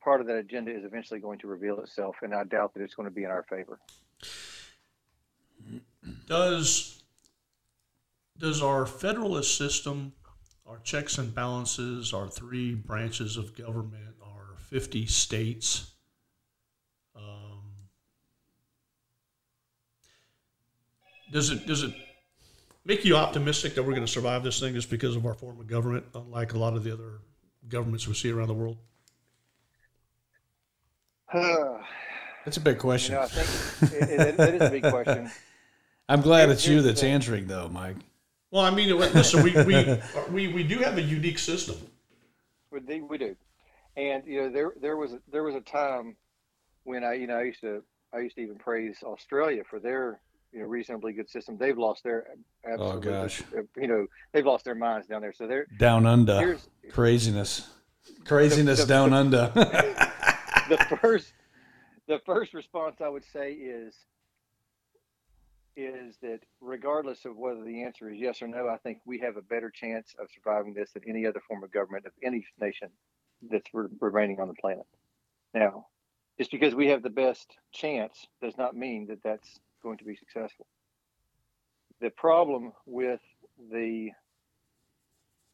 part 0.03 0.19
of 0.19 0.27
that 0.27 0.37
agenda 0.37 0.75
is 0.75 0.83
eventually 0.83 1.19
going 1.19 1.39
to 1.39 1.47
reveal 1.47 1.79
itself, 1.79 2.17
and 2.21 2.33
I 2.33 2.43
doubt 2.43 2.73
that 2.73 2.81
it's 2.81 2.95
going 2.95 3.07
to 3.07 3.15
be 3.15 3.23
in 3.23 3.29
our 3.29 3.43
favor. 3.43 3.79
Does 6.27 7.02
does 8.43 8.61
our 8.61 8.85
federalist 8.85 9.57
system, 9.57 10.11
our 10.67 10.77
checks 10.79 11.17
and 11.17 11.33
balances, 11.33 12.13
our 12.13 12.27
three 12.27 12.75
branches 12.75 13.37
of 13.37 13.55
government, 13.55 14.15
our 14.21 14.57
fifty 14.57 15.05
states, 15.05 15.93
um, 17.15 17.61
does 21.31 21.51
it 21.51 21.65
does 21.65 21.83
it 21.83 21.93
make 22.83 23.05
you 23.05 23.15
optimistic 23.15 23.75
that 23.75 23.83
we're 23.83 23.91
going 23.93 24.05
to 24.05 24.11
survive 24.11 24.43
this 24.43 24.59
thing 24.59 24.73
just 24.73 24.89
because 24.89 25.15
of 25.15 25.25
our 25.25 25.33
form 25.33 25.57
of 25.61 25.67
government, 25.67 26.03
unlike 26.13 26.51
a 26.51 26.57
lot 26.57 26.73
of 26.73 26.83
the 26.83 26.91
other 26.91 27.21
governments 27.69 28.09
we 28.09 28.13
see 28.13 28.29
around 28.29 28.49
the 28.49 28.53
world? 28.53 28.77
you 31.33 31.77
That's 32.43 32.57
a 32.57 32.61
big 32.61 32.77
question. 32.77 33.15
know, 33.15 33.21
I 33.21 33.27
think 33.27 33.93
it, 33.93 34.09
it, 34.09 34.39
it 34.39 34.55
is 34.55 34.67
a 34.67 34.69
big 34.69 34.83
question. 34.83 35.31
I'm 36.09 36.19
glad 36.19 36.49
it's 36.49 36.67
you 36.67 36.81
that's 36.81 37.03
answering, 37.03 37.47
though, 37.47 37.69
Mike. 37.69 37.95
Well, 38.53 38.63
I 38.63 38.69
mean, 38.69 38.95
listen, 38.95 39.41
we, 39.41 39.51
we, 39.63 39.99
we, 40.29 40.47
we 40.53 40.63
do 40.63 40.77
have 40.77 40.99
a 40.99 41.01
unique 41.01 41.39
system. 41.39 41.75
We 42.69 42.81
do, 42.81 43.03
we 43.03 43.17
do, 43.17 43.35
and 43.97 44.23
you 44.27 44.43
know, 44.43 44.51
there 44.51 44.73
there 44.79 44.95
was 44.95 45.13
a, 45.13 45.19
there 45.31 45.43
was 45.43 45.55
a 45.55 45.61
time 45.61 46.15
when 46.83 47.03
I 47.03 47.15
you 47.15 47.25
know 47.25 47.37
I 47.37 47.43
used 47.45 47.61
to 47.61 47.81
I 48.13 48.19
used 48.19 48.35
to 48.35 48.41
even 48.43 48.57
praise 48.57 48.97
Australia 49.03 49.63
for 49.67 49.79
their 49.79 50.21
you 50.51 50.59
know 50.59 50.67
reasonably 50.67 51.13
good 51.13 51.31
system. 51.31 51.57
They've 51.57 51.77
lost 51.77 52.03
their 52.03 52.27
oh, 52.67 52.97
absolute, 52.97 53.03
gosh. 53.03 53.41
you 53.75 53.87
know 53.87 54.05
they've 54.33 54.45
lost 54.45 54.65
their 54.65 54.75
minds 54.75 55.07
down 55.07 55.21
there. 55.21 55.33
So 55.33 55.47
they're 55.47 55.65
Down 55.79 56.05
under. 56.05 56.59
Craziness. 56.91 57.67
Craziness 58.23 58.81
The- 58.81 58.85
the- 58.85 58.93
down 58.93 59.13
under. 59.13 59.51
the 60.69 60.97
first 61.01 61.33
the 62.07 62.19
first 62.23 62.53
response 62.53 63.01
I 63.01 63.09
would 63.09 63.25
say 63.33 63.53
is 63.53 63.95
is 65.75 66.17
that 66.21 66.39
regardless 66.61 67.25
of 67.25 67.37
whether 67.37 67.63
the 67.63 67.83
answer 67.83 68.09
is 68.09 68.19
yes 68.19 68.41
or 68.41 68.47
no, 68.47 68.67
I 68.67 68.77
think 68.77 68.99
we 69.05 69.19
have 69.19 69.37
a 69.37 69.41
better 69.41 69.69
chance 69.69 70.13
of 70.19 70.27
surviving 70.33 70.73
this 70.73 70.91
than 70.91 71.03
any 71.07 71.25
other 71.25 71.41
form 71.47 71.63
of 71.63 71.71
government 71.71 72.05
of 72.05 72.13
any 72.23 72.45
nation 72.59 72.89
that's 73.49 73.69
re- 73.73 73.87
remaining 73.99 74.39
on 74.39 74.47
the 74.47 74.53
planet. 74.53 74.85
Now, 75.53 75.87
just 76.37 76.51
because 76.51 76.73
we 76.73 76.87
have 76.87 77.03
the 77.03 77.09
best 77.09 77.57
chance 77.71 78.27
does 78.41 78.57
not 78.57 78.75
mean 78.75 79.07
that 79.07 79.23
that's 79.23 79.59
going 79.81 79.97
to 79.97 80.05
be 80.05 80.15
successful. 80.15 80.65
The 82.01 82.09
problem 82.09 82.73
with 82.85 83.21
the 83.71 84.11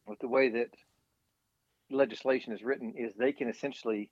with 0.05 0.19
the 0.19 0.27
way 0.27 0.49
that 0.49 0.69
legislation 1.91 2.53
is 2.53 2.63
written 2.63 2.93
is 2.97 3.13
they 3.13 3.31
can 3.31 3.47
essentially 3.47 4.09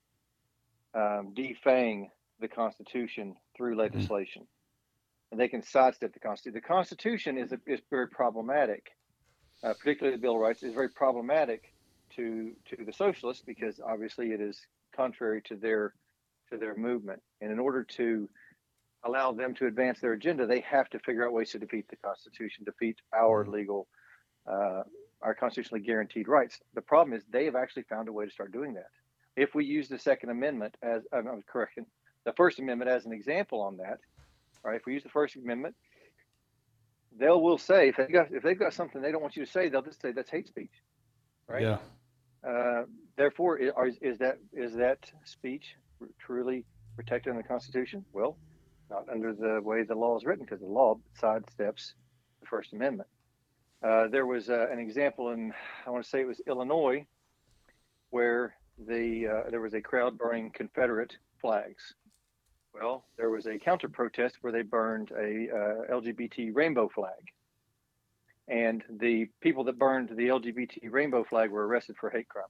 um, 0.94 1.34
defang 1.36 2.08
the 2.40 2.48
Constitution 2.48 3.36
through 3.56 3.76
legislation, 3.76 4.46
and 5.32 5.40
they 5.40 5.48
can 5.48 5.62
sidestep 5.62 6.14
the 6.14 6.20
Constitution. 6.20 6.54
The 6.54 6.68
Constitution 6.68 7.38
is 7.38 7.52
a, 7.52 7.60
is 7.66 7.82
very 7.90 8.08
problematic, 8.08 8.92
uh, 9.64 9.74
particularly 9.74 10.16
the 10.18 10.22
Bill 10.22 10.36
of 10.36 10.42
Rights 10.42 10.64
is 10.64 10.74
very 10.74 10.90
problematic 10.90 11.74
to 12.16 12.54
to 12.70 12.86
the 12.86 12.94
socialists 12.94 13.44
because 13.46 13.80
obviously 13.86 14.32
it 14.32 14.42
is 14.42 14.60
contrary 14.96 15.42
to 15.44 15.56
their 15.56 15.94
to 16.52 16.58
their 16.58 16.76
movement, 16.76 17.22
and 17.42 17.52
in 17.52 17.60
order 17.60 17.84
to 17.84 18.30
allow 19.04 19.32
them 19.32 19.54
to 19.54 19.68
advance 19.68 20.00
their 20.00 20.14
agenda, 20.14 20.46
they 20.46 20.62
have 20.62 20.90
to 20.90 21.00
figure 21.00 21.26
out 21.26 21.34
ways 21.34 21.52
to 21.52 21.60
defeat 21.60 21.88
the 21.90 21.96
Constitution, 21.98 22.64
defeat 22.64 22.98
our 23.16 23.46
legal. 23.46 23.88
Uh, 24.46 24.84
our 25.24 25.34
constitutionally 25.34 25.84
guaranteed 25.84 26.28
rights. 26.28 26.60
The 26.76 26.82
problem 26.82 27.18
is 27.18 27.24
they 27.32 27.46
have 27.46 27.56
actually 27.56 27.84
found 27.90 28.08
a 28.08 28.14
way 28.14 28.26
to 28.26 28.32
start 28.32 28.52
doing 28.52 28.76
that 28.76 28.86
if 29.38 29.54
we 29.54 29.64
use 29.64 29.88
the 29.88 30.00
Second 30.00 30.32
Amendment 30.32 30.76
as 30.82 31.04
I'm 31.14 31.28
I'm 31.28 31.44
correction, 31.44 31.86
the 32.26 32.34
First 32.34 32.60
Amendment 32.60 32.90
as 32.90 33.06
an 33.06 33.14
example 33.14 33.62
on 33.62 33.78
that, 33.78 34.00
right? 34.68 34.76
If 34.76 34.86
we 34.86 34.94
use 34.94 35.04
the 35.04 35.10
First 35.10 35.36
Amendment, 35.38 35.76
they 37.18 37.28
will 37.30 37.58
say 37.58 37.90
if 37.90 37.96
they 37.98 38.06
got 38.08 38.32
if 38.32 38.44
they've 38.44 38.60
got 38.60 38.74
something 38.74 39.02
they 39.02 39.12
don't 39.12 39.22
want 39.22 39.36
you 39.38 39.46
to 39.46 39.52
say, 39.52 39.70
they'll 39.70 39.82
just 39.82 40.02
say 40.02 40.12
that's 40.12 40.30
hate 40.30 40.48
speech, 40.48 40.72
right? 41.48 41.64
Yeah. 41.64 41.78
Uh, 42.48 42.84
therefore, 43.16 43.60
i- 43.62 43.70
are, 43.76 43.88
is 44.02 44.18
that 44.20 44.38
is 44.54 44.76
that 44.76 45.00
speech 45.24 45.76
truly 46.20 46.66
protected 46.96 47.32
in 47.32 47.38
the 47.38 47.44
Constitution? 47.44 48.06
Well, 48.14 48.38
not 48.90 49.08
under 49.10 49.34
the 49.34 49.62
way 49.64 49.84
the 49.84 49.96
law 49.96 50.18
is 50.18 50.26
written, 50.26 50.46
because 50.46 50.60
the 50.60 50.68
law 50.68 51.00
sidesteps 51.22 51.94
the 52.42 52.46
First 52.48 52.74
Amendment. 52.74 53.10
Uh, 53.84 54.08
there 54.08 54.26
was 54.26 54.50
uh, 54.50 54.68
an 54.72 54.80
example 54.80 55.32
in 55.32 55.54
I 55.86 55.90
want 55.90 56.04
to 56.04 56.10
say 56.10 56.22
it 56.22 56.28
was 56.28 56.42
Illinois, 56.46 57.06
where 58.12 58.56
the 58.88 59.28
uh, 59.28 59.50
there 59.50 59.62
was 59.62 59.74
a 59.74 59.82
crowd 59.82 60.18
burning 60.18 60.52
Confederate 60.52 61.16
flags. 61.42 61.94
Well, 62.80 63.06
there 63.18 63.30
was 63.30 63.46
a 63.48 63.58
counter 63.58 63.90
protest 63.90 64.38
where 64.42 64.54
they 64.54 64.62
burned 64.62 65.12
a 65.12 65.48
uh, 65.50 65.94
LGBT 65.96 66.52
rainbow 66.54 66.90
flag, 66.90 67.32
and 68.48 68.84
the 69.00 69.26
people 69.42 69.64
that 69.66 69.80
burned 69.80 70.10
the 70.10 70.28
LGBT 70.28 70.92
rainbow 70.92 71.24
flag 71.24 71.50
were 71.50 71.68
arrested 71.68 71.96
for 72.00 72.10
hate 72.10 72.28
crime. 72.30 72.46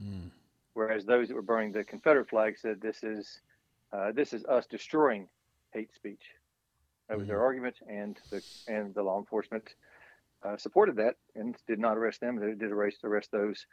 Mm. 0.00 0.30
Whereas 0.74 1.04
those 1.04 1.28
that 1.28 1.34
were 1.34 1.42
burning 1.42 1.72
the 1.72 1.84
Confederate 1.84 2.28
flag 2.28 2.58
said 2.58 2.80
this 2.80 3.02
is 3.02 3.40
uh, 3.92 4.12
this 4.12 4.32
is 4.32 4.44
us 4.46 4.66
destroying 4.66 5.28
hate 5.72 5.94
speech. 5.94 6.22
That 7.08 7.18
was 7.18 7.28
their 7.28 7.40
argument, 7.42 7.76
and 7.88 8.18
the 8.30 8.42
and 8.66 8.94
the 8.94 9.02
law 9.02 9.18
enforcement 9.18 9.74
uh, 10.42 10.56
supported 10.56 10.96
that 10.96 11.16
and 11.36 11.56
did 11.68 11.78
not 11.78 11.96
arrest 11.96 12.20
them. 12.20 12.36
They 12.36 12.52
did 12.54 12.72
arrest 12.72 12.98
arrest 13.04 13.30
those 13.30 13.64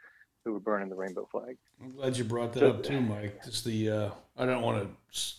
who 0.44 0.52
were 0.52 0.60
burning 0.60 0.88
the 0.88 0.94
rainbow 0.94 1.26
flag. 1.30 1.56
I'm 1.82 1.92
glad 1.96 2.16
you 2.16 2.24
brought 2.24 2.52
that 2.52 2.60
So- 2.60 2.70
up 2.70 2.82
too, 2.84 3.00
Mike. 3.00 3.42
Just 3.44 3.64
the 3.64 3.90
uh, 3.90 4.10
I 4.36 4.46
don't 4.46 4.62
want 4.62 4.82
to 4.82 5.34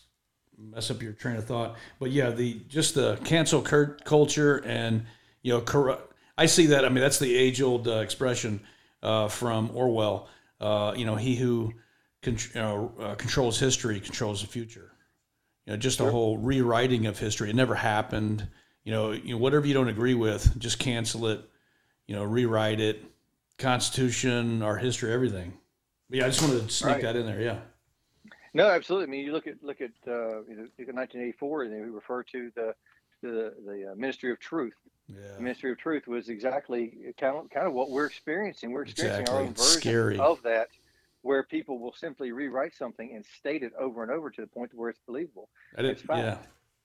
mess 0.58 0.89
up 0.91 1.02
your 1.02 1.13
train 1.13 1.36
of 1.36 1.46
thought, 1.46 1.76
but 2.00 2.12
yeah, 2.12 2.30
the 2.30 2.62
just 2.68 2.96
the 2.96 3.17
cancel 3.23 3.62
culture 3.62 4.58
and 4.65 5.06
you 5.42 5.54
know, 5.54 5.62
corrupt. 5.62 6.13
I 6.38 6.48
see 6.48 6.67
that. 6.67 6.86
I 6.86 6.90
mean, 6.90 7.02
that's 7.02 7.19
the 7.19 7.36
age 7.36 7.62
old 7.62 7.88
uh, 7.88 7.98
expression 8.00 8.60
uh, 9.04 9.27
from 9.27 9.69
Orwell. 9.73 10.27
Uh, 10.60 10.94
you 10.96 11.06
know, 11.06 11.15
he 11.15 11.36
who 11.36 11.73
con- 12.23 12.38
you 12.54 12.62
know, 12.62 12.92
uh, 13.00 13.15
controls 13.15 13.60
history 13.60 14.00
controls 14.00 14.42
the 14.42 14.48
future. 14.48 14.92
You 15.65 15.73
know, 15.73 15.77
just 15.77 16.00
a 16.00 16.06
whole 16.12 16.38
rewriting 16.38 17.06
of 17.06 17.17
history. 17.19 17.50
It 17.50 17.56
never 17.56 17.75
happened. 17.75 18.48
You 18.84 18.92
know, 18.92 19.12
you 19.12 19.34
know, 19.34 19.38
whatever 19.38 19.65
you 19.65 19.73
don't 19.73 19.88
agree 19.88 20.13
with, 20.13 20.60
just 20.60 20.77
cancel 20.79 21.27
it. 21.27 21.42
You 22.08 22.15
know, 22.15 22.23
rewrite 22.23 22.79
it. 22.79 23.04
Constitution, 23.58 24.62
our 24.62 24.77
history, 24.77 25.12
everything. 25.12 25.54
But 26.10 26.19
yeah, 26.19 26.25
I 26.25 26.29
just 26.29 26.42
wanted 26.42 26.67
to 26.67 26.69
sneak 26.73 26.94
Right. 26.94 27.02
that 27.04 27.15
in 27.15 27.25
there. 27.25 27.42
Yeah. 27.42 27.60
No, 28.56 28.69
absolutely. 28.69 29.08
I 29.08 29.10
mean, 29.10 29.25
you 29.25 29.33
look 29.33 29.47
at 29.47 29.62
look 29.62 29.81
at 29.81 29.91
uh, 30.08 30.41
you 30.47 30.56
know, 30.56 30.63
look 30.79 30.87
at 30.89 30.95
1984, 30.95 31.63
and 31.63 31.73
we 31.73 31.89
refer 31.89 32.23
to 32.23 32.51
the 32.56 32.73
the 33.21 33.53
the 33.65 33.91
uh, 33.91 33.95
Ministry 33.95 34.31
of 34.31 34.39
Truth. 34.39 34.73
The 35.10 35.19
Yeah. 35.21 35.39
Ministry 35.39 35.71
of 35.71 35.77
Truth 35.77 36.08
was 36.08 36.29
exactly 36.29 37.13
kind 37.19 37.35
of 37.37 37.49
kind 37.49 37.67
of 37.67 37.73
what 37.73 37.89
we're 37.91 38.06
experiencing. 38.06 38.71
We're 38.71 38.83
experiencing 38.83 39.27
our 39.29 39.41
own 39.41 39.53
version 39.53 39.81
scary. 39.81 40.17
of 40.19 40.41
that, 40.43 40.69
where 41.21 41.43
people 41.43 41.79
will 41.79 41.93
simply 41.93 42.31
rewrite 42.31 42.73
something 42.73 43.13
and 43.13 43.25
state 43.25 43.62
it 43.62 43.73
over 43.77 44.03
and 44.03 44.12
over 44.12 44.29
to 44.29 44.41
the 44.41 44.47
point 44.47 44.73
where 44.73 44.89
it's 44.89 45.01
believable. 45.06 45.49
It's 45.77 46.01
fact. 46.01 46.19
yeah. 46.19 46.37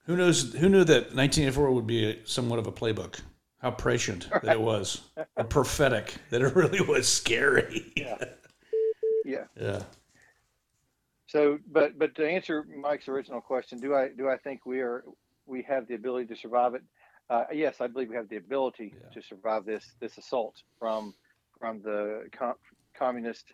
Who 0.06 0.16
knows? 0.16 0.52
Who 0.54 0.68
knew 0.68 0.82
that 0.82 1.14
1984 1.14 1.70
would 1.70 1.86
be 1.86 2.10
a, 2.10 2.26
somewhat 2.26 2.58
of 2.58 2.66
a 2.66 2.72
playbook? 2.72 3.20
How 3.58 3.70
prescient 3.70 4.28
that 4.42 4.56
it 4.56 4.60
was, 4.60 5.02
or 5.36 5.44
prophetic 5.44 6.16
that 6.30 6.42
it 6.42 6.56
really 6.56 6.80
was 6.80 7.06
scary. 7.08 7.92
Yeah. 7.96 8.16
Yeah. 9.22 9.44
Yeah. 9.60 9.82
So, 11.30 11.60
but 11.70 11.96
but 11.96 12.16
to 12.16 12.28
answer 12.28 12.66
Mike's 12.76 13.06
original 13.06 13.40
question, 13.40 13.78
do 13.78 13.94
I 13.94 14.08
do 14.08 14.28
I 14.28 14.36
think 14.36 14.66
we 14.66 14.80
are 14.80 15.04
we 15.46 15.62
have 15.62 15.86
the 15.86 15.94
ability 15.94 16.26
to 16.26 16.36
survive 16.36 16.74
it? 16.74 16.82
Uh, 17.28 17.44
yes, 17.52 17.80
I 17.80 17.86
believe 17.86 18.08
we 18.08 18.16
have 18.16 18.28
the 18.28 18.36
ability 18.36 18.92
yeah. 18.92 19.10
to 19.10 19.22
survive 19.24 19.64
this 19.64 19.94
this 20.00 20.18
assault 20.18 20.56
from 20.76 21.14
from 21.56 21.82
the 21.82 22.24
com- 22.36 22.56
communist. 22.98 23.44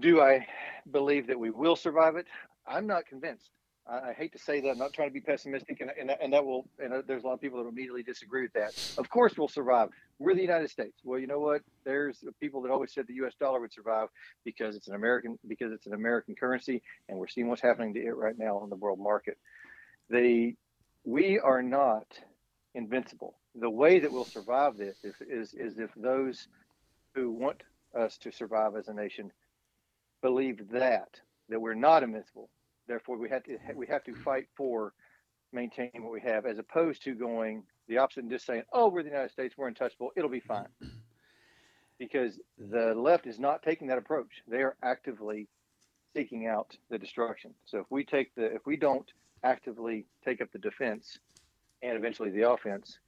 Do 0.00 0.20
I 0.20 0.44
believe 0.90 1.28
that 1.28 1.38
we 1.38 1.50
will 1.50 1.76
survive 1.76 2.16
it? 2.16 2.26
I'm 2.66 2.88
not 2.88 3.06
convinced. 3.06 3.50
I, 3.86 4.12
hate 4.12 4.32
to 4.32 4.38
say 4.38 4.60
that. 4.60 4.70
I'm 4.70 4.78
not 4.78 4.92
trying 4.92 5.08
to 5.08 5.12
be 5.12 5.20
pessimistic, 5.20 5.80
and, 5.80 5.90
and, 5.98 6.16
and 6.20 6.32
that 6.32 6.44
will. 6.44 6.66
And 6.78 6.92
uh, 6.92 7.02
there's 7.06 7.24
a 7.24 7.26
lot 7.26 7.34
of 7.34 7.40
people 7.40 7.58
that 7.58 7.64
will 7.64 7.72
immediately 7.72 8.02
disagree 8.02 8.42
with 8.42 8.52
that. 8.52 8.72
Of 8.96 9.10
course, 9.10 9.36
we'll 9.36 9.48
survive. 9.48 9.88
We're 10.18 10.34
the 10.34 10.42
United 10.42 10.70
States. 10.70 11.00
Well, 11.02 11.18
you 11.18 11.26
know 11.26 11.40
what? 11.40 11.62
There's 11.84 12.22
people 12.40 12.62
that 12.62 12.70
always 12.70 12.92
said 12.92 13.06
the 13.08 13.14
U.S. 13.14 13.34
dollar 13.40 13.60
would 13.60 13.72
survive 13.72 14.08
because 14.44 14.76
it's 14.76 14.86
an 14.86 14.94
American 14.94 15.38
because 15.48 15.72
it's 15.72 15.86
an 15.86 15.94
American 15.94 16.34
currency, 16.36 16.82
and 17.08 17.18
we're 17.18 17.28
seeing 17.28 17.48
what's 17.48 17.62
happening 17.62 17.92
to 17.94 18.00
it 18.00 18.16
right 18.16 18.38
now 18.38 18.58
on 18.58 18.70
the 18.70 18.76
world 18.76 19.00
market. 19.00 19.36
They, 20.08 20.54
we 21.04 21.40
are 21.40 21.62
not 21.62 22.06
invincible. 22.74 23.34
The 23.56 23.70
way 23.70 23.98
that 23.98 24.12
we'll 24.12 24.24
survive 24.24 24.76
this 24.76 24.98
is, 25.02 25.14
is, 25.20 25.54
is 25.54 25.78
if 25.78 25.90
those 25.96 26.48
who 27.14 27.30
want 27.32 27.62
us 27.98 28.16
to 28.18 28.30
survive 28.30 28.76
as 28.76 28.88
a 28.88 28.94
nation 28.94 29.32
believe 30.22 30.70
that 30.70 31.20
that 31.48 31.60
we're 31.60 31.74
not 31.74 32.02
invincible 32.02 32.48
Therefore, 32.86 33.16
we 33.16 33.28
have 33.28 33.44
to 33.44 33.58
we 33.74 33.86
have 33.86 34.04
to 34.04 34.14
fight 34.14 34.46
for 34.56 34.92
maintaining 35.52 36.02
what 36.02 36.12
we 36.12 36.20
have, 36.20 36.46
as 36.46 36.58
opposed 36.58 37.02
to 37.04 37.14
going 37.14 37.62
the 37.88 37.98
opposite 37.98 38.22
and 38.22 38.30
just 38.30 38.46
saying, 38.46 38.62
"Oh, 38.72 38.88
we're 38.88 39.02
the 39.02 39.10
United 39.10 39.30
States, 39.30 39.54
we're 39.56 39.68
untouchable, 39.68 40.10
it'll 40.16 40.30
be 40.30 40.40
fine." 40.40 40.68
Because 41.98 42.40
the 42.58 42.94
left 42.96 43.28
is 43.28 43.38
not 43.38 43.62
taking 43.62 43.86
that 43.86 43.98
approach; 43.98 44.42
they 44.48 44.62
are 44.62 44.74
actively 44.82 45.46
seeking 46.14 46.48
out 46.48 46.76
the 46.90 46.98
destruction. 46.98 47.54
So 47.64 47.78
if 47.78 47.86
we 47.90 48.04
take 48.04 48.34
the 48.34 48.46
if 48.46 48.66
we 48.66 48.76
don't 48.76 49.08
actively 49.44 50.06
take 50.24 50.40
up 50.40 50.50
the 50.52 50.58
defense 50.58 51.18
and 51.80 51.96
eventually 51.96 52.30
the 52.30 52.50
offense, 52.50 52.98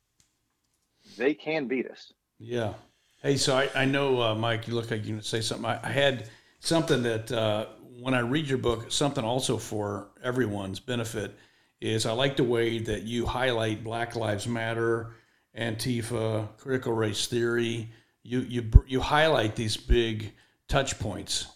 they 1.16 1.34
can 1.34 1.66
beat 1.66 1.90
us. 1.90 2.12
Yeah. 2.38 2.74
Hey, 3.22 3.36
so 3.36 3.56
I, 3.56 3.70
I 3.74 3.84
know, 3.84 4.20
uh, 4.20 4.34
Mike, 4.34 4.68
you 4.68 4.74
look 4.74 4.90
like 4.90 5.00
you're 5.00 5.12
going 5.12 5.20
to 5.20 5.26
say 5.26 5.40
something. 5.40 5.64
I, 5.64 5.80
I 5.82 5.90
had 5.90 6.28
something 6.60 7.02
that 7.04 7.32
uh, 7.32 7.66
when 8.00 8.14
I 8.14 8.20
read 8.20 8.48
your 8.48 8.58
book, 8.58 8.90
something 8.90 9.24
also 9.24 9.56
for 9.56 10.08
everyone's 10.22 10.80
benefit 10.80 11.36
is 11.80 12.06
I 12.06 12.12
like 12.12 12.36
the 12.36 12.44
way 12.44 12.78
that 12.78 13.02
you 13.02 13.26
highlight 13.26 13.84
Black 13.84 14.16
Lives 14.16 14.46
Matter, 14.46 15.14
Antifa, 15.58 16.48
critical 16.56 16.92
race 16.92 17.26
theory. 17.26 17.90
You 18.22 18.40
you 18.40 18.70
you 18.86 19.00
highlight 19.00 19.54
these 19.54 19.76
big 19.76 20.32
touch 20.66 20.98
points 20.98 21.46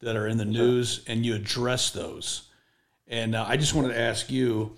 that 0.00 0.16
are 0.16 0.26
in 0.26 0.36
the 0.36 0.44
news, 0.44 1.02
and 1.06 1.24
you 1.24 1.34
address 1.34 1.90
those. 1.90 2.48
And 3.06 3.34
uh, 3.34 3.44
I 3.46 3.56
just 3.56 3.74
wanted 3.74 3.88
to 3.88 3.98
ask 3.98 4.30
you, 4.30 4.76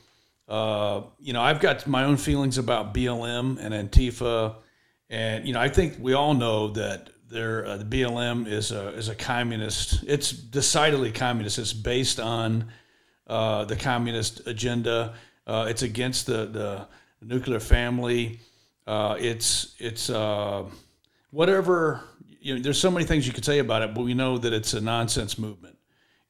uh, 0.49 1.03
you 1.19 1.33
know, 1.33 1.43
I've 1.43 1.61
got 1.61 1.87
my 1.87 2.05
own 2.05 2.17
feelings 2.17 2.59
about 2.59 2.95
BLM 2.95 3.59
and 3.61 3.75
Antifa, 3.91 4.57
and 5.11 5.47
you 5.47 5.53
know, 5.53 5.61
I 5.61 5.69
think 5.69 5.97
we 6.01 6.15
all 6.15 6.35
know 6.35 6.69
that 6.69 7.11
there, 7.33 7.66
uh, 7.66 7.76
the 7.78 7.85
BLM 7.85 8.47
is 8.47 8.72
a 8.72 8.89
is 8.91 9.09
a 9.09 9.14
communist. 9.14 10.05
It's 10.07 10.30
decidedly 10.30 11.11
communist. 11.11 11.59
It's 11.59 11.72
based 11.72 12.20
on 12.20 12.66
uh, 13.26 13.64
the 13.64 13.76
communist 13.76 14.47
agenda. 14.47 15.14
Uh, 15.47 15.66
it's 15.68 15.83
against 15.83 16.26
the 16.26 16.47
the 16.47 16.87
nuclear 17.22 17.61
family. 17.61 18.41
Uh, 18.87 19.16
it's 19.18 19.74
it's 19.78 20.11
uh, 20.11 20.64
whatever. 21.30 22.03
You 22.41 22.57
know, 22.57 22.61
there's 22.61 22.80
so 22.80 22.91
many 22.91 23.07
things 23.07 23.26
you 23.26 23.33
could 23.33 23.45
say 23.45 23.61
about 23.61 23.83
it, 23.83 23.95
but 23.95 24.03
we 24.03 24.14
know 24.14 24.37
that 24.37 24.53
it's 24.53 24.74
a 24.74 24.80
nonsense 24.80 25.39
movement. 25.39 25.78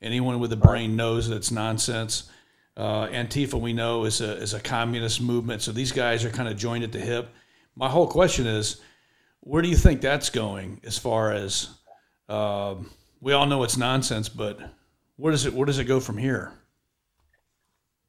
Anyone 0.00 0.40
with 0.40 0.52
a 0.52 0.56
brain 0.56 0.94
knows 0.94 1.28
that 1.28 1.36
it's 1.36 1.50
nonsense. 1.50 2.30
Uh, 2.76 3.06
Antifa, 3.08 3.60
we 3.60 3.72
know, 3.72 4.04
is 4.04 4.20
a 4.20 4.36
is 4.36 4.54
a 4.54 4.60
communist 4.60 5.20
movement. 5.20 5.62
So 5.62 5.72
these 5.72 5.92
guys 5.92 6.24
are 6.24 6.30
kind 6.30 6.48
of 6.48 6.56
joined 6.56 6.84
at 6.84 6.92
the 6.92 7.00
hip. 7.00 7.28
My 7.74 7.88
whole 7.88 8.06
question 8.06 8.46
is 8.46 8.80
where 9.42 9.60
do 9.60 9.68
you 9.68 9.76
think 9.76 10.00
that's 10.00 10.30
going 10.30 10.80
as 10.84 10.96
far 10.96 11.32
as 11.32 11.68
um, 12.28 12.90
we 13.20 13.32
all 13.32 13.46
know 13.46 13.62
it's 13.64 13.76
nonsense, 13.76 14.28
but 14.28 14.58
where 15.16 15.32
does 15.32 15.46
it 15.46 15.52
where 15.52 15.66
does 15.66 15.78
it 15.78 15.84
go 15.84 16.00
from 16.00 16.16
here? 16.16 16.52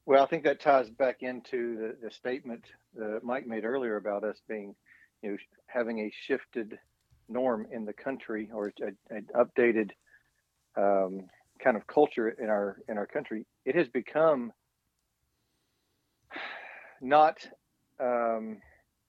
Well, 0.06 0.24
I 0.24 0.28
think 0.28 0.44
that 0.44 0.60
ties 0.60 0.90
back 0.90 1.24
into 1.24 1.78
the, 1.78 2.08
the 2.08 2.12
statement 2.12 2.66
that 2.96 3.24
Mike 3.24 3.48
made 3.48 3.64
earlier 3.64 3.96
about 3.96 4.24
us 4.24 4.38
being, 4.48 4.76
you 5.22 5.32
know, 5.32 5.38
having 5.68 6.00
a 6.00 6.12
shifted 6.28 6.78
norm 7.30 7.66
in 7.72 7.86
the 7.86 7.94
country 7.94 8.50
or 8.54 8.72
an 9.10 9.26
updated 9.36 9.92
um, 10.76 11.28
kind 11.64 11.78
of 11.78 11.88
culture 11.88 12.30
in 12.30 12.50
our 12.50 12.78
in 12.88 12.98
our 12.98 13.08
country. 13.08 13.46
It 13.66 13.76
has 13.76 13.88
become 13.88 14.52
not 17.02 17.48
um, 18.00 18.58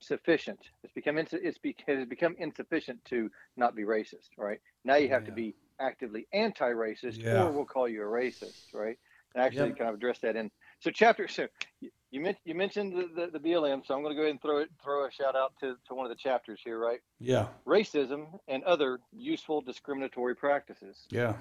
sufficient. 0.06 0.60
It's 0.82 0.92
become 0.92 1.18
ins- 1.18 1.32
it's 1.32 1.58
be, 1.58 1.76
it 1.86 1.98
has 1.98 2.06
become 2.06 2.36
insufficient 2.38 3.04
to 3.06 3.30
not 3.56 3.74
be 3.74 3.82
racist, 3.82 4.30
right? 4.36 4.60
Now 4.84 4.96
you 4.96 5.08
have 5.08 5.22
yeah. 5.22 5.30
to 5.30 5.32
be 5.32 5.54
actively 5.80 6.26
anti-racist, 6.32 7.18
yeah. 7.18 7.44
or 7.44 7.50
we'll 7.50 7.64
call 7.64 7.88
you 7.88 8.02
a 8.02 8.06
racist, 8.06 8.72
right? 8.72 8.98
And 9.34 9.42
actually, 9.42 9.68
yep. 9.68 9.78
kind 9.78 9.90
of 9.90 9.96
address 9.96 10.20
that 10.20 10.36
in 10.36 10.50
so 10.80 10.90
chapter. 10.90 11.26
So 11.26 11.48
you 11.80 11.90
you, 12.10 12.34
you 12.44 12.54
mentioned 12.54 12.92
the, 12.92 13.26
the, 13.26 13.38
the 13.38 13.48
BLM, 13.48 13.84
so 13.84 13.94
I'm 13.94 14.02
going 14.02 14.14
to 14.14 14.16
go 14.16 14.22
ahead 14.22 14.30
and 14.30 14.40
throw 14.40 14.58
it 14.58 14.70
throw 14.82 15.06
a 15.06 15.10
shout 15.10 15.34
out 15.34 15.54
to 15.60 15.76
to 15.88 15.94
one 15.94 16.06
of 16.06 16.10
the 16.10 16.16
chapters 16.16 16.60
here, 16.64 16.78
right? 16.78 17.00
Yeah. 17.18 17.46
Racism 17.66 18.26
and 18.46 18.62
other 18.64 19.00
useful 19.12 19.60
discriminatory 19.60 20.36
practices. 20.36 21.06
Yeah. 21.10 21.34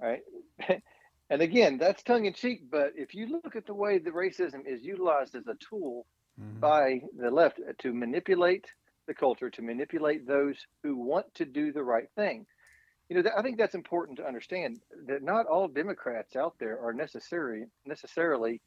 Right. 0.00 0.22
and 1.30 1.42
again, 1.42 1.78
that's 1.78 2.02
tongue 2.02 2.26
in 2.26 2.34
cheek, 2.34 2.70
but 2.70 2.92
if 2.96 3.14
you 3.14 3.26
look 3.26 3.56
at 3.56 3.66
the 3.66 3.74
way 3.74 3.98
that 3.98 4.14
racism 4.14 4.66
is 4.66 4.82
utilized 4.82 5.34
as 5.34 5.46
a 5.46 5.54
tool 5.54 6.06
mm-hmm. 6.40 6.60
by 6.60 7.00
the 7.18 7.30
left 7.30 7.60
to 7.80 7.92
manipulate 7.92 8.66
the 9.06 9.14
culture, 9.14 9.50
to 9.50 9.62
manipulate 9.62 10.26
those 10.26 10.56
who 10.82 10.96
want 10.96 11.26
to 11.34 11.44
do 11.44 11.72
the 11.72 11.82
right 11.82 12.08
thing. 12.16 12.46
You 13.08 13.22
know, 13.22 13.30
I 13.36 13.42
think 13.42 13.58
that's 13.58 13.74
important 13.74 14.18
to 14.18 14.26
understand 14.26 14.80
that 15.06 15.22
not 15.22 15.46
all 15.46 15.68
Democrats 15.68 16.36
out 16.36 16.54
there 16.58 16.80
are 16.80 16.94
necessary 16.94 17.66
necessarily 17.84 18.62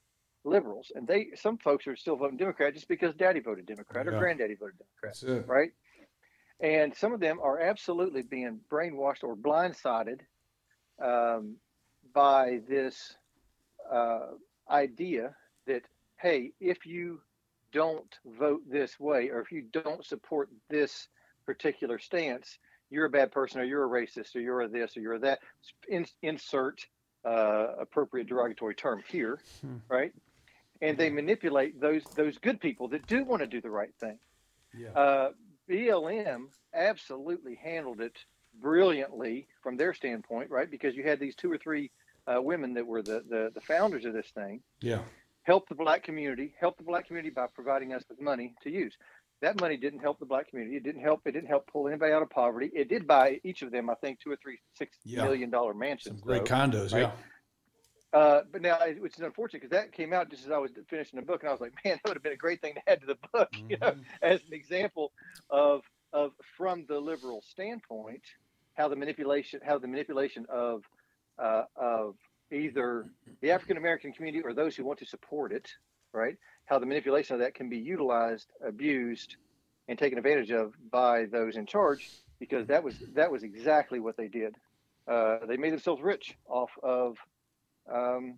liberals, 0.45 0.91
and 0.93 1.07
they 1.07 1.29
some 1.35 1.57
folks 1.57 1.87
are 1.87 1.95
still 1.95 2.15
voting 2.15 2.37
Democrat 2.37 2.73
just 2.73 2.87
because 2.87 3.15
Daddy 3.15 3.39
voted 3.39 3.65
Democrat 3.65 4.05
yeah. 4.05 4.11
or 4.11 4.19
Granddaddy 4.19 4.55
voted 4.55 4.75
Democrat, 4.77 5.15
right? 5.47 5.71
And 6.59 6.95
some 6.95 7.13
of 7.13 7.19
them 7.19 7.39
are 7.41 7.59
absolutely 7.59 8.23
being 8.23 8.59
brainwashed 8.71 9.23
or 9.23 9.35
blindsided 9.35 10.21
um, 11.03 11.57
by 12.13 12.61
this 12.67 13.15
uh, 13.91 14.31
idea 14.69 15.35
that 15.65 15.83
hey, 16.19 16.51
if 16.59 16.85
you 16.85 17.21
don't 17.71 18.15
vote 18.25 18.61
this 18.69 18.99
way 18.99 19.29
or 19.29 19.41
if 19.41 19.51
you 19.51 19.63
don't 19.71 20.05
support 20.05 20.49
this 20.69 21.07
particular 21.45 21.99
stance, 21.99 22.57
you're 22.89 23.05
a 23.05 23.09
bad 23.09 23.31
person 23.31 23.59
or 23.59 23.63
you're 23.63 23.85
a 23.85 24.05
racist 24.05 24.35
or 24.35 24.39
you're 24.39 24.61
a 24.61 24.67
this 24.67 24.95
or 24.95 25.01
you're 25.01 25.15
a 25.15 25.19
that. 25.19 25.39
In, 25.89 26.05
insert 26.21 26.85
uh, 27.25 27.67
appropriate 27.79 28.27
derogatory 28.27 28.75
term 28.75 29.03
here, 29.09 29.39
hmm. 29.61 29.77
right? 29.89 30.13
And 30.81 30.97
they 30.97 31.09
manipulate 31.09 31.81
those 31.81 32.03
those 32.15 32.37
good 32.37 32.61
people 32.61 32.89
that 32.89 33.07
do 33.07 33.23
want 33.23 33.41
to 33.41 33.47
do 33.47 33.59
the 33.59 33.69
right 33.69 33.93
thing. 33.99 34.19
Yeah. 34.77 34.89
Uh, 34.89 35.29
BLM 35.67 36.45
absolutely 36.73 37.55
handled 37.55 37.99
it 37.99 38.15
brilliantly 38.61 39.47
from 39.61 39.75
their 39.75 39.93
standpoint, 39.93 40.51
right? 40.51 40.69
Because 40.69 40.95
you 40.95 41.03
had 41.03 41.19
these 41.19 41.35
two 41.35 41.51
or 41.51 41.57
three 41.57 41.89
uh, 42.27 42.41
women 42.41 42.75
that 42.75 42.85
were 42.85 43.01
the, 43.01 43.23
the 43.27 43.51
the 43.53 43.61
founders 43.61 44.05
of 44.05 44.13
this 44.13 44.29
thing. 44.29 44.61
Yeah 44.79 45.01
help 45.47 45.69
the 45.69 45.75
black 45.75 46.03
community, 46.03 46.53
help 46.59 46.77
the 46.77 46.83
black 46.83 47.07
community 47.07 47.33
by 47.33 47.47
providing 47.47 47.93
us 47.93 48.03
with 48.09 48.21
money 48.21 48.53
to 48.61 48.69
use. 48.69 48.93
That 49.41 49.59
money 49.61 49.77
didn't 49.77 49.99
help 49.99 50.19
the 50.19 50.25
black 50.25 50.49
community. 50.49 50.75
It 50.75 50.83
didn't 50.83 51.01
help. 51.01 51.21
It 51.25 51.31
didn't 51.31 51.47
help 51.47 51.67
pull 51.71 51.87
anybody 51.87 52.11
out 52.11 52.21
of 52.21 52.29
poverty. 52.29 52.69
It 52.73 52.89
did 52.89 53.07
buy 53.07 53.39
each 53.43 53.61
of 53.61 53.71
them, 53.71 53.89
I 53.89 53.93
think, 53.95 54.19
two 54.19 54.31
or 54.31 54.35
three 54.35 54.59
six 54.73 54.97
yeah. 55.05 55.23
million 55.23 55.49
dollar 55.49 55.73
mansions. 55.73 56.19
Some 56.19 56.27
great 56.27 56.45
though, 56.45 56.55
condos, 56.55 56.93
right? 56.93 57.03
yeah. 58.13 58.19
Uh, 58.19 58.41
but 58.51 58.61
now, 58.61 58.79
which 58.99 59.15
is 59.15 59.21
unfortunate 59.21 59.61
because 59.61 59.71
that 59.71 59.91
came 59.91 60.11
out 60.11 60.29
just 60.29 60.45
as 60.45 60.51
I 60.51 60.57
was 60.57 60.71
finishing 60.89 61.19
the 61.19 61.25
book, 61.25 61.41
and 61.43 61.49
I 61.49 61.51
was 61.51 61.61
like, 61.61 61.73
man, 61.85 61.99
that 62.03 62.09
would 62.09 62.17
have 62.17 62.23
been 62.23 62.33
a 62.33 62.37
great 62.37 62.61
thing 62.61 62.73
to 62.73 62.89
add 62.91 63.01
to 63.01 63.07
the 63.07 63.17
book, 63.31 63.49
mm-hmm. 63.53 63.71
you 63.71 63.77
know, 63.79 63.91
mm-hmm. 63.91 64.01
as 64.21 64.41
an 64.47 64.53
example 64.53 65.13
of 65.49 65.81
of 66.13 66.31
from 66.57 66.85
the 66.89 66.99
liberal 66.99 67.43
standpoint, 67.47 68.23
how 68.73 68.87
the 68.87 68.95
manipulation, 68.95 69.61
how 69.63 69.77
the 69.77 69.87
manipulation 69.87 70.45
of 70.49 70.83
uh, 71.37 71.63
of 71.75 72.15
either 72.51 73.07
the 73.41 73.51
African 73.51 73.77
American 73.77 74.13
community 74.13 74.43
or 74.43 74.53
those 74.53 74.75
who 74.75 74.85
want 74.85 74.99
to 74.99 75.05
support 75.05 75.51
it, 75.51 75.69
right? 76.13 76.35
How 76.65 76.79
the 76.79 76.85
manipulation 76.85 77.35
of 77.35 77.41
that 77.41 77.53
can 77.53 77.69
be 77.69 77.77
utilized, 77.77 78.47
abused, 78.65 79.35
and 79.87 79.97
taken 79.97 80.17
advantage 80.17 80.51
of 80.51 80.73
by 80.91 81.25
those 81.25 81.55
in 81.55 81.65
charge, 81.65 82.09
because 82.39 82.67
that 82.67 82.83
was 82.83 82.95
that 83.13 83.31
was 83.31 83.43
exactly 83.43 83.99
what 83.99 84.17
they 84.17 84.27
did. 84.27 84.55
Uh, 85.07 85.39
they 85.47 85.57
made 85.57 85.71
themselves 85.71 86.01
rich 86.01 86.35
off 86.47 86.71
of 86.83 87.17
um, 87.91 88.37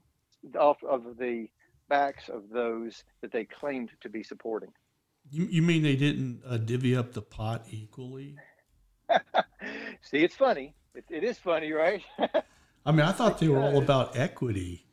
off 0.60 0.78
of 0.84 1.18
the 1.18 1.48
backs 1.90 2.30
of 2.30 2.50
those 2.52 3.04
that 3.22 3.32
they 3.32 3.46
claimed 3.46 3.92
to 4.02 4.10
be 4.10 4.24
supporting. 4.24 4.70
You, 5.32 5.46
you 5.46 5.62
mean 5.62 5.84
they 5.84 5.96
didn't 5.96 6.42
uh, 6.48 6.58
divvy 6.58 6.96
up 6.96 7.14
the 7.14 7.22
pot 7.22 7.66
equally? 7.70 8.36
See, 10.02 10.20
it's 10.20 10.36
funny. 10.36 10.76
It, 10.96 11.06
it 11.10 11.24
is 11.24 11.38
funny, 11.38 11.72
right? 11.72 12.02
I 12.86 12.92
mean, 12.92 13.02
I 13.02 13.12
thought 13.12 13.40
they 13.40 13.48
were 13.48 13.60
all 13.60 13.78
about 13.78 14.18
equity. 14.18 14.86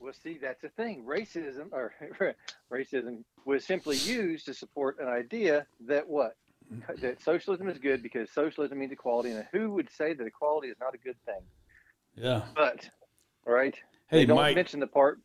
Well, 0.00 0.12
see, 0.12 0.38
that's 0.40 0.60
the 0.60 0.68
thing. 0.68 1.04
Racism 1.04 1.72
or 1.72 1.94
racism 2.72 3.24
was 3.44 3.64
simply 3.64 3.96
used 3.96 4.46
to 4.46 4.54
support 4.54 4.98
an 5.00 5.08
idea 5.08 5.66
that 5.86 6.06
what 6.06 6.36
that 7.00 7.22
socialism 7.22 7.68
is 7.68 7.78
good 7.78 8.02
because 8.02 8.30
socialism 8.30 8.78
means 8.78 8.92
equality, 8.92 9.30
and 9.30 9.46
who 9.52 9.70
would 9.72 9.90
say 9.90 10.14
that 10.14 10.26
equality 10.26 10.68
is 10.68 10.76
not 10.80 10.94
a 10.94 10.98
good 10.98 11.16
thing? 11.24 11.40
Yeah. 12.16 12.42
But 12.54 12.88
right. 13.44 13.74
Hey, 14.08 14.18
they 14.18 14.26
don't 14.26 14.36
Mike. 14.36 14.56
mention 14.56 14.80
the 14.80 14.86
part. 14.86 15.20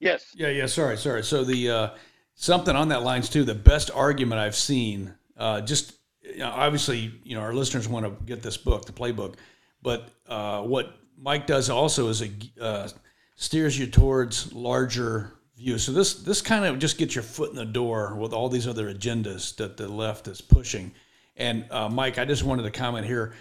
Yes. 0.00 0.34
Yeah, 0.34 0.48
yeah. 0.48 0.66
Sorry, 0.66 0.96
sorry. 0.96 1.22
So 1.22 1.44
the 1.44 1.70
uh, 1.70 1.88
something 2.34 2.74
on 2.74 2.88
that 2.88 3.02
lines 3.02 3.28
too. 3.28 3.44
The 3.44 3.54
best 3.54 3.90
argument 3.94 4.40
I've 4.40 4.56
seen, 4.56 5.14
uh, 5.36 5.60
just 5.60 5.98
you 6.22 6.38
know, 6.38 6.50
obviously, 6.50 7.12
you 7.24 7.34
know, 7.34 7.42
our 7.42 7.52
listeners 7.52 7.88
want 7.88 8.06
to 8.06 8.24
get 8.24 8.42
this 8.42 8.56
book, 8.56 8.86
the 8.86 8.92
playbook, 8.92 9.34
but 9.82 10.08
uh, 10.28 10.62
what 10.62 10.94
Mike 11.20 11.46
does 11.46 11.68
also 11.70 12.08
is 12.08 12.22
a 12.22 12.30
uh, 12.60 12.88
steers 13.36 13.78
you 13.78 13.86
towards 13.86 14.52
larger 14.52 15.32
views. 15.56 15.82
So 15.82 15.92
this 15.92 16.14
this 16.14 16.40
kind 16.40 16.64
of 16.64 16.78
just 16.78 16.98
gets 16.98 17.14
your 17.14 17.24
foot 17.24 17.50
in 17.50 17.56
the 17.56 17.64
door 17.64 18.14
with 18.14 18.32
all 18.32 18.48
these 18.48 18.66
other 18.66 18.92
agendas 18.92 19.56
that 19.56 19.76
the 19.76 19.88
left 19.88 20.28
is 20.28 20.40
pushing. 20.40 20.92
And 21.36 21.64
uh, 21.70 21.88
Mike, 21.88 22.18
I 22.18 22.24
just 22.24 22.44
wanted 22.44 22.64
to 22.64 22.70
comment 22.70 23.06
here 23.06 23.34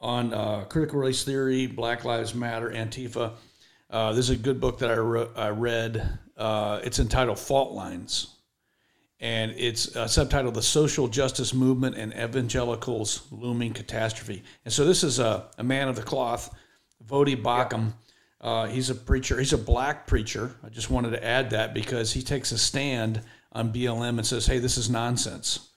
on 0.00 0.34
uh, 0.34 0.64
critical 0.64 0.98
race 0.98 1.22
theory, 1.24 1.66
Black 1.66 2.04
Lives 2.04 2.34
Matter, 2.34 2.70
Antifa. 2.70 3.32
Uh, 3.88 4.12
this 4.12 4.28
is 4.28 4.30
a 4.30 4.36
good 4.36 4.58
book 4.58 4.78
that 4.78 4.90
I, 4.90 4.94
re- 4.94 5.28
I 5.36 5.50
read. 5.50 6.18
Uh, 6.36 6.80
it's 6.82 6.98
entitled 6.98 7.38
Fault 7.38 7.72
Lines, 7.72 8.36
and 9.20 9.52
it's 9.52 9.94
uh, 9.94 10.06
subtitled 10.06 10.54
The 10.54 10.62
Social 10.62 11.08
Justice 11.08 11.52
Movement 11.52 11.96
and 11.96 12.12
Evangelicals' 12.14 13.28
Looming 13.30 13.74
Catastrophe. 13.74 14.42
And 14.64 14.72
so 14.72 14.86
this 14.86 15.04
is 15.04 15.18
a, 15.18 15.50
a 15.58 15.62
man 15.62 15.88
of 15.88 15.96
the 15.96 16.02
cloth, 16.02 16.54
Voddie 17.06 17.40
Baucham. 17.40 17.92
Uh, 18.40 18.66
he's 18.66 18.90
a 18.90 18.94
preacher. 18.94 19.38
He's 19.38 19.52
a 19.52 19.58
black 19.58 20.06
preacher. 20.06 20.56
I 20.64 20.68
just 20.68 20.90
wanted 20.90 21.10
to 21.10 21.24
add 21.24 21.50
that 21.50 21.74
because 21.74 22.12
he 22.12 22.22
takes 22.22 22.50
a 22.52 22.58
stand 22.58 23.20
on 23.52 23.72
BLM 23.72 24.18
and 24.18 24.26
says, 24.26 24.46
hey, 24.46 24.58
this 24.58 24.76
is 24.76 24.90
nonsense. 24.90 25.70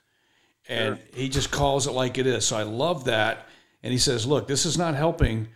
And 0.68 1.00
he 1.14 1.30
just 1.30 1.52
calls 1.52 1.86
it 1.86 1.92
like 1.92 2.18
it 2.18 2.26
is. 2.26 2.46
So 2.46 2.58
I 2.58 2.64
love 2.64 3.06
that. 3.06 3.48
And 3.84 3.92
he 3.92 4.00
says, 4.00 4.26
look, 4.26 4.48
this 4.48 4.66
is 4.66 4.80
not 4.80 4.96
helping 4.96 5.50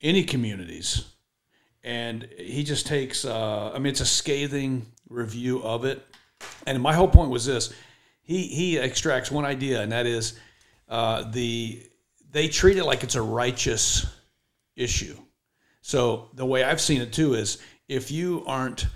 any 0.00 0.24
communities 0.24 1.04
and 1.84 2.26
he 2.38 2.64
just 2.64 2.86
takes 2.86 3.24
uh, 3.24 3.70
i 3.72 3.78
mean 3.78 3.86
it's 3.86 4.00
a 4.00 4.06
scathing 4.06 4.86
review 5.08 5.62
of 5.62 5.84
it 5.84 6.04
and 6.66 6.80
my 6.80 6.92
whole 6.92 7.08
point 7.08 7.30
was 7.30 7.44
this 7.44 7.72
he 8.22 8.42
he 8.46 8.78
extracts 8.78 9.30
one 9.30 9.44
idea 9.44 9.82
and 9.82 9.92
that 9.92 10.06
is 10.06 10.38
uh, 10.88 11.30
the 11.30 11.82
they 12.30 12.48
treat 12.48 12.76
it 12.76 12.84
like 12.84 13.04
it's 13.04 13.14
a 13.14 13.22
righteous 13.22 14.06
issue. 14.76 15.16
So 15.80 16.30
the 16.34 16.46
way 16.46 16.64
i've 16.64 16.80
seen 16.80 17.00
it 17.00 17.12
too 17.12 17.34
is 17.34 17.58
if 17.88 18.10
you 18.10 18.42
aren't 18.46 18.86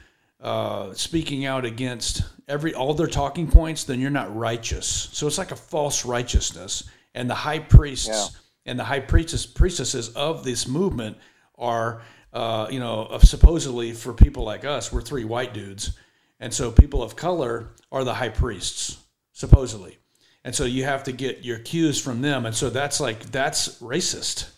uh, 0.41 0.93
speaking 0.95 1.45
out 1.47 1.65
against 1.65 2.23
every 2.47 2.73
all 2.75 2.95
their 2.95 3.07
talking 3.09 3.51
points 3.51 3.85
then 3.85 4.01
you're 4.01 4.11
not 4.11 4.35
righteous. 4.37 4.87
So 5.13 5.27
it's 5.27 5.39
like 5.39 5.51
a 5.51 5.57
false 5.57 6.05
righteousness. 6.05 6.85
And 7.15 7.29
the 7.29 7.35
high 7.35 7.59
priests 7.59 8.07
Yeah. 8.09 8.27
and 8.67 8.79
the 8.79 8.85
high 8.85 9.01
priestess, 9.01 9.45
priestesses 9.47 10.11
of 10.11 10.45
this 10.45 10.69
movement 10.69 11.17
are 11.59 12.03
uh, 12.33 12.69
you 12.71 12.79
know, 12.79 13.19
supposedly 13.23 13.93
for 13.93 14.13
people 14.13 14.45
like 14.45 14.65
us, 14.65 14.93
we're 14.93 15.01
three 15.01 15.25
white 15.25 15.55
dudes, 15.55 15.97
and 16.41 16.53
so 16.53 16.71
people 16.71 17.03
of 17.03 17.17
color 17.17 17.71
are 17.91 18.05
the 18.05 18.13
high 18.13 18.29
priests, 18.29 18.99
supposedly, 19.33 19.97
and 20.45 20.55
so 20.55 20.65
you 20.65 20.85
have 20.85 21.03
to 21.05 21.11
get 21.13 21.43
your 21.43 21.59
cues 21.59 21.99
from 22.01 22.21
them, 22.21 22.45
and 22.45 22.55
so 22.55 22.69
that's 22.69 23.01
like 23.01 23.31
that's 23.33 23.81
racist 23.81 24.51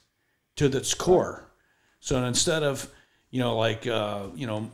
to 0.69 0.77
its 0.77 0.95
core. 0.95 1.51
So 2.01 2.23
instead 2.25 2.63
of 2.63 2.91
you 3.31 3.41
know, 3.41 3.57
like 3.57 3.87
uh, 3.87 4.27
you 4.35 4.47
know, 4.47 4.71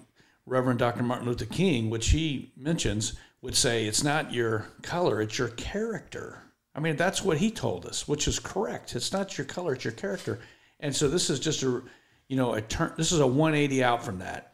Reverend 0.46 0.78
Dr. 0.78 1.02
Martin 1.02 1.26
Luther 1.26 1.44
King, 1.44 1.90
which 1.90 2.10
he 2.10 2.52
mentions, 2.56 3.14
would 3.42 3.54
say 3.54 3.86
it's 3.86 4.02
not 4.02 4.32
your 4.32 4.66
color, 4.82 5.20
it's 5.20 5.38
your 5.38 5.48
character. 5.48 6.42
I 6.74 6.80
mean, 6.80 6.96
that's 6.96 7.22
what 7.22 7.38
he 7.38 7.50
told 7.50 7.86
us, 7.86 8.06
which 8.06 8.28
is 8.28 8.38
correct. 8.38 8.94
It's 8.94 9.12
not 9.12 9.38
your 9.38 9.46
color, 9.46 9.74
it's 9.74 9.84
your 9.84 9.92
character. 9.92 10.40
And 10.80 10.94
so 10.94 11.08
this 11.08 11.30
is 11.30 11.40
just 11.40 11.62
a, 11.62 11.82
you 12.28 12.36
know, 12.36 12.54
a 12.54 12.60
turn. 12.60 12.92
This 12.96 13.12
is 13.12 13.20
a 13.20 13.26
180 13.26 13.82
out 13.82 14.04
from 14.04 14.18
that. 14.18 14.52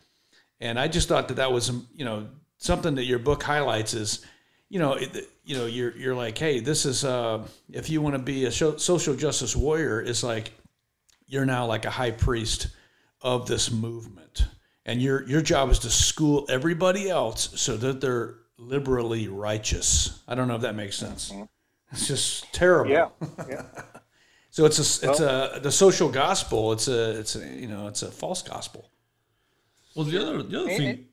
And 0.61 0.79
I 0.79 0.87
just 0.87 1.09
thought 1.09 1.29
that 1.29 1.35
that 1.35 1.53
was, 1.53 1.73
you 1.95 2.05
know, 2.05 2.29
something 2.59 2.95
that 2.95 3.05
your 3.05 3.19
book 3.19 3.43
highlights 3.43 3.95
is, 3.95 4.25
you 4.69 4.79
know, 4.79 4.95
it, 4.95 5.29
you 5.45 5.57
know, 5.57 5.67
you're 5.67 5.97
you're 5.97 6.15
like, 6.15 6.39
hey, 6.39 6.61
this 6.61 6.87
is 6.87 7.05
uh, 7.05 7.45
if 7.71 7.91
you 7.91 8.01
want 8.01 8.15
to 8.15 8.23
be 8.23 8.45
a 8.45 8.53
social 8.53 9.17
justice 9.17 9.57
warrior, 9.57 10.01
it's 10.01 10.23
like 10.23 10.53
you're 11.33 11.47
now 11.47 11.65
like 11.67 11.87
a 11.87 11.91
high 11.91 12.11
priest 12.11 12.69
of 13.23 13.47
this 13.49 13.71
movement, 13.71 14.47
and 14.85 15.01
your 15.01 15.27
your 15.27 15.41
job 15.41 15.71
is 15.71 15.79
to 15.81 15.91
school 15.91 16.45
everybody 16.51 17.09
else 17.09 17.59
so 17.61 17.77
that 17.79 18.01
they're 18.03 18.35
liberally 18.59 19.29
righteous. 19.29 20.21
I 20.29 20.35
don't 20.35 20.47
know 20.47 20.57
if 20.57 20.63
that 20.63 20.75
makes 20.75 20.97
sense. 20.97 21.33
It's 21.91 22.07
just 22.07 22.53
terrible. 22.53 22.93
Yeah. 22.93 23.09
Yeah. 23.49 23.63
So 24.55 24.67
it's 24.67 24.79
a 24.79 25.11
it's 25.11 25.21
a 25.21 25.61
the 25.63 25.73
social 25.73 26.11
gospel. 26.11 26.73
It's 26.75 26.87
a 26.87 27.19
it's 27.19 27.37
a 27.37 27.39
you 27.63 27.67
know 27.69 27.87
it's 27.89 28.03
a 28.03 28.11
false 28.11 28.43
gospel. 28.43 28.91
Well, 29.97 30.05
the 30.05 30.19
other 30.21 30.43
the 30.43 30.61
other 30.61 30.69
And 30.69 30.77
thing 30.77 30.89
it- 30.91 31.05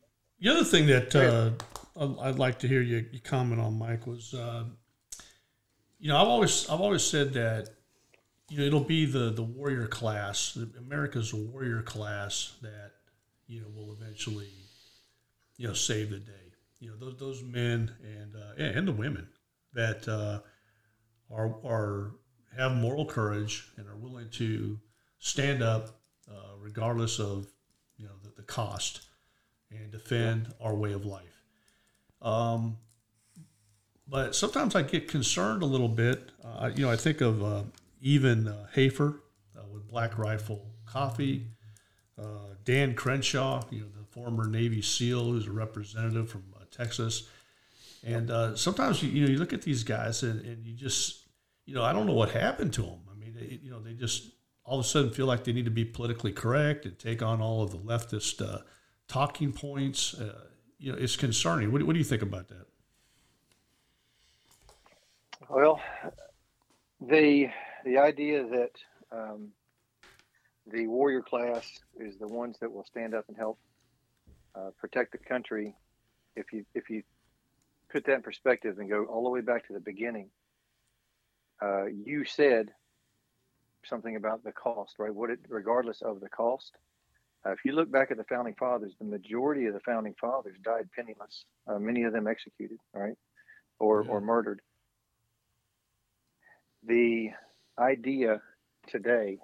the 0.41 0.49
other 0.49 0.65
thing 0.65 0.87
that 0.87 1.15
uh, 1.15 1.51
I'd- 1.97 2.19
I'd 2.21 2.37
like 2.37 2.59
to 2.59 2.67
hear 2.67 2.81
you, 2.81 3.05
you 3.13 3.21
comment 3.21 3.61
on, 3.61 3.79
Mike, 3.79 4.05
was 4.07 4.33
uh, 4.33 4.65
you 5.99 6.09
know 6.09 6.17
I've 6.17 6.27
always 6.27 6.67
I've 6.69 6.81
always 6.81 7.01
said 7.01 7.31
that 7.35 7.69
you 8.49 8.57
know 8.57 8.63
it'll 8.65 8.79
be 8.79 9.05
the 9.05 9.31
the 9.31 9.43
warrior 9.43 9.87
class, 9.87 10.57
America's 10.77 11.33
warrior 11.33 11.81
class 11.81 12.53
that 12.61 12.91
you 13.47 13.61
know 13.61 13.67
will 13.75 13.93
eventually 13.93 14.49
you 15.57 15.67
know 15.67 15.73
save 15.73 16.09
the 16.09 16.19
day. 16.19 16.33
You 16.79 16.89
know 16.89 16.95
those 16.97 17.17
those 17.17 17.43
men 17.43 17.91
and 18.03 18.35
uh, 18.35 18.61
and 18.61 18.87
the 18.87 18.93
women 18.93 19.27
that 19.73 20.07
uh, 20.07 20.39
are 21.31 21.55
are 21.63 22.11
have 22.57 22.73
moral 22.73 23.05
courage 23.05 23.69
and 23.77 23.87
are 23.87 23.95
willing 23.95 24.29
to 24.31 24.79
stand 25.19 25.61
up 25.61 25.99
uh, 26.29 26.55
regardless 26.59 27.19
of 27.19 27.47
you 27.97 28.05
know 28.05 28.13
the, 28.23 28.31
the 28.37 28.43
cost 28.43 29.01
and 29.71 29.91
defend 29.91 30.53
our 30.59 30.73
way 30.73 30.93
of 30.93 31.05
life. 31.05 31.43
Um, 32.21 32.77
but 34.07 34.35
sometimes 34.35 34.75
I 34.75 34.81
get 34.81 35.07
concerned 35.07 35.61
a 35.61 35.65
little 35.67 35.87
bit. 35.87 36.31
Uh, 36.43 36.71
you 36.73 36.83
know, 36.83 36.91
I 36.91 36.95
think 36.95 37.21
of 37.21 37.43
uh, 37.43 37.63
even 38.01 38.47
uh, 38.47 38.67
Hafer 38.73 39.21
uh, 39.57 39.61
with 39.71 39.87
Black 39.87 40.17
Rifle 40.17 40.65
Coffee, 40.85 41.47
uh, 42.17 42.55
Dan 42.63 42.93
Crenshaw, 42.93 43.63
you 43.69 43.81
know, 43.81 43.87
the 43.97 44.05
former 44.11 44.47
Navy 44.47 44.81
SEAL 44.81 45.31
who's 45.31 45.47
a 45.47 45.51
representative 45.51 46.29
from 46.29 46.43
uh, 46.55 46.63
Texas. 46.71 47.29
And 48.05 48.31
uh, 48.31 48.55
sometimes 48.55 49.03
you, 49.03 49.09
you 49.09 49.25
know 49.25 49.31
you 49.31 49.37
look 49.37 49.53
at 49.53 49.61
these 49.61 49.83
guys 49.83 50.23
and, 50.23 50.43
and 50.45 50.65
you 50.65 50.73
just 50.73 51.27
you 51.65 51.75
know 51.75 51.83
I 51.83 51.91
don't 51.91 52.05
know 52.05 52.13
what 52.13 52.31
happened 52.31 52.73
to 52.73 52.83
them. 52.83 52.99
I 53.11 53.15
mean, 53.17 53.35
they, 53.37 53.59
you 53.61 53.69
know, 53.69 53.81
they 53.81 53.93
just 53.93 54.29
all 54.63 54.79
of 54.79 54.85
a 54.85 54.87
sudden 54.87 55.11
feel 55.11 55.25
like 55.25 55.43
they 55.43 55.51
need 55.51 55.65
to 55.65 55.71
be 55.71 55.83
politically 55.83 56.31
correct 56.31 56.85
and 56.85 56.97
take 56.97 57.21
on 57.21 57.41
all 57.41 57.61
of 57.61 57.71
the 57.71 57.77
leftist 57.77 58.41
uh, 58.41 58.59
talking 59.07 59.51
points. 59.51 60.15
You 60.77 60.93
know, 60.93 60.97
it's 60.97 61.17
concerning. 61.17 61.73
What, 61.73 61.83
what 61.83 61.93
do 61.93 61.99
you 61.99 62.05
think 62.05 62.21
about 62.21 62.47
that? 62.47 62.67
Well, 65.49 65.81
the 67.01 67.49
the 67.89 67.97
idea 67.97 68.45
that 68.45 68.71
um, 69.11 69.47
the 70.71 70.85
warrior 70.85 71.23
class 71.23 71.67
is 71.99 72.19
the 72.19 72.27
ones 72.27 72.55
that 72.61 72.71
will 72.71 72.83
stand 72.83 73.15
up 73.15 73.25
and 73.27 73.35
help 73.35 73.57
uh, 74.55 74.69
protect 74.79 75.11
the 75.11 75.17
country. 75.17 75.75
If 76.35 76.53
you 76.53 76.65
if 76.75 76.91
you 76.91 77.01
put 77.91 78.05
that 78.05 78.13
in 78.13 78.21
perspective 78.21 78.77
and 78.77 78.87
go 78.87 79.05
all 79.05 79.23
the 79.23 79.31
way 79.31 79.41
back 79.41 79.65
to 79.67 79.73
the 79.73 79.79
beginning, 79.79 80.29
uh, 81.63 81.85
you 81.85 82.25
said 82.25 82.69
something 83.85 84.15
about 84.15 84.43
the 84.43 84.51
cost, 84.51 84.93
right? 84.99 85.13
What 85.13 85.31
it, 85.31 85.39
regardless 85.49 86.03
of 86.03 86.19
the 86.19 86.29
cost. 86.29 86.71
Uh, 87.43 87.51
if 87.51 87.59
you 87.65 87.71
look 87.71 87.89
back 87.89 88.11
at 88.11 88.17
the 88.17 88.25
founding 88.25 88.53
fathers, 88.59 88.93
the 88.99 89.05
majority 89.05 89.65
of 89.65 89.73
the 89.73 89.79
founding 89.79 90.13
fathers 90.21 90.57
died 90.63 90.89
penniless. 90.95 91.45
Uh, 91.65 91.79
many 91.79 92.03
of 92.03 92.13
them 92.13 92.27
executed, 92.27 92.77
right, 92.93 93.17
or 93.79 94.05
or 94.07 94.21
murdered 94.21 94.61
the 96.85 97.29
idea 97.79 98.41
today 98.87 99.37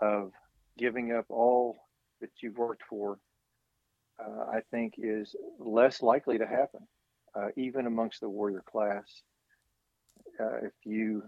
of 0.00 0.32
giving 0.78 1.12
up 1.12 1.26
all 1.28 1.76
that 2.20 2.30
you've 2.40 2.56
worked 2.58 2.82
for, 2.88 3.18
uh, 4.18 4.44
I 4.52 4.60
think, 4.70 4.94
is 4.98 5.34
less 5.58 6.02
likely 6.02 6.38
to 6.38 6.46
happen, 6.46 6.86
uh, 7.34 7.48
even 7.56 7.86
amongst 7.86 8.20
the 8.20 8.28
warrior 8.28 8.62
class. 8.70 9.22
Uh, 10.40 10.56
if 10.62 10.72
you 10.84 11.22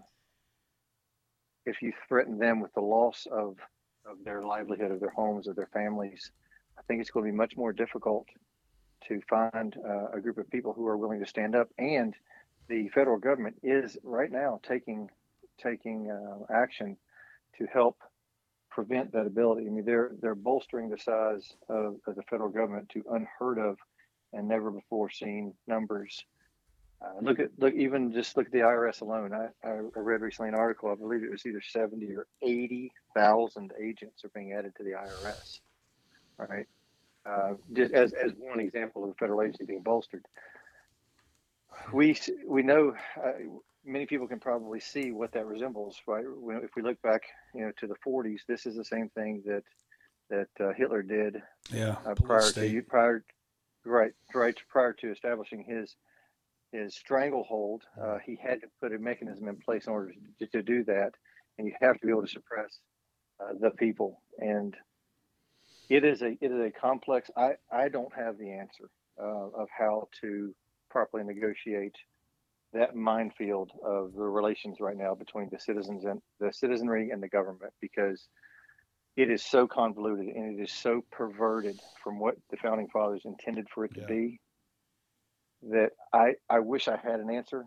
if 1.65 1.81
you 1.81 1.91
threaten 2.07 2.37
them 2.37 2.61
with 2.61 2.73
the 2.73 2.81
loss 2.81 3.27
of 3.31 3.57
of 4.05 4.17
their 4.23 4.43
livelihood, 4.43 4.91
of 4.91 4.99
their 4.99 5.09
homes, 5.09 5.47
of 5.47 5.55
their 5.55 5.69
families, 5.73 6.31
I 6.77 6.81
think 6.83 7.01
it's 7.01 7.11
going 7.11 7.25
to 7.25 7.31
be 7.31 7.37
much 7.37 7.57
more 7.57 7.73
difficult 7.73 8.25
to 9.07 9.21
find 9.29 9.75
uh, 9.85 10.07
a 10.13 10.21
group 10.21 10.37
of 10.37 10.49
people 10.49 10.73
who 10.73 10.87
are 10.87 10.97
willing 10.97 11.19
to 11.19 11.25
stand 11.25 11.55
up 11.55 11.67
and 11.77 12.15
the 12.67 12.89
federal 12.89 13.17
government 13.17 13.57
is 13.63 13.97
right 14.03 14.31
now 14.31 14.59
taking 14.67 15.09
taking 15.57 16.11
uh, 16.11 16.53
action 16.53 16.97
to 17.57 17.65
help 17.71 17.97
prevent 18.69 19.11
that 19.11 19.25
ability. 19.25 19.65
I 19.65 19.69
mean, 19.69 19.85
they're 19.85 20.11
they're 20.21 20.35
bolstering 20.35 20.89
the 20.89 20.97
size 20.97 21.53
of, 21.67 21.95
of 22.05 22.15
the 22.15 22.23
federal 22.29 22.49
government 22.49 22.89
to 22.89 23.03
unheard 23.11 23.57
of 23.57 23.77
and 24.33 24.47
never 24.47 24.71
before 24.71 25.09
seen 25.09 25.53
numbers. 25.65 26.23
Uh, 27.01 27.19
look 27.21 27.39
at 27.39 27.49
look 27.57 27.73
even 27.75 28.11
just 28.11 28.37
look 28.37 28.47
at 28.47 28.51
the 28.51 28.59
IRS 28.59 29.01
alone. 29.01 29.31
I, 29.33 29.67
I 29.67 29.79
read 29.95 30.21
recently 30.21 30.49
an 30.49 30.55
article. 30.55 30.91
I 30.91 30.95
believe 30.95 31.23
it 31.23 31.31
was 31.31 31.45
either 31.45 31.61
seventy 31.61 32.11
or 32.13 32.27
eighty 32.41 32.91
thousand 33.15 33.71
agents 33.81 34.23
are 34.23 34.29
being 34.29 34.53
added 34.53 34.73
to 34.77 34.83
the 34.83 34.91
IRS. 34.91 35.59
Right, 36.37 36.67
uh, 37.25 37.53
just 37.73 37.93
as 37.93 38.13
as 38.13 38.31
one 38.37 38.59
example 38.59 39.03
of 39.03 39.11
a 39.11 39.13
federal 39.15 39.41
agency 39.41 39.65
being 39.65 39.83
bolstered. 39.83 40.25
We 41.93 42.15
we 42.47 42.63
know 42.63 42.95
uh, 43.23 43.31
many 43.87 44.05
people 44.05 44.27
can 44.27 44.39
probably 44.39 44.79
see 44.79 45.11
what 45.11 45.31
that 45.31 45.45
resembles, 45.45 45.97
right? 46.05 46.25
If 46.63 46.71
we 46.75 46.81
look 46.81 47.01
back, 47.01 47.23
you 47.55 47.61
know, 47.61 47.71
to 47.79 47.87
the 47.87 47.95
40s, 48.05 48.41
this 48.47 48.65
is 48.65 48.75
the 48.75 48.85
same 48.85 49.09
thing 49.09 49.41
that 49.45 49.63
that 50.29 50.49
uh, 50.59 50.73
Hitler 50.75 51.01
did. 51.01 51.41
Yeah. 51.71 51.95
Uh, 52.05 52.13
prior 52.13 52.41
state. 52.41 52.73
to 52.73 52.81
prior, 52.81 53.23
right, 53.85 54.11
right, 54.35 54.57
prior 54.69 54.91
to 54.93 55.11
establishing 55.11 55.63
his 55.63 55.95
his 56.73 56.95
stranglehold, 56.95 57.83
uh, 57.99 58.17
he 58.25 58.35
had 58.35 58.59
to 58.59 58.67
put 58.81 58.93
a 58.93 58.99
mechanism 58.99 59.47
in 59.47 59.55
place 59.55 59.87
in 59.87 59.93
order 59.93 60.11
to, 60.39 60.47
to 60.47 60.61
do 60.61 60.83
that, 60.83 61.13
and 61.57 61.65
you 61.65 61.73
have 61.79 61.97
to 61.97 62.05
be 62.05 62.11
able 62.11 62.23
to 62.23 62.27
suppress 62.27 62.79
uh, 63.39 63.53
the 63.57 63.71
people. 63.71 64.21
And 64.37 64.75
it 65.89 66.03
is 66.03 66.21
a 66.21 66.37
it 66.41 66.51
is 66.51 66.59
a 66.59 66.71
complex. 66.71 67.31
I 67.37 67.51
I 67.71 67.87
don't 67.87 68.13
have 68.13 68.37
the 68.37 68.51
answer 68.51 68.89
uh, 69.17 69.47
of 69.61 69.69
how 69.75 70.09
to 70.21 70.53
properly 70.89 71.23
negotiate 71.23 71.95
that 72.73 72.95
minefield 72.95 73.71
of 73.85 74.13
the 74.13 74.23
relations 74.23 74.77
right 74.79 74.97
now 74.97 75.15
between 75.15 75.49
the 75.51 75.59
citizens 75.59 76.05
and 76.05 76.21
the 76.39 76.51
citizenry 76.51 77.11
and 77.11 77.23
the 77.23 77.29
government 77.29 77.73
because 77.81 78.27
it 79.15 79.31
is 79.31 79.43
so 79.43 79.67
convoluted 79.67 80.27
and 80.27 80.59
it 80.59 80.61
is 80.61 80.71
so 80.71 81.03
perverted 81.11 81.79
from 82.03 82.19
what 82.19 82.35
the 82.51 82.57
founding 82.57 82.87
fathers 82.89 83.21
intended 83.25 83.67
for 83.73 83.85
it 83.85 83.93
to 83.93 84.01
yeah. 84.01 84.07
be 84.07 84.39
that 85.63 85.89
I, 86.13 86.33
I 86.49 86.59
wish 86.59 86.87
I 86.87 86.97
had 86.97 87.19
an 87.19 87.31
answer 87.31 87.65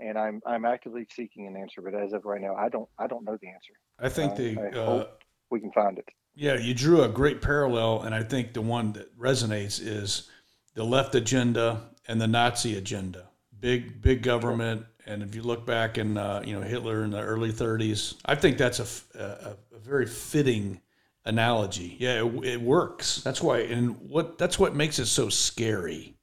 and 0.00 0.18
I'm 0.18 0.40
I'm 0.46 0.64
actively 0.64 1.06
seeking 1.10 1.46
an 1.46 1.56
answer, 1.56 1.80
but 1.80 1.94
as 1.94 2.12
of 2.12 2.24
right 2.24 2.40
now, 2.40 2.54
I 2.54 2.68
don't 2.68 2.88
I 2.98 3.06
don't 3.06 3.24
know 3.24 3.38
the 3.40 3.48
answer. 3.48 3.72
I 3.98 4.08
think 4.08 4.36
the 4.36 4.58
I 4.58 4.78
uh, 4.78 5.06
we 5.50 5.60
can 5.60 5.72
find 5.72 5.98
it. 5.98 6.08
Yeah, 6.34 6.54
you 6.54 6.74
drew 6.74 7.02
a 7.02 7.08
great 7.08 7.40
parallel, 7.40 8.02
and 8.02 8.14
I 8.14 8.22
think 8.22 8.54
the 8.54 8.60
one 8.60 8.92
that 8.94 9.16
resonates 9.16 9.80
is 9.80 10.30
the 10.74 10.84
left 10.84 11.14
agenda 11.14 11.90
and 12.08 12.20
the 12.20 12.26
Nazi 12.26 12.76
agenda 12.76 13.28
big 13.64 14.02
big 14.02 14.22
government. 14.22 14.84
And 15.06 15.22
if 15.22 15.34
you 15.34 15.42
look 15.42 15.64
back 15.64 15.96
in 15.96 16.18
uh, 16.18 16.42
you 16.44 16.54
know 16.54 16.60
Hitler 16.60 17.02
in 17.02 17.10
the 17.10 17.20
early 17.20 17.50
30s, 17.50 18.16
I 18.26 18.34
think 18.34 18.58
that's 18.58 18.78
a, 18.78 19.18
a, 19.18 19.56
a 19.74 19.78
very 19.78 20.06
fitting 20.06 20.82
analogy. 21.24 21.96
Yeah, 21.98 22.24
it, 22.24 22.44
it, 22.44 22.60
works. 22.60 23.22
That's 23.22 23.42
why, 23.42 23.60
and 23.60 23.98
what 24.00 24.36
that's 24.36 24.58
what 24.58 24.76
makes 24.76 24.98
it 24.98 25.06
so 25.06 25.30
scary. 25.30 26.14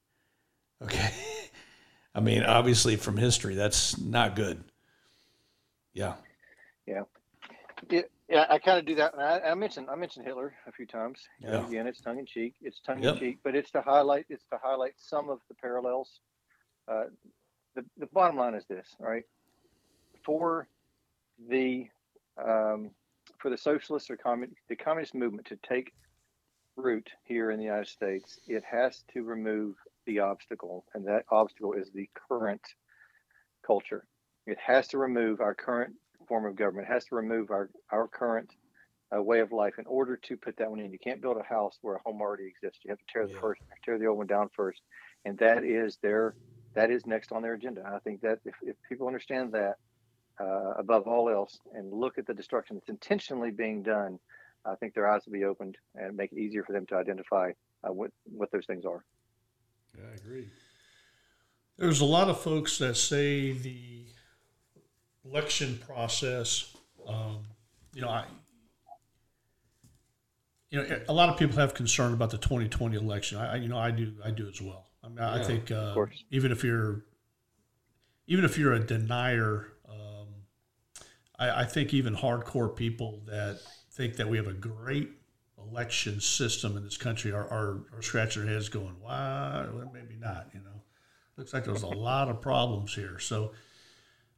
Okay, 0.83 1.11
I 2.15 2.19
mean, 2.19 2.43
obviously 2.43 2.95
from 2.95 3.17
history, 3.17 3.55
that's 3.55 3.99
not 3.99 4.35
good. 4.35 4.63
Yeah. 5.93 6.13
Yeah. 6.85 7.03
It, 7.89 8.11
yeah, 8.29 8.45
I 8.49 8.59
kind 8.59 8.79
of 8.79 8.85
do 8.85 8.95
that. 8.95 9.17
I, 9.17 9.51
I, 9.51 9.55
mentioned 9.55 9.87
I 9.89 9.95
mentioned 9.95 10.25
Hitler 10.25 10.53
a 10.65 10.71
few 10.71 10.85
times. 10.85 11.19
Yeah. 11.39 11.67
Again, 11.67 11.85
it's 11.85 11.99
tongue 11.99 12.19
in 12.19 12.25
cheek. 12.25 12.53
It's 12.61 12.79
tongue 12.79 13.03
in 13.03 13.17
cheek, 13.17 13.39
but 13.43 13.55
it's 13.55 13.71
to 13.71 13.81
highlight 13.81 14.25
it's 14.29 14.45
to 14.51 14.59
highlight 14.61 14.93
some 14.97 15.29
of 15.29 15.39
the 15.49 15.55
parallels 15.55 16.21
uh, 16.91 17.03
the, 17.75 17.85
the 17.97 18.07
bottom 18.07 18.37
line 18.37 18.53
is 18.53 18.65
this, 18.69 18.87
right? 18.99 19.23
For 20.25 20.67
the 21.49 21.87
um, 22.37 22.91
for 23.39 23.49
the 23.49 23.57
socialist 23.57 24.09
or 24.09 24.17
commun- 24.17 24.55
the 24.69 24.75
communist 24.75 25.15
movement 25.15 25.47
to 25.47 25.57
take 25.67 25.93
root 26.75 27.09
here 27.23 27.51
in 27.51 27.57
the 27.57 27.65
United 27.65 27.87
States, 27.87 28.39
it 28.47 28.63
has 28.69 29.03
to 29.13 29.23
remove 29.23 29.75
the 30.05 30.19
obstacle, 30.19 30.85
and 30.93 31.05
that 31.07 31.25
obstacle 31.31 31.73
is 31.73 31.89
the 31.93 32.09
current 32.27 32.61
culture. 33.65 34.05
It 34.47 34.57
has 34.65 34.87
to 34.89 34.97
remove 34.97 35.39
our 35.39 35.53
current 35.53 35.93
form 36.27 36.45
of 36.45 36.55
government. 36.55 36.87
It 36.89 36.93
has 36.93 37.05
to 37.05 37.15
remove 37.15 37.51
our 37.51 37.69
our 37.91 38.07
current 38.07 38.51
uh, 39.15 39.21
way 39.21 39.39
of 39.39 39.51
life 39.51 39.75
in 39.77 39.85
order 39.85 40.17
to 40.17 40.37
put 40.37 40.57
that 40.57 40.69
one 40.69 40.79
in. 40.79 40.91
You 40.91 40.99
can't 40.99 41.21
build 41.21 41.37
a 41.37 41.43
house 41.43 41.77
where 41.81 41.95
a 41.95 42.01
home 42.05 42.21
already 42.21 42.47
exists. 42.47 42.79
You 42.83 42.89
have 42.89 42.99
to 42.99 43.05
tear 43.11 43.27
the 43.27 43.33
yeah. 43.33 43.41
first, 43.41 43.61
tear 43.83 43.97
the 43.97 44.07
old 44.07 44.17
one 44.17 44.27
down 44.27 44.49
first, 44.55 44.81
and 45.25 45.37
that 45.39 45.63
is 45.63 45.97
their 46.01 46.35
that 46.73 46.91
is 46.91 47.05
next 47.05 47.31
on 47.31 47.41
their 47.41 47.53
agenda. 47.53 47.83
I 47.85 47.99
think 47.99 48.21
that 48.21 48.39
if, 48.45 48.55
if 48.61 48.75
people 48.87 49.07
understand 49.07 49.51
that 49.53 49.75
uh, 50.39 50.73
above 50.77 51.07
all 51.07 51.29
else 51.29 51.59
and 51.73 51.91
look 51.91 52.17
at 52.17 52.25
the 52.25 52.33
destruction 52.33 52.75
that's 52.75 52.89
intentionally 52.89 53.51
being 53.51 53.83
done, 53.83 54.19
I 54.65 54.75
think 54.75 54.93
their 54.93 55.07
eyes 55.07 55.21
will 55.25 55.33
be 55.33 55.43
opened 55.43 55.77
and 55.95 56.15
make 56.15 56.31
it 56.31 56.37
easier 56.37 56.63
for 56.63 56.73
them 56.73 56.85
to 56.87 56.95
identify 56.95 57.51
uh, 57.83 57.91
what 57.91 58.11
what 58.25 58.51
those 58.51 58.65
things 58.65 58.85
are. 58.85 59.03
Yeah, 59.97 60.05
I 60.11 60.15
agree. 60.15 60.47
There's 61.77 62.01
a 62.01 62.05
lot 62.05 62.29
of 62.29 62.39
folks 62.39 62.77
that 62.77 62.95
say 62.95 63.51
the 63.53 64.05
election 65.25 65.79
process. 65.85 66.75
Um, 67.07 67.39
you 67.93 68.01
know, 68.01 68.09
I. 68.09 68.25
You 70.69 70.81
know, 70.83 71.01
a 71.09 71.13
lot 71.13 71.27
of 71.27 71.37
people 71.37 71.57
have 71.57 71.73
concern 71.73 72.13
about 72.13 72.29
the 72.29 72.37
2020 72.37 72.95
election. 72.95 73.37
I, 73.37 73.57
you 73.57 73.67
know, 73.67 73.77
I 73.77 73.91
do, 73.91 74.13
I 74.23 74.31
do 74.31 74.47
as 74.47 74.61
well. 74.61 74.85
I 75.03 75.07
mean, 75.07 75.17
yeah, 75.17 75.33
I 75.33 75.43
think 75.43 75.71
uh, 75.71 75.95
even 76.29 76.51
if 76.51 76.63
you're 76.63 77.03
even 78.27 78.45
if 78.45 78.57
you're 78.57 78.73
a 78.73 78.79
denier, 78.79 79.73
um, 79.89 80.27
I, 81.39 81.61
I, 81.61 81.65
think 81.65 81.93
even 81.93 82.15
hardcore 82.15 82.75
people 82.75 83.21
that 83.25 83.59
think 83.91 84.15
that 84.17 84.29
we 84.29 84.37
have 84.37 84.47
a 84.47 84.53
great 84.53 85.09
election 85.57 86.21
system 86.21 86.77
in 86.77 86.83
this 86.83 86.97
country 86.97 87.31
are, 87.31 87.47
are, 87.49 87.81
are 87.93 88.01
scratching 88.01 88.45
their 88.45 88.53
heads, 88.53 88.69
going, 88.69 88.95
"Why? 88.99 89.65
Well, 89.73 89.91
maybe 89.93 90.15
not." 90.19 90.49
You 90.53 90.59
know, 90.59 90.83
looks 91.35 91.53
like 91.53 91.65
there's 91.65 91.83
a 91.83 91.87
lot 92.09 92.29
of 92.29 92.41
problems 92.41 92.93
here. 92.93 93.19
So. 93.19 93.53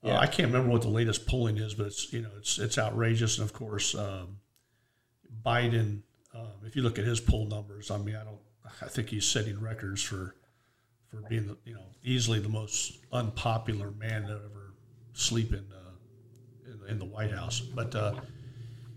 Uh, 0.05 0.09
yeah. 0.09 0.19
I 0.19 0.27
can't 0.27 0.51
remember 0.51 0.69
what 0.69 0.81
the 0.81 0.89
latest 0.89 1.27
polling 1.27 1.57
is, 1.57 1.75
but 1.75 1.85
it's 1.85 2.11
you 2.11 2.21
know 2.21 2.31
it's 2.37 2.59
it's 2.59 2.77
outrageous, 2.77 3.37
and 3.37 3.47
of 3.47 3.53
course, 3.53 3.95
um, 3.95 4.39
Biden. 5.45 6.01
Um, 6.35 6.65
if 6.65 6.75
you 6.75 6.81
look 6.81 6.99
at 6.99 7.05
his 7.05 7.21
poll 7.21 7.45
numbers, 7.45 7.89
I 7.89 7.97
mean, 7.99 8.17
I 8.17 8.25
don't. 8.25 8.39
I 8.81 8.89
think 8.89 9.07
he's 9.07 9.25
setting 9.25 9.61
records 9.61 10.01
for 10.01 10.35
for 11.13 11.27
being 11.29 11.47
the, 11.47 11.57
you 11.65 11.73
know 11.73 11.85
easily 12.03 12.39
the 12.39 12.49
most 12.49 12.97
unpopular 13.11 13.91
man 13.91 14.23
to 14.23 14.33
ever 14.33 14.73
sleep 15.13 15.53
in 15.53 15.65
uh, 15.71 16.71
in, 16.85 16.91
in, 16.91 16.99
the 16.99 17.05
White 17.05 17.31
House. 17.31 17.59
But 17.59 17.95
uh, 17.95 18.15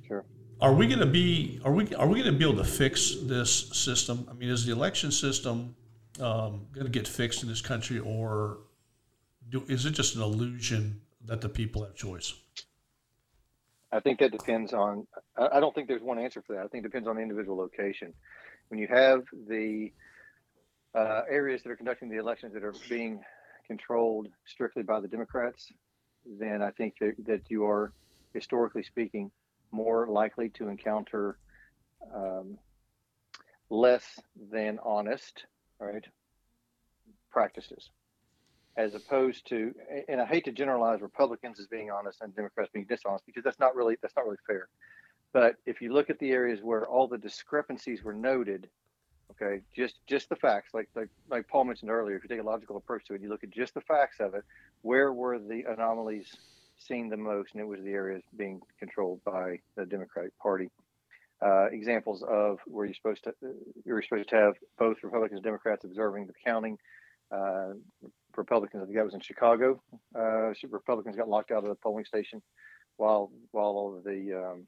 sure. 0.07 0.25
Are 0.61 0.73
we 0.73 0.87
going 0.87 1.01
to 1.01 1.07
be 1.07 1.61
are 1.65 1.73
we 1.73 1.95
are 1.95 2.07
we 2.07 2.21
going 2.21 2.33
to 2.33 2.39
be 2.39 2.45
able 2.45 2.63
to 2.63 2.69
fix 2.69 3.15
this 3.23 3.69
system? 3.69 4.27
I 4.31 4.35
mean, 4.35 4.49
is 4.49 4.65
the 4.65 4.73
election 4.73 5.13
system 5.13 5.77
um, 6.21 6.67
going 6.73 6.87
to 6.87 6.93
get 6.93 7.07
fixed 7.07 7.43
in 7.43 7.49
this 7.49 7.61
country, 7.61 7.99
or 7.99 8.59
do, 9.51 9.65
is 9.69 9.85
it 9.85 9.93
just 9.93 10.17
an 10.17 10.23
illusion 10.23 11.01
that 11.25 11.41
the 11.41 11.49
people 11.49 11.85
have 11.85 11.95
choice? 11.95 12.35
I 13.93 14.01
think 14.01 14.19
that 14.19 14.33
depends 14.33 14.73
on. 14.73 15.07
I 15.37 15.61
don't 15.61 15.75
think 15.75 15.89
there's 15.89 16.03
one 16.03 16.19
answer 16.19 16.43
for 16.47 16.55
that. 16.55 16.65
I 16.65 16.69
think 16.69 16.85
it 16.85 16.89
depends 16.89 17.07
on 17.07 17.17
the 17.17 17.23
individual 17.23 17.57
location. 17.57 18.15
When 18.69 18.81
you 18.81 18.89
have 18.89 19.23
the 19.49 19.93
uh, 20.97 21.23
areas 21.29 21.63
that 21.63 21.71
are 21.71 21.77
conducting 21.77 22.09
the 22.09 22.19
elections 22.19 22.55
that 22.55 22.65
are 22.65 22.75
being 22.89 23.21
controlled 23.67 24.29
strictly 24.47 24.83
by 24.83 24.99
the 24.99 25.09
Democrats, 25.09 25.71
then 26.39 26.63
I 26.63 26.71
think 26.71 26.95
that, 27.01 27.15
that 27.27 27.43
you 27.49 27.67
are, 27.67 27.93
historically 28.33 28.83
speaking, 28.83 29.31
more 29.71 30.07
likely 30.09 30.49
to 30.51 30.69
encounter 30.69 31.39
um, 32.15 32.59
less 33.69 34.19
than 34.51 34.79
honest, 34.83 35.45
right, 35.79 36.05
practices, 37.31 37.91
as 38.77 38.95
opposed 38.95 39.47
to, 39.49 39.75
and 40.09 40.21
I 40.21 40.25
hate 40.25 40.45
to 40.47 40.53
generalize 40.53 41.03
Republicans 41.03 41.61
as 41.61 41.67
being 41.67 41.91
honest 41.91 42.23
and 42.23 42.35
Democrats 42.35 42.71
being 42.73 42.87
dishonest 42.89 43.27
because 43.27 43.45
that's 43.45 43.59
not 43.59 43.75
really 43.75 43.97
that's 44.01 44.17
not 44.17 44.25
really 44.25 44.39
fair. 44.47 44.69
But 45.33 45.57
if 45.67 45.83
you 45.83 45.93
look 45.93 46.09
at 46.09 46.19
the 46.19 46.31
areas 46.31 46.61
where 46.63 46.87
all 46.87 47.09
the 47.09 47.19
discrepancies 47.19 48.03
were 48.03 48.15
noted, 48.15 48.69
Okay, 49.33 49.61
just 49.75 49.97
just 50.07 50.29
the 50.29 50.37
facts, 50.37 50.73
like 50.73 50.89
like 50.95 51.09
like 51.29 51.49
Paul 51.49 51.65
mentioned 51.65 51.91
earlier. 51.91 52.17
If 52.17 52.23
you 52.23 52.29
take 52.29 52.41
a 52.41 52.49
logical 52.49 52.77
approach 52.77 53.05
to 53.07 53.15
it, 53.15 53.21
you 53.21 53.29
look 53.29 53.45
at 53.45 53.51
just 53.51 53.75
the 53.75 53.81
facts 53.81 54.17
of 54.21 54.35
it. 54.35 54.45
Where 54.83 55.13
were 55.13 55.39
the 55.39 55.65
anomalies 55.69 56.35
seen 56.79 57.09
the 57.09 57.17
most? 57.17 57.53
And 57.53 57.61
it 57.61 57.67
was 57.67 57.83
the 57.83 57.93
areas 57.93 58.23
being 58.37 58.61
controlled 58.79 59.23
by 59.25 59.59
the 59.77 59.85
Democratic 59.85 60.39
Party. 60.39 60.71
Uh, 61.45 61.67
examples 61.67 62.23
of 62.23 62.59
where 62.67 62.87
you're 62.87 62.95
supposed 62.95 63.25
to 63.25 63.35
you're 63.85 64.01
supposed 64.01 64.29
to 64.31 64.37
have 64.37 64.55
both 64.79 64.97
Republicans 65.03 65.39
and 65.39 65.45
Democrats 65.45 65.85
observing 65.85 66.27
the 66.27 66.33
counting. 66.45 66.79
Uh, 67.31 67.73
Republicans, 68.37 68.83
I 68.83 68.87
think 68.87 68.97
that 68.97 69.05
was 69.05 69.15
in 69.15 69.21
Chicago. 69.21 69.83
Uh, 70.15 70.53
Republicans 70.71 71.17
got 71.17 71.29
locked 71.29 71.51
out 71.51 71.65
of 71.65 71.69
the 71.69 71.75
polling 71.75 72.05
station 72.05 72.41
while 72.97 73.31
while 73.51 73.67
all 73.67 73.97
of 73.97 74.05
the 74.05 74.33
um, 74.33 74.67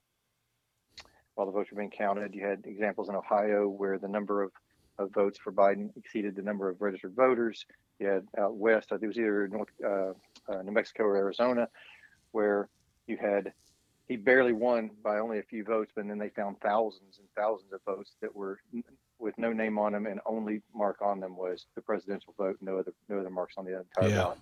while 1.39 1.47
the 1.47 1.53
votes 1.53 1.71
were 1.71 1.77
being 1.77 1.91
counted. 1.91 2.35
You 2.35 2.45
had 2.45 2.65
examples 2.67 3.09
in 3.09 3.15
Ohio 3.15 3.69
where 3.69 3.97
the 3.97 4.09
number 4.09 4.43
of, 4.43 4.51
of 4.99 5.13
votes 5.13 5.39
for 5.39 5.53
Biden 5.53 5.97
exceeded 5.97 6.35
the 6.35 6.43
number 6.43 6.69
of 6.69 6.83
registered 6.83 7.15
voters. 7.15 7.65
You 8.01 8.09
had 8.09 8.27
out 8.37 8.57
west, 8.57 8.89
I 8.91 8.97
think 8.97 9.05
it 9.05 9.07
was 9.07 9.19
either 9.19 9.47
North, 9.47 9.69
uh, 9.85 10.53
uh, 10.53 10.63
New 10.63 10.73
Mexico 10.73 11.05
or 11.05 11.17
Arizona, 11.17 11.69
where 12.33 12.69
you 13.07 13.17
had 13.17 13.53
he 14.09 14.17
barely 14.17 14.53
won 14.53 14.91
by 15.05 15.19
only 15.19 15.39
a 15.39 15.43
few 15.45 15.63
votes, 15.63 15.93
but 15.95 16.09
then 16.09 16.19
they 16.19 16.31
found 16.31 16.59
thousands 16.61 17.19
and 17.19 17.29
thousands 17.37 17.73
of 17.73 17.81
votes 17.85 18.17
that 18.21 18.35
were 18.35 18.59
with 19.21 19.39
no 19.39 19.53
name 19.53 19.79
on 19.79 19.93
them, 19.93 20.07
and 20.07 20.19
only 20.27 20.63
mark 20.75 21.03
on 21.03 21.21
them 21.21 21.37
was 21.37 21.67
the 21.77 21.83
presidential 21.83 22.35
vote. 22.37 22.57
No 22.61 22.79
other 22.79 22.93
no 23.09 23.21
other 23.21 23.31
marks 23.31 23.55
on 23.57 23.65
the 23.65 23.79
entire 23.79 24.09
yeah. 24.09 24.17
ballot. 24.17 24.39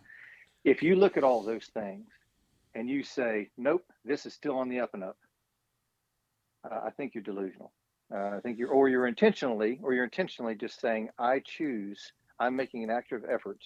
If 0.64 0.82
you 0.82 0.96
look 0.96 1.18
at 1.18 1.24
all 1.24 1.42
those 1.42 1.66
things 1.66 2.08
and 2.74 2.88
you 2.88 3.02
say, 3.02 3.50
"Nope, 3.58 3.84
this 4.04 4.24
is 4.24 4.32
still 4.32 4.56
on 4.56 4.70
the 4.70 4.80
up 4.80 4.94
and 4.94 5.04
up," 5.04 5.18
uh, 6.70 6.80
I 6.86 6.90
think 6.90 7.14
you're 7.14 7.22
delusional. 7.22 7.72
Uh, 8.14 8.36
I 8.36 8.40
think 8.40 8.58
you're, 8.58 8.70
or 8.70 8.88
you're 8.88 9.06
intentionally, 9.06 9.80
or 9.82 9.92
you're 9.92 10.04
intentionally 10.04 10.54
just 10.54 10.80
saying, 10.80 11.10
"I 11.18 11.40
choose." 11.44 12.12
I'm 12.38 12.54
making 12.54 12.84
an 12.84 12.90
active 12.90 13.22
effort 13.30 13.58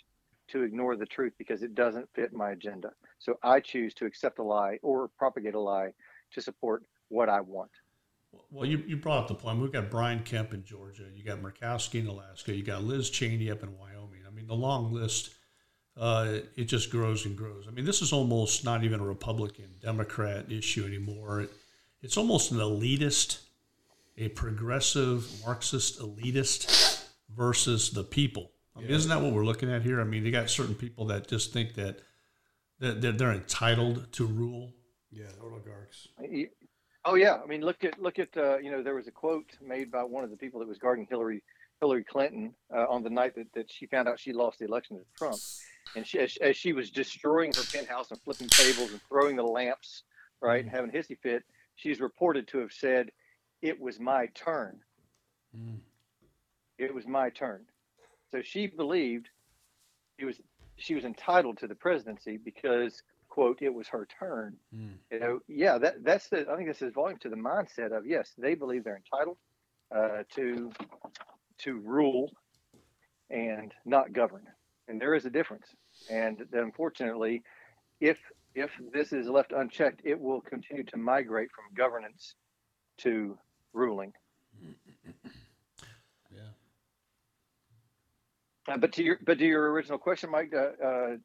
to 0.49 0.63
ignore 0.63 0.97
the 0.97 1.07
truth 1.07 1.33
because 1.39 1.63
it 1.63 1.75
doesn't 1.75 2.09
fit 2.15 2.33
my 2.33 2.51
agenda. 2.53 2.91
So 3.19 3.39
I 3.43 3.61
choose 3.61 3.95
to 3.95 4.07
accept 4.07 4.39
a 4.39 4.43
lie 4.43 4.79
or 4.83 5.09
propagate 5.19 5.55
a 5.55 5.61
lie 5.61 5.93
to 6.33 6.41
support 6.41 6.85
what 7.09 7.29
I 7.29 7.41
want. 7.41 7.71
Well, 8.51 8.67
you, 8.67 8.79
you 8.87 8.97
brought 8.97 9.19
up 9.19 9.29
the 9.29 9.35
point. 9.35 9.61
We've 9.61 9.73
got 9.73 9.91
Brian 9.91 10.23
Kemp 10.23 10.55
in 10.55 10.65
Georgia. 10.65 11.05
You 11.13 11.25
got 11.25 11.43
Murkowski 11.43 12.01
in 12.01 12.07
Alaska. 12.07 12.55
You 12.55 12.63
got 12.63 12.85
Liz 12.85 13.11
Cheney 13.11 13.51
up 13.51 13.63
in 13.63 13.77
Wyoming. 13.77 14.23
I 14.27 14.31
mean, 14.31 14.47
the 14.47 14.55
long 14.55 14.93
list, 14.93 15.31
uh, 15.97 16.39
it 16.57 16.65
just 16.65 16.91
grows 16.91 17.27
and 17.27 17.37
grows. 17.37 17.67
I 17.67 17.73
mean, 17.73 17.85
this 17.85 18.03
is 18.03 18.13
almost 18.13 18.65
not 18.65 18.85
even 18.85 19.01
a 19.01 19.05
Republican 19.05 19.75
Democrat 19.81 20.51
issue 20.51 20.85
anymore. 20.85 21.43
It, 21.43 21.51
it's 22.03 22.17
almost 22.17 22.51
an 22.51 22.59
elitist, 22.59 23.41
a 24.17 24.29
progressive 24.29 25.27
Marxist 25.45 26.01
elitist 26.01 27.07
versus 27.35 27.91
the 27.91 28.05
people. 28.05 28.51
I 28.77 28.81
mean, 28.81 28.91
yeah. 28.91 28.97
isn't 28.97 29.11
that 29.11 29.21
what 29.21 29.33
we're 29.33 29.45
looking 29.45 29.71
at 29.71 29.83
here? 29.83 30.01
I 30.01 30.05
mean, 30.05 30.25
they 30.25 30.31
got 30.31 30.49
certain 30.51 30.75
people 30.75 31.07
that 31.07 31.29
just 31.29 31.53
think 31.53 31.75
that 31.75 32.01
that 32.79 33.19
they're 33.19 33.33
entitled 33.33 34.11
to 34.13 34.27
rule. 34.27 34.73
Yeah, 35.11 35.27
oligarchs. 35.43 36.09
Oh 37.05 37.15
yeah, 37.15 37.39
I 37.43 37.47
mean, 37.47 37.63
look 37.63 37.85
at 37.85 38.01
look 38.01 38.19
at 38.19 38.35
uh, 38.37 38.59
you 38.59 38.71
know 38.71 38.83
there 38.83 38.95
was 38.95 39.07
a 39.07 39.11
quote 39.11 39.57
made 39.61 39.91
by 39.91 40.03
one 40.03 40.25
of 40.25 40.31
the 40.31 40.37
people 40.37 40.61
that 40.61 40.69
was 40.69 40.79
guarding 40.79 41.07
Hillary 41.09 41.43
Hillary 41.81 42.05
Clinton 42.05 42.55
uh, 42.75 42.87
on 42.89 43.03
the 43.03 43.11
night 43.11 43.35
that, 43.35 43.53
that 43.55 43.71
she 43.71 43.87
found 43.87 44.09
out 44.09 44.21
she 44.21 44.33
lost 44.33 44.59
the 44.59 44.67
election 44.67 44.99
to 44.99 45.05
Trump, 45.17 45.39
and 45.97 46.07
she 46.07 46.19
as, 46.19 46.37
as 46.43 46.57
she 46.57 46.73
was 46.73 46.91
destroying 46.91 47.53
her 47.55 47.63
penthouse 47.73 48.11
and 48.11 48.21
flipping 48.21 48.49
tables 48.49 48.93
and 48.93 49.01
throwing 49.09 49.37
the 49.37 49.43
lamps, 49.43 50.03
right, 50.43 50.67
mm. 50.67 50.71
having 50.71 50.91
a 50.91 50.93
hissy 50.93 51.19
fit, 51.19 51.43
she's 51.77 52.01
reported 52.01 52.49
to 52.49 52.59
have 52.59 52.73
said, 52.73 53.11
"It 53.63 53.81
was 53.81 53.99
my 54.01 54.27
turn." 54.35 54.81
Mm. 55.57 55.79
It 56.79 56.95
was 56.95 57.07
my 57.07 57.31
turn. 57.31 57.67
So 58.31 58.43
she 58.43 58.67
believed 58.67 59.29
it 60.19 60.25
was 60.25 60.41
she 60.77 60.95
was 60.95 61.05
entitled 61.05 61.59
to 61.59 61.67
the 61.67 61.75
presidency 61.75 62.39
because 62.39 63.03
quote 63.29 63.63
it 63.63 63.73
was 63.73 63.89
her 63.89 64.07
turn. 64.19 64.57
Mm. 64.75 64.95
You 65.11 65.21
know, 65.21 65.41
yeah, 65.49 65.79
that 65.79 66.05
that's 66.05 66.29
the 66.29 66.47
I 66.51 66.57
think 66.57 66.69
this 66.69 66.83
is 66.83 66.93
volume 66.93 67.19
to 67.21 67.29
the 67.29 67.37
mindset 67.37 67.97
of 67.97 68.07
yes, 68.07 68.33
they 68.39 68.55
believe 68.55 68.85
they're 68.85 69.01
entitled 69.05 69.39
uh, 69.95 70.23
to 70.35 70.71
to 71.59 71.79
rule 71.79 72.33
and 73.31 73.73
not 73.85 74.13
govern, 74.13 74.47
and 74.89 75.01
there 75.01 75.15
is 75.15 75.25
a 75.25 75.31
difference. 75.31 75.67
And 76.11 76.45
unfortunately, 76.53 77.43
if 78.01 78.19
if 78.55 78.71
this 78.93 79.13
is 79.13 79.29
left 79.29 79.53
unchecked, 79.53 80.01
it 80.05 80.21
will 80.21 80.41
continue 80.41 80.85
to 80.85 80.97
migrate 80.97 81.51
from 81.53 81.65
governance 81.75 82.35
to 82.99 83.39
ruling. 83.73 84.13
Uh, 88.71 88.77
but 88.77 88.93
to 88.93 89.03
your 89.03 89.19
but 89.25 89.39
to 89.39 89.45
your 89.45 89.73
original 89.73 89.99
question, 89.99 90.31
Mike, 90.31 90.53
uh, 90.55 90.85
uh, 90.85 91.17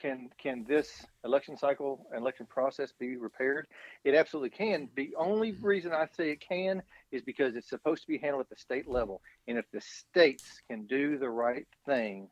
can 0.00 0.30
can 0.40 0.64
this 0.68 1.04
election 1.24 1.56
cycle 1.56 2.06
and 2.10 2.20
election 2.20 2.46
process 2.46 2.92
be 2.98 3.16
repaired? 3.16 3.66
It 4.04 4.14
absolutely 4.14 4.50
can. 4.50 4.88
The 4.96 5.14
only 5.18 5.52
reason 5.60 5.92
I 5.92 6.06
say 6.16 6.30
it 6.30 6.40
can 6.46 6.82
is 7.12 7.22
because 7.22 7.54
it's 7.56 7.68
supposed 7.68 8.02
to 8.02 8.08
be 8.08 8.18
handled 8.18 8.42
at 8.42 8.50
the 8.50 8.56
state 8.56 8.88
level, 8.88 9.20
and 9.48 9.58
if 9.58 9.66
the 9.72 9.80
states 9.80 10.62
can 10.70 10.86
do 10.86 11.18
the 11.18 11.28
right 11.28 11.66
thing, 11.84 12.28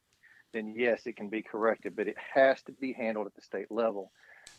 then 0.53 0.75
yes, 0.77 1.03
it 1.07 1.17
can 1.17 1.29
be 1.29 1.43
corrected. 1.43 1.97
But 1.97 2.09
it 2.09 2.17
has 2.35 2.63
to 2.63 2.73
be 2.73 2.93
handled 2.93 3.27
at 3.27 3.35
the 3.35 3.43
state 3.43 3.71
level. 3.71 4.13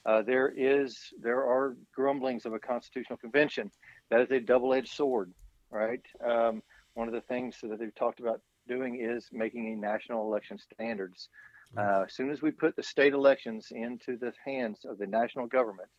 Uh, 0.05 0.21
there 0.21 0.53
is 0.55 0.97
there 1.19 1.43
are 1.43 1.75
grumblings 1.95 2.45
of 2.45 2.53
a 2.53 2.59
constitutional 2.59 3.17
convention. 3.17 3.71
That 4.11 4.21
is 4.21 4.31
a 4.31 4.39
double-edged 4.39 4.91
sword, 4.91 5.33
right? 5.71 6.01
Um, 6.23 6.61
one 6.93 7.07
of 7.07 7.13
the 7.13 7.21
things 7.21 7.57
that 7.63 7.79
they've 7.79 7.95
talked 7.95 8.19
about 8.19 8.41
doing 8.67 8.99
is 9.01 9.27
making 9.31 9.73
a 9.73 9.75
national 9.75 10.27
election 10.27 10.59
standards. 10.59 11.29
Uh, 11.77 12.03
as 12.07 12.13
soon 12.13 12.29
as 12.31 12.41
we 12.41 12.51
put 12.51 12.75
the 12.75 12.83
state 12.83 13.13
elections 13.13 13.67
into 13.71 14.17
the 14.17 14.31
hands 14.45 14.85
of 14.85 14.97
the 14.97 15.07
national 15.07 15.47
government, 15.47 15.89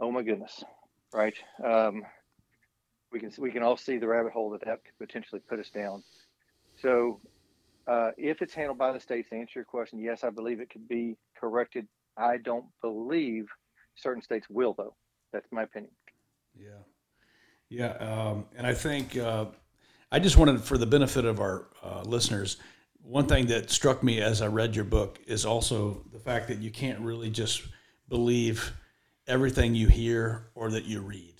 oh 0.00 0.10
my 0.10 0.22
goodness, 0.22 0.62
right? 1.14 1.34
Um, 1.64 2.02
we 3.12 3.20
can 3.20 3.32
we 3.38 3.50
can 3.50 3.62
all 3.62 3.76
see 3.76 3.98
the 3.98 4.08
rabbit 4.08 4.32
hole 4.32 4.50
that 4.50 4.64
that 4.64 4.80
could 4.84 5.06
potentially 5.06 5.40
put 5.48 5.60
us 5.60 5.70
down. 5.70 6.02
So, 6.80 7.20
uh, 7.86 8.10
if 8.16 8.42
it's 8.42 8.54
handled 8.54 8.78
by 8.78 8.92
the 8.92 9.00
states, 9.00 9.30
to 9.30 9.36
answer 9.36 9.60
your 9.60 9.64
question, 9.64 9.98
yes, 10.00 10.24
I 10.24 10.30
believe 10.30 10.60
it 10.60 10.70
could 10.70 10.88
be 10.88 11.16
corrected. 11.38 11.86
I 12.16 12.36
don't 12.38 12.66
believe 12.80 13.46
certain 13.96 14.22
states 14.22 14.46
will, 14.50 14.74
though. 14.76 14.94
That's 15.32 15.46
my 15.50 15.62
opinion. 15.62 15.92
Yeah, 16.54 16.82
yeah, 17.68 17.92
um, 17.94 18.44
and 18.56 18.66
I 18.66 18.74
think 18.74 19.16
uh, 19.16 19.46
I 20.10 20.18
just 20.18 20.36
wanted, 20.36 20.62
for 20.62 20.76
the 20.76 20.86
benefit 20.86 21.24
of 21.24 21.40
our 21.40 21.68
uh, 21.82 22.02
listeners, 22.04 22.58
one 23.02 23.26
thing 23.26 23.46
that 23.46 23.70
struck 23.70 24.02
me 24.02 24.20
as 24.20 24.42
I 24.42 24.46
read 24.46 24.76
your 24.76 24.84
book 24.84 25.18
is 25.26 25.44
also 25.44 26.04
the 26.12 26.18
fact 26.18 26.48
that 26.48 26.58
you 26.58 26.70
can't 26.70 27.00
really 27.00 27.30
just 27.30 27.62
believe 28.08 28.72
everything 29.26 29.74
you 29.74 29.88
hear 29.88 30.50
or 30.54 30.70
that 30.70 30.84
you 30.84 31.00
read. 31.00 31.34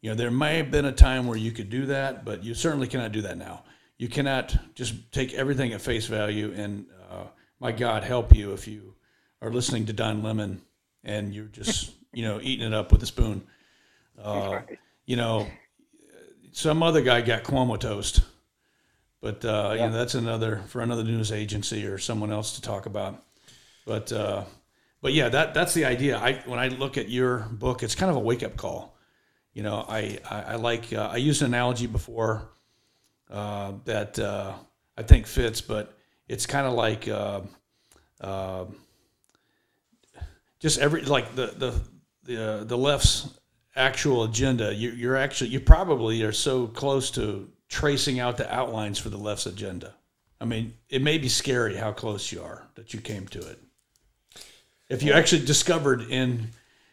You 0.00 0.10
know, 0.10 0.16
there 0.16 0.30
may 0.30 0.56
have 0.56 0.70
been 0.70 0.86
a 0.86 0.92
time 0.92 1.26
where 1.26 1.36
you 1.36 1.52
could 1.52 1.70
do 1.70 1.86
that, 1.86 2.24
but 2.24 2.42
you 2.42 2.54
certainly 2.54 2.88
cannot 2.88 3.12
do 3.12 3.22
that 3.22 3.38
now. 3.38 3.62
You 3.98 4.08
cannot 4.08 4.56
just 4.74 5.12
take 5.12 5.32
everything 5.34 5.72
at 5.72 5.80
face 5.80 6.06
value. 6.06 6.52
And 6.56 6.86
uh, 7.10 7.26
my 7.60 7.70
God, 7.70 8.02
help 8.02 8.34
you 8.34 8.52
if 8.52 8.66
you 8.66 8.94
are 9.42 9.50
listening 9.50 9.84
to 9.86 9.92
Don 9.92 10.22
Lemon 10.22 10.62
and 11.04 11.34
you're 11.34 11.46
just, 11.46 11.92
you 12.14 12.22
know, 12.22 12.40
eating 12.40 12.66
it 12.66 12.72
up 12.72 12.92
with 12.92 13.02
a 13.02 13.06
spoon. 13.06 13.42
Uh, 14.22 14.60
you 15.04 15.16
know, 15.16 15.46
some 16.52 16.82
other 16.82 17.02
guy 17.02 17.20
got 17.20 17.42
Cuomo 17.42 17.78
toast, 17.78 18.22
but 19.20 19.44
uh, 19.44 19.72
yeah. 19.74 19.84
you 19.84 19.90
know 19.90 19.96
that's 19.96 20.14
another 20.14 20.62
for 20.68 20.80
another 20.80 21.02
news 21.02 21.32
agency 21.32 21.86
or 21.86 21.98
someone 21.98 22.30
else 22.30 22.54
to 22.56 22.62
talk 22.62 22.86
about. 22.86 23.22
But 23.86 24.12
uh, 24.12 24.44
but 25.00 25.12
yeah, 25.12 25.28
that 25.30 25.54
that's 25.54 25.74
the 25.74 25.86
idea. 25.86 26.18
I 26.18 26.42
when 26.44 26.58
I 26.58 26.68
look 26.68 26.98
at 26.98 27.08
your 27.08 27.38
book, 27.50 27.82
it's 27.82 27.94
kind 27.94 28.10
of 28.10 28.16
a 28.16 28.20
wake 28.20 28.42
up 28.42 28.56
call. 28.56 28.96
You 29.54 29.62
know, 29.62 29.84
I 29.88 30.18
I, 30.30 30.42
I 30.42 30.54
like 30.56 30.92
uh, 30.92 31.08
I 31.12 31.16
used 31.16 31.40
an 31.42 31.48
analogy 31.48 31.86
before 31.86 32.50
uh, 33.30 33.72
that 33.86 34.18
uh, 34.18 34.52
I 34.96 35.02
think 35.02 35.26
fits, 35.26 35.60
but 35.60 35.96
it's 36.28 36.46
kind 36.46 36.66
of 36.66 36.74
like 36.74 37.08
uh, 37.08 37.40
just 40.62 40.78
every 40.78 41.02
like 41.02 41.34
the 41.34 41.46
the 41.58 41.80
the 42.22 42.44
uh, 42.44 42.64
the 42.64 42.78
left's 42.78 43.28
actual 43.74 44.24
agenda, 44.24 44.74
you, 44.74 44.90
you're 44.90 45.16
actually 45.16 45.50
you 45.50 45.60
probably 45.60 46.22
are 46.22 46.32
so 46.32 46.68
close 46.68 47.10
to 47.10 47.50
tracing 47.68 48.20
out 48.20 48.36
the 48.36 48.54
outlines 48.54 48.98
for 48.98 49.08
the 49.10 49.18
left's 49.18 49.46
agenda. 49.46 49.92
I 50.40 50.44
mean, 50.44 50.74
it 50.88 51.02
may 51.02 51.18
be 51.18 51.28
scary 51.28 51.76
how 51.76 51.92
close 51.92 52.32
you 52.32 52.42
are 52.42 52.66
that 52.74 52.94
you 52.94 53.00
came 53.00 53.26
to 53.28 53.38
it. 53.38 53.58
If 54.88 55.02
you 55.02 55.12
actually 55.12 55.46
discovered 55.46 56.02
in, 56.02 56.50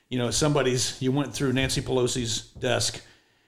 you 0.07 0.17
know, 0.17 0.31
somebody's, 0.31 1.01
you 1.01 1.11
went 1.11 1.33
through 1.33 1.53
Nancy 1.53 1.81
Pelosi's 1.81 2.41
desk 2.41 3.01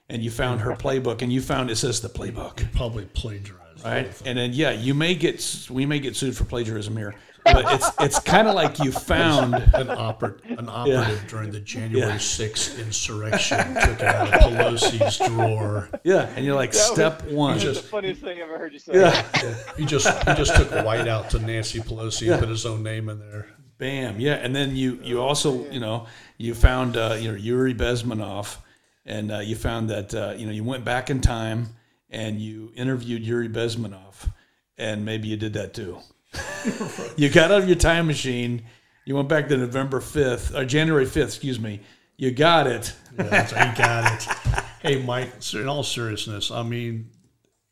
and 0.09 0.24
you 0.24 0.32
found 0.32 0.61
her 0.61 0.72
playbook 0.72 1.22
and 1.22 1.32
you 1.32 1.39
found 1.39 1.69
it 1.69 1.76
says 1.78 2.01
the 2.01 2.09
playbook. 2.09 2.69
Probably 2.74 3.05
plagiarized. 3.05 3.61
Right. 3.84 4.21
And 4.25 4.38
then, 4.38 4.53
yeah, 4.53 4.71
you 4.71 4.93
may 4.93 5.15
get, 5.15 5.67
we 5.69 5.86
may 5.86 5.99
get 5.99 6.15
sued 6.15 6.38
for 6.38 6.45
plagiarism 6.45 6.97
here 6.97 7.15
but 7.43 7.65
it's 7.73 7.89
it's 7.99 8.19
kind 8.19 8.47
of 8.47 8.55
like 8.55 8.79
you 8.79 8.91
found 8.91 9.55
an, 9.55 9.88
oper- 9.88 10.39
an 10.57 10.69
operative 10.69 11.21
yeah. 11.21 11.27
during 11.29 11.51
the 11.51 11.59
January 11.59 12.11
yeah. 12.11 12.17
6th 12.17 12.79
insurrection 12.79 13.57
took 13.57 13.99
it 13.99 14.03
out 14.03 14.27
of 14.27 14.34
Pelosi's 14.41 15.17
drawer. 15.17 15.89
Yeah, 16.03 16.32
and 16.36 16.45
you're 16.45 16.55
like, 16.55 16.71
that 16.71 16.77
step 16.77 17.23
was, 17.23 17.34
one. 17.34 17.59
Just, 17.59 17.84
the 17.84 17.88
funniest 17.88 18.21
thing 18.21 18.38
I've 18.38 18.49
ever 18.49 18.57
heard 18.57 18.73
you 18.73 18.79
say. 18.79 18.93
Yeah. 18.93 19.25
yeah. 19.43 19.55
He 19.77 19.86
just 19.86 20.07
he 20.07 20.36
just 20.36 20.55
took 20.55 20.71
white 20.86 21.07
out 21.07 21.29
to 21.32 21.39
Nancy 21.39 21.79
Pelosi 21.79 22.32
and 22.32 22.39
put 22.39 22.49
his 22.49 22.65
own 22.65 22.84
name 22.84 23.09
in 23.09 23.19
there. 23.19 23.47
Bam. 23.77 24.19
Yeah, 24.19 24.34
and 24.34 24.55
then 24.55 24.75
you 24.75 24.99
you 25.03 25.21
also 25.21 25.69
you 25.71 25.79
know 25.79 26.07
you 26.38 26.53
found 26.53 26.97
uh, 26.97 27.15
you 27.19 27.32
know 27.32 27.38
Yuri 27.38 27.73
Bezmenov, 27.73 28.57
and 29.05 29.32
uh, 29.32 29.39
you 29.39 29.55
found 29.55 29.89
that 29.89 30.13
uh, 30.13 30.34
you 30.38 30.45
know 30.45 30.51
you 30.51 30.63
went 30.63 30.86
back 30.86 31.09
in 31.09 31.21
time 31.21 31.69
and 32.12 32.39
you 32.39 32.72
interviewed 32.76 33.24
Yuri 33.24 33.49
Bezmenov, 33.49 34.32
and 34.78 35.03
maybe 35.03 35.28
you 35.28 35.38
did 35.38 35.53
that 35.53 35.74
too 35.74 35.99
you 37.18 37.30
got 37.30 37.51
out 37.51 37.62
of 37.62 37.68
your 37.68 37.78
time 37.78 38.07
machine. 38.07 38.64
You 39.05 39.16
went 39.16 39.28
back 39.28 39.47
to 39.49 39.57
November 39.57 39.99
5th, 39.99 40.55
or 40.55 40.66
January 40.66 41.05
5th, 41.05 41.26
excuse 41.26 41.59
me. 41.59 41.82
You 42.18 42.32
got 42.32 42.68
it. 42.68 42.93
yeah, 43.18 43.70
you 43.72 43.78
got 43.78 44.14
it. 44.14 44.64
Hey, 44.82 45.03
Mike, 45.03 45.32
in 45.53 45.68
all 45.68 45.84
seriousness, 45.84 46.51
I 46.51 46.64
mean, 46.64 47.09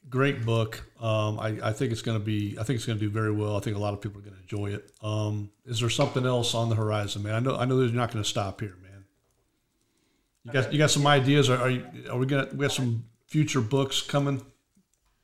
great 0.10 0.46
book. 0.46 0.84
Um, 1.00 1.40
I, 1.40 1.58
I, 1.64 1.72
think 1.72 1.92
it's 1.92 2.02
going 2.02 2.20
to 2.20 2.24
be, 2.24 2.58
I 2.60 2.64
think 2.64 2.78
it's 2.78 2.86
going 2.86 3.00
to 3.00 3.06
do 3.06 3.12
very 3.12 3.32
well. 3.32 3.56
I 3.56 3.60
think 3.60 3.76
a 3.76 3.80
lot 3.80 3.94
of 3.94 4.02
people 4.02 4.20
are 4.20 4.24
going 4.24 4.36
to 4.36 4.42
enjoy 4.42 4.74
it. 4.74 4.92
Um, 5.02 5.52
is 5.66 5.80
there 5.80 5.90
something 5.90 6.26
else 6.26 6.54
on 6.56 6.70
the 6.70 6.76
horizon, 6.76 7.24
man? 7.24 7.36
I 7.36 7.40
know, 7.40 7.56
I 7.56 7.66
know 7.66 7.80
you're 7.80 7.90
not 7.92 8.12
going 8.12 8.24
to 8.24 8.30
stop 8.30 8.60
here, 8.60 8.76
man. 8.82 9.06
You 10.44 10.52
got 10.54 10.74
you 10.74 10.80
got 10.80 10.90
some 10.90 11.06
ideas? 11.06 11.50
Are, 11.50 11.58
are 11.58 11.70
you 11.70 11.86
are 12.10 12.18
we 12.18 12.26
gonna 12.26 12.48
we 12.54 12.64
have 12.64 12.72
some 12.72 13.04
future 13.30 13.62
books 13.62 14.02
coming? 14.02 14.44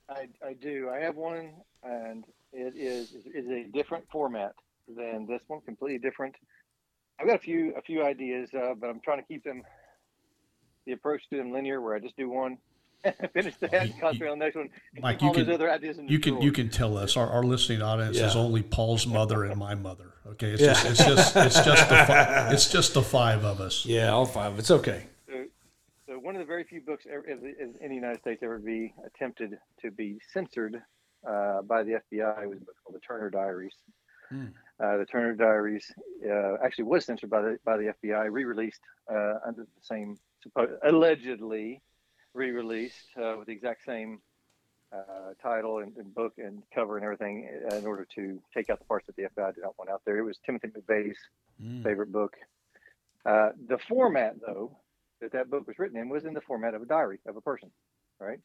I, 0.10 0.28
I 0.46 0.54
do. 0.54 0.90
I 0.94 1.00
have 1.00 1.16
one, 1.16 1.52
and 1.84 2.24
it 2.54 2.76
is 2.76 3.14
is 3.34 3.48
a 3.50 3.64
different 3.74 4.06
format 4.12 4.54
than 4.88 5.26
this 5.28 5.42
one, 5.48 5.62
completely 5.62 5.98
different. 5.98 6.36
I've 7.20 7.28
got 7.28 7.36
a 7.36 7.40
few 7.40 7.74
a 7.76 7.82
few 7.82 8.04
ideas, 8.06 8.50
uh, 8.54 8.74
but 8.80 8.90
I'm 8.90 9.00
trying 9.02 9.20
to 9.20 9.26
keep 9.28 9.44
them 9.44 9.64
the 10.86 10.92
approach 10.94 11.22
to 11.32 11.38
them 11.38 11.52
linear, 11.52 11.82
where 11.82 11.96
I 11.96 12.00
just 12.00 12.16
do 12.16 12.30
one, 12.30 12.60
finish 13.34 13.56
that, 13.58 13.88
you- 13.88 13.94
concentrate 14.00 14.30
on 14.30 14.38
the 14.38 14.46
next 14.46 14.56
one. 14.56 14.70
Mike, 15.02 15.22
you 15.24 15.32
can- 15.32 15.50
other 15.50 15.72
ideas 15.72 15.98
You 16.08 16.20
can 16.20 16.34
drawer. 16.34 16.44
you 16.44 16.52
can 16.52 16.70
tell 16.70 16.98
us 16.98 17.18
our, 17.18 17.28
our 17.28 17.44
listening 17.44 17.82
audience 17.82 18.18
is 18.18 18.36
only 18.36 18.62
Paul's 18.62 19.08
mother 19.08 19.44
and 19.46 19.58
my 19.60 19.74
mother. 19.74 20.12
Okay, 20.28 20.52
it's 20.52 20.62
Yeah. 20.62 20.74
just 20.74 20.86
it's 20.86 21.04
just 21.06 21.36
it's 21.36 21.66
just 21.66 21.90
the 21.90 21.96
fi- 21.96 22.50
it's 22.54 22.70
just 22.72 22.94
the 22.94 23.02
five 23.02 23.44
of 23.44 23.60
us. 23.60 23.86
Yeah, 23.86 24.12
all 24.12 24.26
five. 24.28 24.60
It's 24.60 24.70
okay. 24.72 25.06
One 26.26 26.36
of 26.36 26.40
the 26.40 26.46
very 26.48 26.64
few 26.64 26.82
books 26.82 27.06
ever, 27.08 27.24
in 27.28 27.40
the- 27.40 27.84
in 27.84 27.90
the 27.90 27.94
United 27.94 28.20
States 28.20 28.42
ever 28.42 28.58
be 28.58 28.96
attempted 29.06 29.60
to 29.82 29.92
be 29.92 30.20
censored 30.34 30.84
uh, 31.24 31.62
by 31.62 31.84
the 31.84 32.02
FBI 32.12 32.48
was 32.48 32.58
a 32.60 32.66
book 32.66 32.76
called 32.84 32.96
The 32.96 33.00
Turner 33.00 33.30
Diaries. 33.30 33.76
Hmm. 34.30 34.48
Uh, 34.80 34.98
the 34.98 35.06
Turner 35.06 35.36
Diaries 35.36 35.94
uh, 36.28 36.56
actually 36.64 36.86
was 36.86 37.06
censored 37.06 37.30
by 37.30 37.42
the 37.44 37.60
by 37.64 37.78
the 37.78 37.94
FBI, 37.94 38.26
re-released 38.32 38.82
uh, 39.08 39.36
under 39.46 39.66
the 39.66 39.82
same 39.82 40.18
allegedly 40.82 41.84
re-released 42.34 43.16
uh, 43.18 43.36
with 43.38 43.46
the 43.46 43.54
exact 43.54 43.86
same 43.86 44.20
uh, 44.92 45.34
title 45.40 45.78
and, 45.80 45.96
and 45.98 46.14
book 46.16 46.34
and 46.40 46.64
cover 46.74 46.98
and 46.98 47.04
everything 47.06 47.48
in 47.72 47.86
order 47.86 48.06
to 48.16 48.42
take 48.52 48.72
out 48.72 48.80
the 48.80 48.86
parts 48.86 49.06
that 49.06 49.16
the 49.16 49.24
FBI 49.30 49.54
did 49.54 49.64
not 49.64 49.78
want 49.78 49.92
out 49.92 50.02
there. 50.06 50.18
It 50.18 50.24
was 50.24 50.40
Timothy 50.40 50.70
McVeigh's 50.70 51.20
Mm. 51.62 51.84
favorite 51.84 52.12
book. 52.12 52.36
Uh, 53.26 53.52
the 53.68 53.78
format, 53.78 54.42
though, 54.42 54.76
that 55.22 55.32
that 55.34 55.50
book 55.50 55.68
was 55.68 55.80
written 55.80 55.98
in 55.98 56.10
was 56.10 56.26
in 56.26 56.34
the 56.34 56.42
format 56.42 56.74
of 56.74 56.82
a 56.82 56.86
diary 56.86 57.20
of 57.28 57.36
a 57.36 57.42
person, 57.42 57.72
right? 58.20 58.40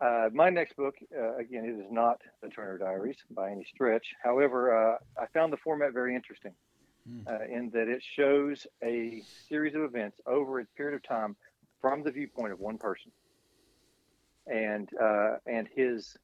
Uh, 0.00 0.28
my 0.32 0.48
next 0.50 0.76
book, 0.76 0.94
uh, 1.16 1.36
again, 1.36 1.64
it 1.64 1.78
is 1.78 1.90
not 1.90 2.20
the 2.42 2.48
Turner 2.48 2.78
Diaries 2.78 3.18
by 3.30 3.50
any 3.50 3.64
stretch. 3.64 4.14
However, 4.22 4.94
uh, 4.94 4.98
I 5.20 5.26
found 5.34 5.52
the 5.52 5.58
format 5.58 5.92
very 5.92 6.14
interesting 6.14 6.52
Hmm. 7.06 7.20
uh, 7.26 7.44
in 7.50 7.70
that 7.70 7.88
it 7.88 8.02
shows 8.02 8.66
a 8.82 9.22
series 9.48 9.74
of 9.74 9.82
events 9.82 10.20
over 10.26 10.60
a 10.60 10.64
period 10.76 10.96
of 10.96 11.02
time 11.02 11.36
from 11.80 12.02
the 12.02 12.10
viewpoint 12.10 12.52
of 12.52 12.60
one 12.60 12.78
person, 12.78 13.12
and 14.46 14.88
uh, 15.00 15.36
and 15.46 15.68
his 15.74 16.16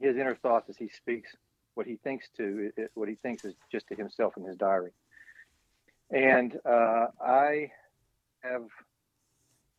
his 0.00 0.16
inner 0.16 0.36
thoughts 0.36 0.68
as 0.68 0.76
he 0.76 0.88
speaks 0.88 1.34
what 1.74 1.86
he 1.86 1.96
thinks 1.96 2.28
to 2.36 2.70
it, 2.76 2.90
what 2.94 3.08
he 3.08 3.16
thinks 3.16 3.44
is 3.44 3.54
just 3.70 3.86
to 3.88 3.94
himself 3.94 4.36
in 4.36 4.44
his 4.44 4.56
diary 4.56 4.92
and 6.10 6.58
uh, 6.64 7.06
I 7.20 7.70
have 8.42 8.64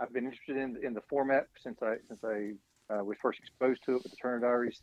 I've 0.01 0.13
been 0.13 0.25
interested 0.25 0.57
in 0.57 0.77
in 0.83 0.93
the 0.93 1.01
format 1.09 1.47
since 1.61 1.77
I 1.83 1.95
since 2.07 2.19
I 2.23 2.53
uh, 2.93 3.03
was 3.03 3.17
first 3.21 3.39
exposed 3.39 3.83
to 3.85 3.91
it 3.95 4.03
with 4.03 4.11
the 4.11 4.17
Turner 4.21 4.39
Diaries. 4.39 4.81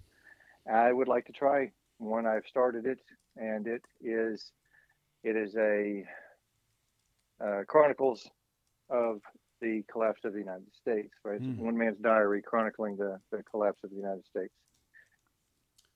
I 0.73 0.93
would 0.93 1.09
like 1.09 1.27
to 1.27 1.33
try 1.33 1.73
one. 1.99 2.27
I've 2.27 2.47
started 2.49 2.87
it, 2.87 3.01
and 3.37 3.67
it 3.67 3.83
is 4.01 4.53
it 5.25 5.37
is 5.37 5.57
a 5.57 6.05
uh, 7.45 7.63
chronicles 7.67 8.29
of 8.91 9.21
the 9.61 9.83
collapse 9.91 10.21
of 10.25 10.33
the 10.33 10.39
United 10.39 10.69
States. 10.81 11.13
Right, 11.25 11.41
Hmm. 11.41 11.57
one 11.59 11.77
man's 11.77 11.99
diary 11.99 12.43
chronicling 12.43 12.97
the, 12.97 13.19
the 13.33 13.43
collapse 13.43 13.83
of 13.83 13.91
the 13.91 13.97
United 13.97 14.25
States. 14.27 14.55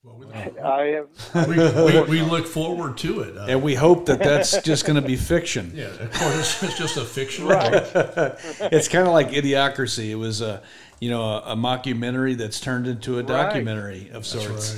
Well, 0.03 0.17
we, 0.17 0.25
I 0.61 0.85
have 0.97 1.07
we, 1.47 1.55
we, 1.57 2.01
we 2.19 2.21
look 2.29 2.45
forward 2.45 2.97
to 2.99 3.21
it. 3.21 3.37
Uh, 3.37 3.45
And 3.47 3.63
we 3.63 3.73
hope 3.75 4.05
that 4.07 4.19
that's 4.19 4.61
just 4.61 4.85
going 4.85 5.01
to 5.01 5.07
be 5.07 5.15
fiction. 5.15 5.71
yeah, 5.73 5.85
of 5.85 6.11
course, 6.11 6.61
it's 6.63 6.77
just 6.77 6.97
a 6.97 7.05
fictional 7.05 7.51
Right. 7.51 7.71
book. 7.71 8.37
it's 8.71 8.89
kind 8.89 9.07
of 9.07 9.13
like 9.13 9.29
Idiocracy. 9.29 10.09
It 10.09 10.15
was 10.15 10.41
a, 10.41 10.61
you 10.99 11.09
know, 11.09 11.21
a, 11.23 11.53
a 11.53 11.55
mockumentary 11.55 12.35
that's 12.35 12.59
turned 12.59 12.85
into 12.87 13.13
a 13.13 13.17
Right. 13.23 13.27
documentary 13.27 14.09
of 14.11 14.25
sorts. 14.25 14.75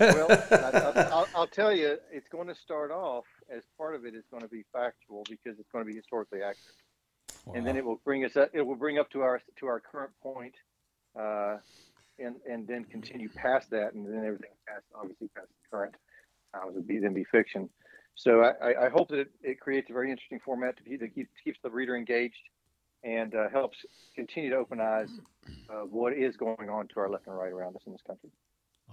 Right. 0.00 0.14
well, 0.14 0.26
I, 0.30 1.08
I'll, 1.12 1.28
I'll 1.36 1.46
tell 1.46 1.72
you, 1.72 1.96
it's 2.10 2.28
going 2.28 2.48
to 2.48 2.54
start 2.54 2.90
off 2.90 3.26
as 3.54 3.62
part 3.78 3.94
of 3.94 4.04
it 4.04 4.14
is 4.16 4.24
going 4.32 4.42
to 4.42 4.48
be 4.48 4.64
factual 4.72 5.24
because 5.30 5.60
it's 5.60 5.70
going 5.70 5.84
to 5.84 5.88
be 5.90 5.96
historically 5.96 6.38
accurate, 6.42 6.74
and 7.54 7.64
then 7.66 7.76
it 7.76 7.84
will 7.84 8.00
bring 8.04 8.24
us 8.24 8.36
up, 8.36 8.48
it 8.52 8.62
will 8.62 8.76
bring 8.76 8.98
up 8.98 9.10
to 9.10 9.20
our 9.20 9.40
to 9.58 9.66
our 9.66 9.78
current 9.78 10.10
point, 10.22 10.54
uh, 11.18 11.58
and 12.22 12.36
and 12.48 12.66
then 12.66 12.84
continue 12.84 13.28
past 13.30 13.70
that, 13.70 13.94
and 13.94 14.06
then 14.06 14.24
everything 14.24 14.50
past 14.66 14.84
obviously 14.94 15.28
past 15.34 15.48
the 15.48 15.76
current 15.76 15.94
uh, 16.54 16.60
would 16.70 16.86
be 16.86 16.98
then 16.98 17.14
be 17.14 17.24
fiction. 17.24 17.68
So 18.14 18.40
I, 18.42 18.70
I- 18.70 18.86
I 18.86 18.88
hope 18.90 19.08
that 19.08 19.20
it, 19.20 19.30
it 19.42 19.60
creates 19.60 19.88
a 19.90 19.92
very 19.92 20.10
interesting 20.10 20.40
format 20.44 20.76
to, 20.76 20.82
keep, 20.82 21.00
that 21.00 21.14
keep, 21.14 21.28
keeps 21.42 21.58
the 21.62 21.70
reader 21.70 21.96
engaged 21.96 22.34
and 23.02 23.34
uh, 23.34 23.48
helps 23.48 23.78
continue 24.14 24.50
to 24.50 24.56
open 24.56 24.80
eyes 24.80 25.08
of 25.70 25.90
what 25.90 26.12
is 26.12 26.36
going 26.36 26.68
on 26.68 26.86
to 26.88 27.00
our 27.00 27.08
left 27.08 27.26
and 27.26 27.36
right 27.36 27.52
around 27.52 27.74
us 27.76 27.82
in 27.86 27.92
this 27.92 28.02
country. 28.06 28.28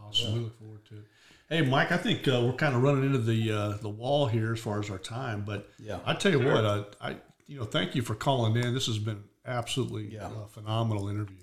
Awesome. 0.02 0.34
We 0.34 0.40
look 0.42 0.60
forward 0.60 0.86
to 0.90 0.96
it. 1.00 1.04
Hey, 1.50 1.62
Mike, 1.68 1.92
I 1.92 1.98
think 1.98 2.28
uh, 2.28 2.42
we're 2.46 2.54
kind 2.54 2.76
of 2.76 2.84
running 2.84 3.04
into 3.06 3.18
the 3.18 3.52
uh, 3.52 3.70
the 3.82 3.90
wall 3.90 4.28
here 4.28 4.54
as 4.54 4.60
far 4.60 4.80
as 4.80 4.90
our 4.90 5.00
time, 5.00 5.44
but 5.46 5.70
Yeah. 5.80 6.00
I 6.06 6.14
tell 6.14 6.32
you 6.32 6.40
what, 6.40 6.64
I, 6.66 6.84
I 7.02 7.16
you 7.48 7.58
know, 7.60 7.66
thank 7.66 7.96
you 7.96 8.02
for 8.04 8.16
calling 8.16 8.56
in. 8.56 8.74
This 8.74 8.86
has 8.86 9.00
been 9.00 9.24
absolutely 9.46 10.14
Yeah. 10.14 10.28
uh, 10.28 10.46
phenomenal 10.48 11.10
interview. 11.10 11.38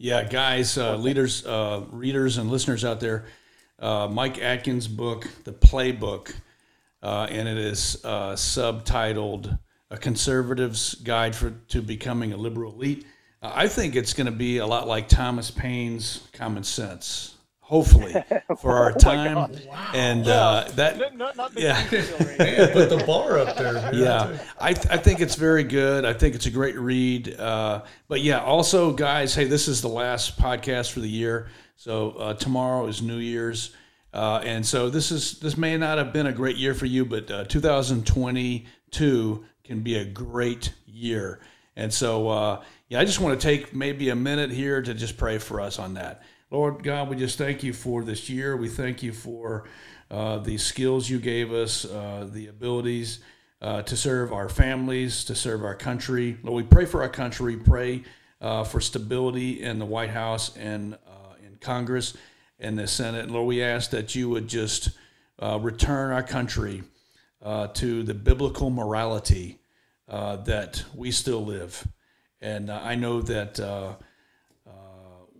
Yeah, 0.00 0.22
guys, 0.22 0.78
uh, 0.78 0.94
leaders, 0.96 1.44
uh, 1.44 1.82
readers, 1.90 2.38
and 2.38 2.52
listeners 2.52 2.84
out 2.84 3.00
there, 3.00 3.24
uh, 3.80 4.06
Mike 4.08 4.38
Adkins' 4.40 4.86
book, 4.86 5.26
The 5.42 5.52
Playbook, 5.52 6.32
uh, 7.02 7.26
and 7.28 7.48
it 7.48 7.58
is 7.58 8.00
uh, 8.04 8.34
subtitled 8.34 9.58
"A 9.90 9.96
Conservative's 9.96 10.94
Guide 10.94 11.34
for 11.34 11.50
to 11.50 11.82
Becoming 11.82 12.32
a 12.32 12.36
Liberal 12.36 12.74
Elite." 12.74 13.06
Uh, 13.42 13.50
I 13.52 13.66
think 13.66 13.96
it's 13.96 14.12
going 14.12 14.26
to 14.26 14.32
be 14.32 14.58
a 14.58 14.66
lot 14.68 14.86
like 14.86 15.08
Thomas 15.08 15.50
Paine's 15.50 16.28
Common 16.32 16.62
Sense. 16.62 17.34
Hopefully, 17.68 18.14
for 18.62 18.72
our 18.72 18.94
time, 18.94 19.52
and 19.92 20.26
uh, 20.26 20.64
that 20.76 21.14
Not, 21.14 21.36
not 21.36 21.52
Yeah. 21.54 21.74
Man, 21.92 22.72
put 22.72 22.88
the 22.88 23.04
bar 23.06 23.38
up 23.38 23.58
there. 23.58 23.74
Man. 23.74 23.94
yeah, 23.94 24.38
I, 24.58 24.72
th- 24.72 24.86
I 24.88 24.96
think 24.96 25.20
it's 25.20 25.34
very 25.34 25.64
good. 25.64 26.06
I 26.06 26.14
think 26.14 26.34
it's 26.34 26.46
a 26.46 26.50
great 26.50 26.78
read. 26.78 27.38
Uh, 27.38 27.82
but 28.08 28.22
yeah, 28.22 28.40
also, 28.40 28.94
guys, 28.94 29.34
hey, 29.34 29.44
this 29.44 29.68
is 29.68 29.82
the 29.82 29.88
last 29.88 30.38
podcast 30.38 30.92
for 30.92 31.00
the 31.00 31.10
year. 31.10 31.50
So 31.76 32.12
uh, 32.12 32.32
tomorrow 32.32 32.86
is 32.86 33.02
New 33.02 33.18
Year's, 33.18 33.76
uh, 34.14 34.40
and 34.42 34.64
so 34.64 34.88
this 34.88 35.10
is 35.10 35.38
this 35.40 35.58
may 35.58 35.76
not 35.76 35.98
have 35.98 36.10
been 36.10 36.26
a 36.26 36.32
great 36.32 36.56
year 36.56 36.72
for 36.72 36.86
you, 36.86 37.04
but 37.04 37.30
uh, 37.30 37.44
2022 37.44 39.44
can 39.62 39.80
be 39.82 39.96
a 39.96 40.06
great 40.06 40.72
year. 40.86 41.40
And 41.76 41.92
so, 41.92 42.30
uh, 42.30 42.62
yeah, 42.88 42.98
I 42.98 43.04
just 43.04 43.20
want 43.20 43.38
to 43.38 43.46
take 43.46 43.74
maybe 43.74 44.08
a 44.08 44.16
minute 44.16 44.50
here 44.50 44.80
to 44.80 44.94
just 44.94 45.18
pray 45.18 45.36
for 45.36 45.60
us 45.60 45.78
on 45.78 45.92
that. 45.94 46.22
Lord 46.50 46.82
God, 46.82 47.10
we 47.10 47.16
just 47.16 47.36
thank 47.36 47.62
you 47.62 47.74
for 47.74 48.02
this 48.02 48.30
year. 48.30 48.56
We 48.56 48.70
thank 48.70 49.02
you 49.02 49.12
for 49.12 49.64
uh, 50.10 50.38
the 50.38 50.56
skills 50.56 51.10
you 51.10 51.18
gave 51.18 51.52
us, 51.52 51.84
uh, 51.84 52.26
the 52.32 52.46
abilities 52.46 53.20
uh, 53.60 53.82
to 53.82 53.94
serve 53.94 54.32
our 54.32 54.48
families, 54.48 55.24
to 55.24 55.34
serve 55.34 55.62
our 55.62 55.74
country. 55.74 56.38
Lord, 56.42 56.64
we 56.64 56.70
pray 56.70 56.86
for 56.86 57.02
our 57.02 57.08
country. 57.10 57.56
We 57.56 57.62
Pray 57.62 58.04
uh, 58.40 58.64
for 58.64 58.80
stability 58.80 59.62
in 59.62 59.78
the 59.78 59.84
White 59.84 60.08
House 60.08 60.56
and 60.56 60.94
uh, 60.94 61.34
in 61.46 61.56
Congress 61.56 62.16
and 62.58 62.78
the 62.78 62.86
Senate. 62.86 63.30
Lord, 63.30 63.46
we 63.46 63.62
ask 63.62 63.90
that 63.90 64.14
you 64.14 64.30
would 64.30 64.48
just 64.48 64.88
uh, 65.40 65.58
return 65.60 66.12
our 66.12 66.22
country 66.22 66.82
to 67.74 68.02
the 68.02 68.14
biblical 68.14 68.70
morality 68.70 69.58
that 70.08 70.82
we 70.94 71.10
still 71.10 71.44
live. 71.44 71.86
And 72.40 72.70
I 72.70 72.94
know 72.94 73.20
that 73.20 73.98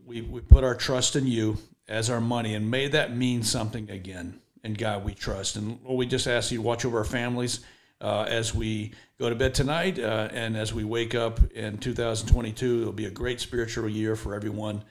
we, 0.08 0.22
we 0.22 0.40
put 0.40 0.64
our 0.64 0.74
trust 0.74 1.16
in 1.16 1.26
you 1.26 1.58
as 1.86 2.08
our 2.08 2.20
money, 2.20 2.54
and 2.54 2.70
may 2.70 2.88
that 2.88 3.14
mean 3.14 3.42
something 3.42 3.90
again. 3.90 4.40
And 4.64 4.76
God 4.76 5.04
we 5.04 5.14
trust. 5.14 5.54
And 5.56 5.78
Lord, 5.84 5.98
we 5.98 6.06
just 6.06 6.26
ask 6.26 6.50
you 6.50 6.58
to 6.58 6.62
watch 6.62 6.84
over 6.84 6.98
our 6.98 7.04
families 7.04 7.60
uh, 8.00 8.26
as 8.28 8.54
we 8.54 8.92
go 9.18 9.28
to 9.28 9.36
bed 9.36 9.54
tonight 9.54 9.98
uh, 10.00 10.28
and 10.32 10.56
as 10.56 10.74
we 10.74 10.82
wake 10.82 11.14
up 11.14 11.40
in 11.52 11.78
2022. 11.78 12.80
It'll 12.80 12.92
be 12.92 13.06
a 13.06 13.10
great 13.10 13.40
spiritual 13.40 13.88
year 13.88 14.16
for 14.16 14.34
everyone. 14.34 14.82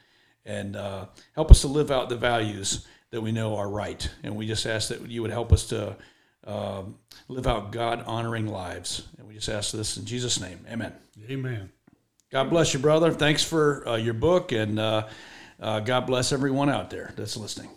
And 0.45 0.77
uh, 0.77 1.07
help 1.35 1.51
us 1.51 1.61
to 1.61 1.67
live 1.67 1.91
out 1.91 2.07
the 2.07 2.15
values 2.15 2.87
that 3.11 3.19
we 3.19 3.33
know 3.33 3.57
are 3.57 3.69
right. 3.69 4.09
And 4.23 4.37
we 4.37 4.47
just 4.47 4.65
ask 4.65 4.87
that 4.87 5.05
you 5.09 5.21
would 5.21 5.31
help 5.31 5.51
us 5.51 5.65
to 5.67 5.97
um, 6.45 6.95
live 7.27 7.45
out 7.45 7.71
God 7.71 8.03
honoring 8.07 8.47
lives. 8.47 9.05
And 9.17 9.27
we 9.27 9.33
just 9.33 9.49
ask 9.49 9.73
this 9.73 9.97
in 9.97 10.05
Jesus' 10.05 10.39
name. 10.39 10.65
Amen. 10.69 10.93
Amen. 11.29 11.76
God 12.37 12.51
bless 12.51 12.71
you, 12.71 12.79
brother. 12.79 13.11
Thanks 13.11 13.43
for 13.43 13.81
uh, 13.89 13.95
your 13.95 14.13
book, 14.13 14.51
and 14.51 14.77
uh, 14.77 15.07
uh, 15.59 15.79
God 15.79 16.05
bless 16.05 16.31
everyone 16.31 16.69
out 16.69 16.91
there 16.91 17.11
that's 17.17 17.35
listening. 17.35 17.71